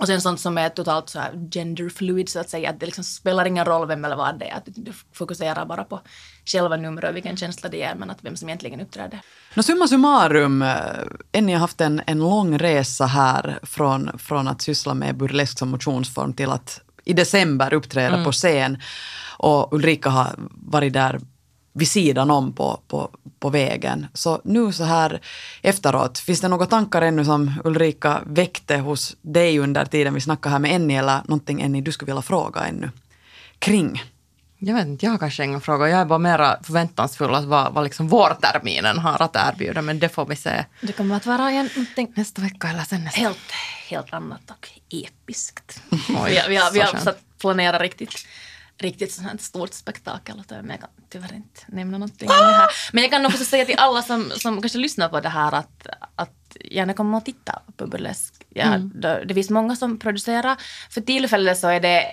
Och 0.00 0.06
sen 0.06 0.20
sånt 0.20 0.40
som 0.40 0.58
är 0.58 0.68
totalt 0.68 1.08
så 1.08 1.18
här 1.18 1.48
genderfluid 1.50 2.28
så 2.28 2.40
att 2.40 2.50
säga, 2.50 2.70
att 2.70 2.80
det 2.80 2.86
liksom 2.86 3.04
spelar 3.04 3.44
ingen 3.44 3.64
roll 3.64 3.88
vem 3.88 4.04
eller 4.04 4.16
vad 4.16 4.38
det 4.38 4.44
är, 4.44 4.56
att 4.56 4.64
du 4.66 4.92
fokuserar 5.12 5.66
bara 5.66 5.84
på 5.84 6.00
själva 6.44 6.76
numret 6.76 7.10
och 7.10 7.16
vilken 7.16 7.36
känsla 7.36 7.68
det 7.68 7.76
ger, 7.76 7.94
men 7.94 8.10
att 8.10 8.18
vem 8.20 8.36
som 8.36 8.48
egentligen 8.48 8.80
uppträder. 8.80 9.20
No, 9.54 9.62
summa 9.62 9.88
summarum, 9.88 10.64
Enni 11.32 11.52
har 11.52 11.60
haft 11.60 11.80
en, 11.80 12.02
en 12.06 12.18
lång 12.18 12.58
resa 12.58 13.06
här 13.06 13.58
från, 13.62 14.18
från 14.18 14.48
att 14.48 14.62
syssla 14.62 14.94
med 14.94 15.16
burlesk 15.16 15.58
som 15.58 15.68
motionsform 15.68 16.32
till 16.32 16.50
att 16.50 16.80
i 17.04 17.12
december 17.12 17.74
uppträda 17.74 18.14
mm. 18.14 18.24
på 18.24 18.32
scen. 18.32 18.78
Och 19.38 19.72
Ulrika 19.72 20.10
har 20.10 20.34
varit 20.50 20.92
där 20.92 21.20
vid 21.72 21.88
sidan 21.88 22.30
om 22.30 22.52
på, 22.52 22.80
på, 22.88 23.10
på 23.38 23.50
vägen. 23.50 24.06
Så 24.14 24.40
nu 24.44 24.72
så 24.72 24.84
här 24.84 25.20
efteråt, 25.62 26.18
finns 26.18 26.40
det 26.40 26.48
några 26.48 26.66
tankar 26.66 27.02
ännu 27.02 27.24
som 27.24 27.60
Ulrika 27.64 28.20
väckte 28.26 28.76
hos 28.76 29.16
dig 29.22 29.58
under 29.58 29.84
tiden 29.84 30.14
vi 30.14 30.20
snackade 30.20 30.52
här 30.52 30.58
med 30.58 30.74
Enni 30.74 30.96
eller 30.96 31.20
någonting 31.24 31.60
Enni 31.60 31.80
du 31.80 31.92
skulle 31.92 32.12
vilja 32.12 32.22
fråga 32.22 32.60
ännu 32.60 32.90
kring? 33.58 34.02
Jag 34.62 34.74
vet 34.74 34.86
inte, 34.86 35.06
jag 35.06 35.12
har 35.12 35.18
kanske 35.18 35.44
inga 35.44 35.60
frågor. 35.60 35.88
Jag 35.88 36.00
är 36.00 36.04
bara 36.04 36.18
mera 36.18 36.62
förväntansfull 36.62 37.34
att 37.34 37.44
vad, 37.44 37.74
vad 37.74 37.84
liksom 37.84 38.08
vårterminen 38.08 38.98
har 38.98 39.22
att 39.22 39.36
erbjuda, 39.36 39.82
men 39.82 39.98
det 39.98 40.08
får 40.08 40.26
vi 40.26 40.36
se. 40.36 40.64
Det 40.80 40.92
kommer 40.92 41.16
att 41.16 41.26
vara 41.26 41.50
igen 41.50 41.68
någonting 41.76 42.12
nästa 42.16 42.42
vecka 42.42 42.68
eller 42.68 42.82
sen 42.82 43.04
nästa. 43.04 43.20
Helt, 43.20 43.50
helt 43.88 44.12
annat 44.12 44.50
och 44.50 44.68
episkt. 44.90 45.82
Oj, 45.90 46.06
vi, 46.08 46.42
vi, 46.48 46.56
har, 46.56 46.72
vi 46.72 46.80
har 46.80 47.14
planerat 47.38 47.80
riktigt 47.80 48.26
riktigt 48.82 49.12
sånt 49.12 49.28
här 49.28 49.38
stort 49.38 49.74
spektakel. 49.74 50.42
Men 50.48 50.70
jag 50.70 50.80
kan 50.80 50.90
tyvärr 51.08 51.34
inte 51.34 51.60
nämna 51.66 51.98
någonting 51.98 52.28
om 52.28 52.36
det 52.36 52.52
här. 52.52 52.70
Men 52.92 53.02
jag 53.02 53.10
kan 53.10 53.26
också 53.26 53.44
säga 53.44 53.64
till 53.64 53.78
alla 53.78 54.02
som, 54.02 54.30
som 54.30 54.60
kanske 54.60 54.78
lyssnar 54.78 55.08
på 55.08 55.20
det 55.20 55.28
här 55.28 55.54
att, 55.54 55.86
att 56.14 56.56
gärna 56.60 56.94
komma 56.94 57.16
och 57.16 57.24
titta 57.24 57.62
på 57.76 57.86
burlesk. 57.86 58.34
Ja, 58.48 58.64
mm. 58.64 58.92
det, 58.94 59.24
det 59.24 59.34
finns 59.34 59.50
många 59.50 59.76
som 59.76 59.98
producerar. 59.98 60.56
För 60.90 61.00
tillfället 61.00 61.58
så 61.58 61.68
är 61.68 61.80
det 61.80 62.04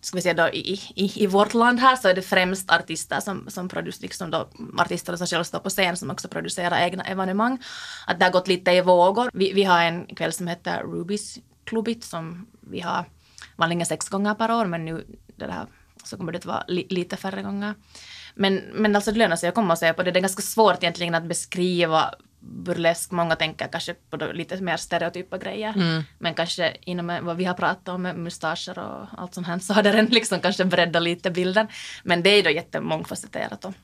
ska 0.00 0.16
vi 0.16 0.22
säga 0.22 0.34
då, 0.34 0.48
i, 0.48 0.80
i, 0.94 1.24
i 1.24 1.26
vårt 1.26 1.54
land 1.54 1.80
här 1.80 1.96
så 1.96 2.08
är 2.08 2.14
det 2.14 2.22
främst 2.22 2.70
artister 2.70 3.20
som, 3.20 3.44
som 3.48 3.68
producerar, 3.68 4.02
liksom 4.02 4.30
då, 4.30 4.48
artister 4.78 5.16
som 5.16 5.26
själv 5.26 5.44
står 5.44 5.58
på 5.58 5.70
scen 5.70 5.96
som 5.96 6.10
också 6.10 6.28
producerar 6.28 6.80
egna 6.80 7.02
evenemang. 7.02 7.58
Att 8.06 8.18
det 8.18 8.24
har 8.24 8.32
gått 8.32 8.48
lite 8.48 8.70
i 8.70 8.80
vågor. 8.80 9.30
Vi, 9.32 9.52
vi 9.52 9.64
har 9.64 9.82
en 9.82 10.06
kväll 10.06 10.32
som 10.32 10.46
heter 10.46 10.82
Rubys 10.82 11.38
Clubbit 11.64 12.04
som 12.04 12.46
vi 12.60 12.80
har 12.80 13.04
vanligen 13.56 13.86
sex 13.86 14.08
gånger 14.08 14.34
per 14.34 14.50
år 14.50 14.66
men 14.66 14.84
nu 14.84 15.06
det 15.36 15.52
här 15.52 15.66
så 16.04 16.16
kommer 16.16 16.32
det 16.32 16.38
att 16.38 16.46
vara 16.46 16.64
li 16.68 16.86
lite 16.90 17.16
färre 17.16 17.42
gånger. 17.42 17.74
Men, 18.34 18.56
men 18.72 18.96
alltså 18.96 19.12
det 19.12 19.18
lönar 19.18 19.36
sig 19.36 19.48
att 19.48 19.54
komma 19.54 19.72
och 19.72 19.78
se 19.78 19.92
på 19.92 20.02
det. 20.02 20.10
Det 20.10 20.18
är 20.18 20.20
ganska 20.20 20.42
svårt 20.42 20.82
egentligen 20.82 21.14
att 21.14 21.24
beskriva 21.24 22.14
burlesk. 22.40 23.10
Många 23.10 23.36
tänker 23.36 23.68
kanske 23.68 23.94
på 23.94 24.16
lite 24.16 24.60
mer 24.60 24.76
stereotypa 24.76 25.38
grejer. 25.38 25.72
Mm. 25.76 26.02
Men 26.18 26.34
kanske 26.34 26.76
inom 26.80 27.18
vad 27.22 27.36
vi 27.36 27.44
har 27.44 27.54
pratat 27.54 27.88
om 27.88 28.02
med 28.02 28.18
mustascher 28.18 28.78
och 28.78 29.06
allt 29.18 29.34
sånt 29.34 29.46
här 29.46 29.58
så 29.58 29.74
har 29.74 29.82
det 29.82 29.92
redan 29.92 30.06
liksom 30.06 30.40
kanske 30.40 30.64
breddat 30.64 31.02
lite 31.02 31.30
bilden. 31.30 31.66
Men 32.04 32.22
det 32.22 32.30
är 32.30 32.42
då 32.42 32.50
jättemångfacetterat 32.50 33.64
och, 33.64 33.74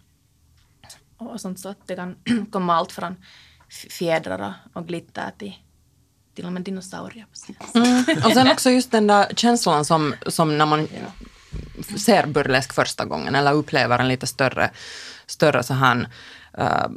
och 1.17 1.41
sånt 1.41 1.61
så 1.61 1.69
att 1.69 1.87
det 1.87 1.97
kan 1.97 2.17
komma 2.51 2.75
allt 2.75 2.93
från 2.93 3.17
fjädrar 3.69 4.55
och 4.73 4.89
glitter 4.89 5.31
till 5.39 5.55
till 6.39 6.47
och 6.47 6.53
med 6.53 6.63
dinosaurier. 6.63 7.27
Mm. 7.75 8.05
Och 8.25 8.33
sen 8.33 8.51
också 8.51 8.71
just 8.71 8.91
den 8.91 9.07
där 9.07 9.27
känslan 9.37 9.85
som, 9.85 10.15
som 10.27 10.59
när 10.59 10.67
man 10.67 10.89
ser 11.99 12.27
burlesk 12.27 12.73
första 12.73 13.05
gången 13.05 13.35
eller 13.35 13.53
upplever 13.53 13.99
en 13.99 14.09
lite 14.09 14.27
större, 14.27 14.71
större 15.27 15.63
så 15.63 15.75
här 15.75 16.09
uh, 16.59 16.89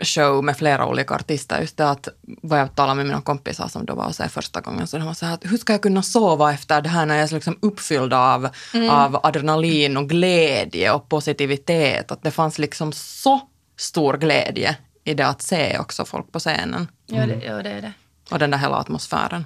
show 0.00 0.44
med 0.44 0.56
flera 0.56 0.86
olika 0.86 1.14
artister. 1.14 1.60
Just 1.60 1.76
det 1.76 1.90
att 1.90 2.08
vad 2.42 2.60
jag 2.60 2.74
talade 2.74 2.94
med 2.94 3.06
mina 3.06 3.20
kompisar 3.20 3.68
som 3.68 3.86
då 3.86 3.94
var 3.94 4.06
och 4.06 4.14
se 4.14 4.28
första 4.28 4.60
gången, 4.60 4.86
så 4.86 4.98
de 4.98 5.06
var 5.06 5.14
så 5.14 5.26
här 5.26 5.34
att 5.34 5.44
hur 5.44 5.58
ska 5.58 5.72
jag 5.72 5.82
kunna 5.82 6.02
sova 6.02 6.52
efter 6.52 6.80
det 6.80 6.88
här 6.88 7.06
när 7.06 7.14
jag 7.14 7.28
är 7.28 7.34
liksom 7.34 7.58
uppfylld 7.62 8.14
av, 8.14 8.48
mm. 8.74 8.90
av 8.90 9.20
adrenalin 9.22 9.96
och 9.96 10.08
glädje 10.08 10.92
och 10.92 11.08
positivitet. 11.08 12.12
Att 12.12 12.22
det 12.22 12.30
fanns 12.30 12.58
liksom 12.58 12.92
så 12.92 13.40
stor 13.76 14.16
glädje 14.16 14.76
i 15.04 15.14
det 15.14 15.26
att 15.26 15.42
se 15.42 15.78
också 15.78 16.04
folk 16.04 16.32
på 16.32 16.38
scenen. 16.38 16.88
Ja, 17.06 17.26
det, 17.26 17.44
ja, 17.44 17.62
det 17.62 17.70
är 17.70 17.82
det. 17.82 17.92
Och 18.30 18.38
den 18.38 18.50
där 18.50 18.58
hela 18.58 18.76
atmosfären. 18.76 19.44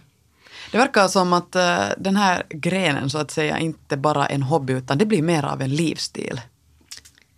Det 0.71 0.79
verkar 0.79 1.09
som 1.09 1.33
att 1.33 1.57
uh, 1.57 1.85
den 1.99 2.17
här 2.17 2.43
grenen 2.49 3.11
så 3.11 3.19
att 3.19 3.31
säga 3.31 3.59
inte 3.59 3.97
bara 3.97 4.27
är 4.27 4.35
en 4.35 4.43
hobby 4.43 4.73
utan 4.73 4.99
det 4.99 5.07
blir 5.07 5.23
mer 5.23 5.45
av 5.45 5.63
en 5.63 5.71
livsstil. 5.71 6.41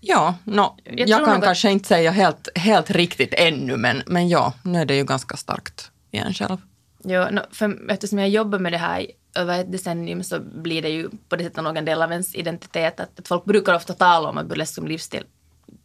Ja, 0.01 0.35
no, 0.45 0.77
jag, 0.85 1.09
jag 1.09 1.25
kan 1.25 1.41
kanske 1.41 1.71
inte 1.71 1.89
säga 1.89 2.11
helt, 2.11 2.49
helt 2.55 2.91
riktigt 2.91 3.35
ännu 3.35 3.77
men, 3.77 4.03
men 4.07 4.29
ja, 4.29 4.53
nu 4.63 4.81
är 4.81 4.85
det 4.85 4.97
ju 4.97 5.05
ganska 5.05 5.37
starkt 5.37 5.91
i 6.11 6.19
en 6.19 6.35
själv. 6.35 6.57
Ja, 7.03 7.31
no, 7.31 7.41
för 7.53 7.91
eftersom 7.91 8.19
jag 8.19 8.29
jobbar 8.29 8.59
med 8.59 8.73
det 8.73 8.79
här 8.79 9.07
över 9.35 9.61
ett 9.61 9.73
decennium 9.73 10.23
så 10.23 10.41
blir 10.41 10.83
det 10.83 10.89
ju 10.89 11.11
på 11.29 11.37
det 11.37 11.45
sättet 11.45 11.65
någon 11.65 11.85
del 11.85 12.03
av 12.03 12.13
ens 12.13 12.35
identitet. 12.35 13.01
Att, 13.01 13.19
att 13.19 13.29
folk 13.29 13.45
brukar 13.45 13.75
ofta 13.75 13.93
tala 13.93 14.29
om 14.29 14.39
att 14.39 14.47
burlesk 14.47 14.75
som 14.75 14.87
livsstil 14.87 15.25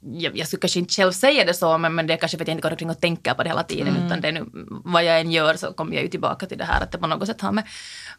jag, 0.02 0.38
jag 0.38 0.48
skulle 0.48 0.60
kanske 0.60 0.80
inte 0.80 0.94
själv 0.94 1.12
säga 1.12 1.46
det 1.46 1.54
så, 1.54 1.78
men, 1.78 1.96
men 1.96 2.08
det 2.08 2.13
är 2.13 2.18
kanske 2.18 2.38
för 2.38 2.44
att 2.44 2.48
jag 2.48 2.56
inte 2.56 2.62
går 2.62 2.72
omkring 2.72 2.89
och 2.89 3.02
tänker 3.02 3.34
på 3.34 3.44
det 3.44 3.50
hela 3.50 3.63
tiden, 3.63 3.88
mm. 3.88 4.06
utan 4.06 4.22
det 4.22 4.28
är 4.28 4.32
nu, 4.32 4.46
vad 4.86 5.04
jag 5.04 5.20
än 5.20 5.32
gör 5.32 5.56
så 5.56 5.74
kommer 5.74 5.94
jag 5.94 6.04
ju 6.04 6.10
tillbaka 6.10 6.46
till 6.46 6.58
det 6.58 6.63
här 6.63 6.82
att 6.82 6.92
det 6.92 6.98
på 6.98 7.08
något 7.08 7.28
sätt 7.28 7.42
har 7.42 7.52
med 7.52 7.63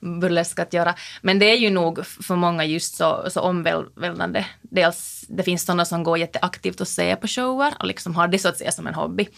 burlesk 0.00 0.58
att 0.58 0.72
göra. 0.72 0.94
Men 1.22 1.38
det 1.38 1.50
är 1.50 1.56
ju 1.56 1.70
nog 1.70 2.06
för 2.06 2.36
många 2.36 2.64
just 2.64 2.94
så, 2.94 3.24
så 3.30 3.40
omvälvande. 3.40 4.46
Dels, 4.62 5.24
det 5.28 5.42
finns 5.42 5.64
sådana 5.64 5.84
som 5.84 6.02
går 6.02 6.18
jätteaktivt 6.18 6.80
och 6.80 6.88
ser 6.88 7.16
på 7.16 7.26
shower 7.26 7.74
och 7.78 7.86
liksom 7.86 8.14
har 8.14 8.28
det 8.28 8.38
så 8.38 8.48
att 8.48 8.58
säga 8.58 8.72
som 8.72 8.86
en 8.86 8.94
hobby. 8.94 9.28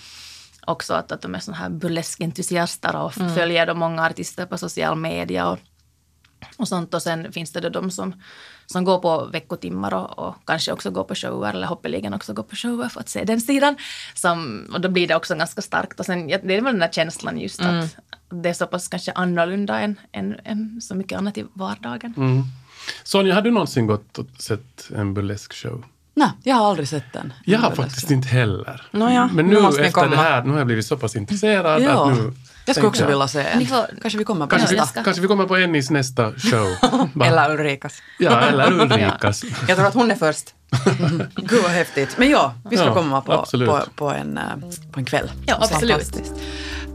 Också 0.66 0.94
att, 0.94 1.12
att 1.12 1.22
de 1.22 1.34
är 1.34 1.38
sådana 1.38 1.62
här 1.62 1.70
burleskentusiaster 1.70 2.96
och 2.96 3.18
mm. 3.18 3.34
följer 3.34 3.66
de 3.66 3.78
många 3.78 4.06
artister 4.06 4.46
på 4.46 4.58
social 4.58 4.96
media 4.96 5.50
och, 5.50 5.58
och 6.56 6.68
sånt. 6.68 6.94
Och 6.94 7.02
sen 7.02 7.32
finns 7.32 7.52
det 7.52 7.60
då 7.60 7.68
de 7.68 7.90
som 7.90 8.14
som 8.66 8.84
går 8.84 8.98
på 8.98 9.24
veckotimmar 9.24 9.94
och, 9.94 10.18
och, 10.18 10.34
kanske 10.44 10.72
också 10.72 10.90
går 10.90 11.04
på 11.04 11.14
shower 11.14 11.50
eller 11.50 11.66
hoppeligen 11.66 12.14
också 12.14 12.32
går 12.32 12.42
på 12.42 12.56
shower 12.56 12.88
för 12.88 13.00
att 13.00 13.08
se 13.08 13.24
den 13.24 13.40
sidan. 13.40 13.76
Som, 14.14 14.66
och 14.72 14.80
då 14.80 14.88
blir 14.88 15.08
det 15.08 15.14
också 15.14 15.34
ganska 15.34 15.62
starkt. 15.62 16.00
Och 16.00 16.06
sen, 16.06 16.26
det 16.26 16.34
är 16.34 16.60
väl 16.60 16.64
den 16.64 16.78
där 16.78 16.88
känslan 16.92 17.38
just 17.38 17.60
mm. 17.60 17.80
att 17.80 17.96
det 18.30 18.48
är 18.48 18.52
så 18.52 18.66
pass 18.66 18.88
kanske 18.88 19.12
annorlunda 19.12 19.80
än, 19.80 20.00
än, 20.12 20.36
än 20.44 20.80
så 20.80 20.94
mycket 20.94 21.18
annat 21.18 21.38
i 21.38 21.46
vardagen. 21.52 22.14
Mm. 22.16 22.42
Sonja, 23.04 23.34
har 23.34 23.42
du 23.42 23.50
någonsin 23.50 23.86
gått 23.86 24.18
och 24.18 24.26
sett 24.38 24.90
en 24.96 25.14
burlesk 25.14 25.52
show? 25.52 25.84
Nej, 26.14 26.30
jag 26.42 26.56
har 26.56 26.70
aldrig 26.70 26.88
sett 26.88 27.12
den. 27.12 27.32
Jag 27.44 27.58
har 27.58 27.70
faktiskt 27.70 28.10
inte 28.10 28.28
heller. 28.28 28.82
Nåja, 28.90 29.30
Men 29.32 29.46
nu, 29.46 29.60
nu 29.60 29.84
efter 29.84 30.08
det 30.08 30.16
här, 30.16 30.42
nu 30.42 30.50
har 30.50 30.58
jag 30.58 30.66
blivit 30.66 30.86
så 30.86 30.96
pass 30.96 31.16
intresserad 31.16 31.82
ja. 31.82 32.10
att 32.10 32.16
nu 32.16 32.32
jag 32.66 32.76
skulle 32.76 32.88
också 32.88 33.06
vilja 33.06 33.28
se 33.28 33.40
en. 33.40 33.66
Får, 33.66 34.00
kanske 34.02 34.18
vi 34.18 34.24
kommer 34.24 34.46
på 34.46 34.56
kanske 34.56 34.76
nästa. 34.76 35.00
Vi, 35.00 35.04
kanske 35.04 35.22
vi 35.22 35.28
kommer 35.28 35.46
på 35.46 35.56
Ennis 35.56 35.90
nästa 35.90 36.32
show. 36.32 36.66
eller 37.24 37.50
Ulrikas. 37.50 38.02
Ja, 38.18 38.40
eller 38.40 38.72
Ulrikas. 38.80 39.44
jag 39.68 39.76
tror 39.76 39.86
att 39.86 39.94
hon 39.94 40.10
är 40.10 40.14
först. 40.14 40.54
Gud 41.36 41.62
vad 41.62 41.70
häftigt. 41.70 42.18
Men 42.18 42.30
ja, 42.30 42.54
vi 42.70 42.76
ska 42.76 42.86
ja, 42.86 42.94
komma 42.94 43.20
på, 43.20 43.44
på, 43.66 43.80
på, 43.94 44.10
en, 44.10 44.38
på 44.92 45.00
en 45.00 45.04
kväll. 45.04 45.30
Ja, 45.46 45.58
absolut. 45.60 46.32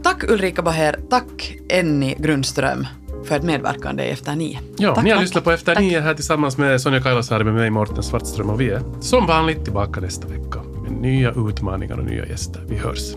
Tack 0.02 0.24
Ulrika 0.24 0.62
Baher, 0.62 1.00
tack 1.10 1.56
Enni 1.68 2.16
Grundström 2.18 2.86
för 3.24 3.36
ett 3.36 3.42
medverkande 3.42 4.04
i 4.04 4.10
Efter 4.10 4.36
nio. 4.36 4.60
Ja, 4.76 4.94
tack, 4.94 5.04
ni 5.04 5.10
har 5.10 5.16
tack. 5.16 5.22
lyssnat 5.22 5.44
på 5.44 5.50
Efter 5.50 5.74
tack. 5.74 5.84
nio 5.84 6.00
här 6.00 6.14
tillsammans 6.14 6.56
med 6.56 6.80
Sonja 6.80 7.00
Kailasari 7.00 7.44
med 7.44 7.54
mig 7.54 7.70
Morten 7.70 8.02
Svartström 8.02 8.50
och 8.50 8.60
vi 8.60 8.70
är 8.70 8.82
som 9.00 9.26
vanligt 9.26 9.64
tillbaka 9.64 10.00
nästa 10.00 10.28
vecka 10.28 10.62
med 10.82 10.92
nya 10.92 11.30
utmaningar 11.30 11.98
och 11.98 12.04
nya 12.04 12.26
gäster. 12.26 12.64
Vi 12.68 12.76
hörs. 12.76 13.14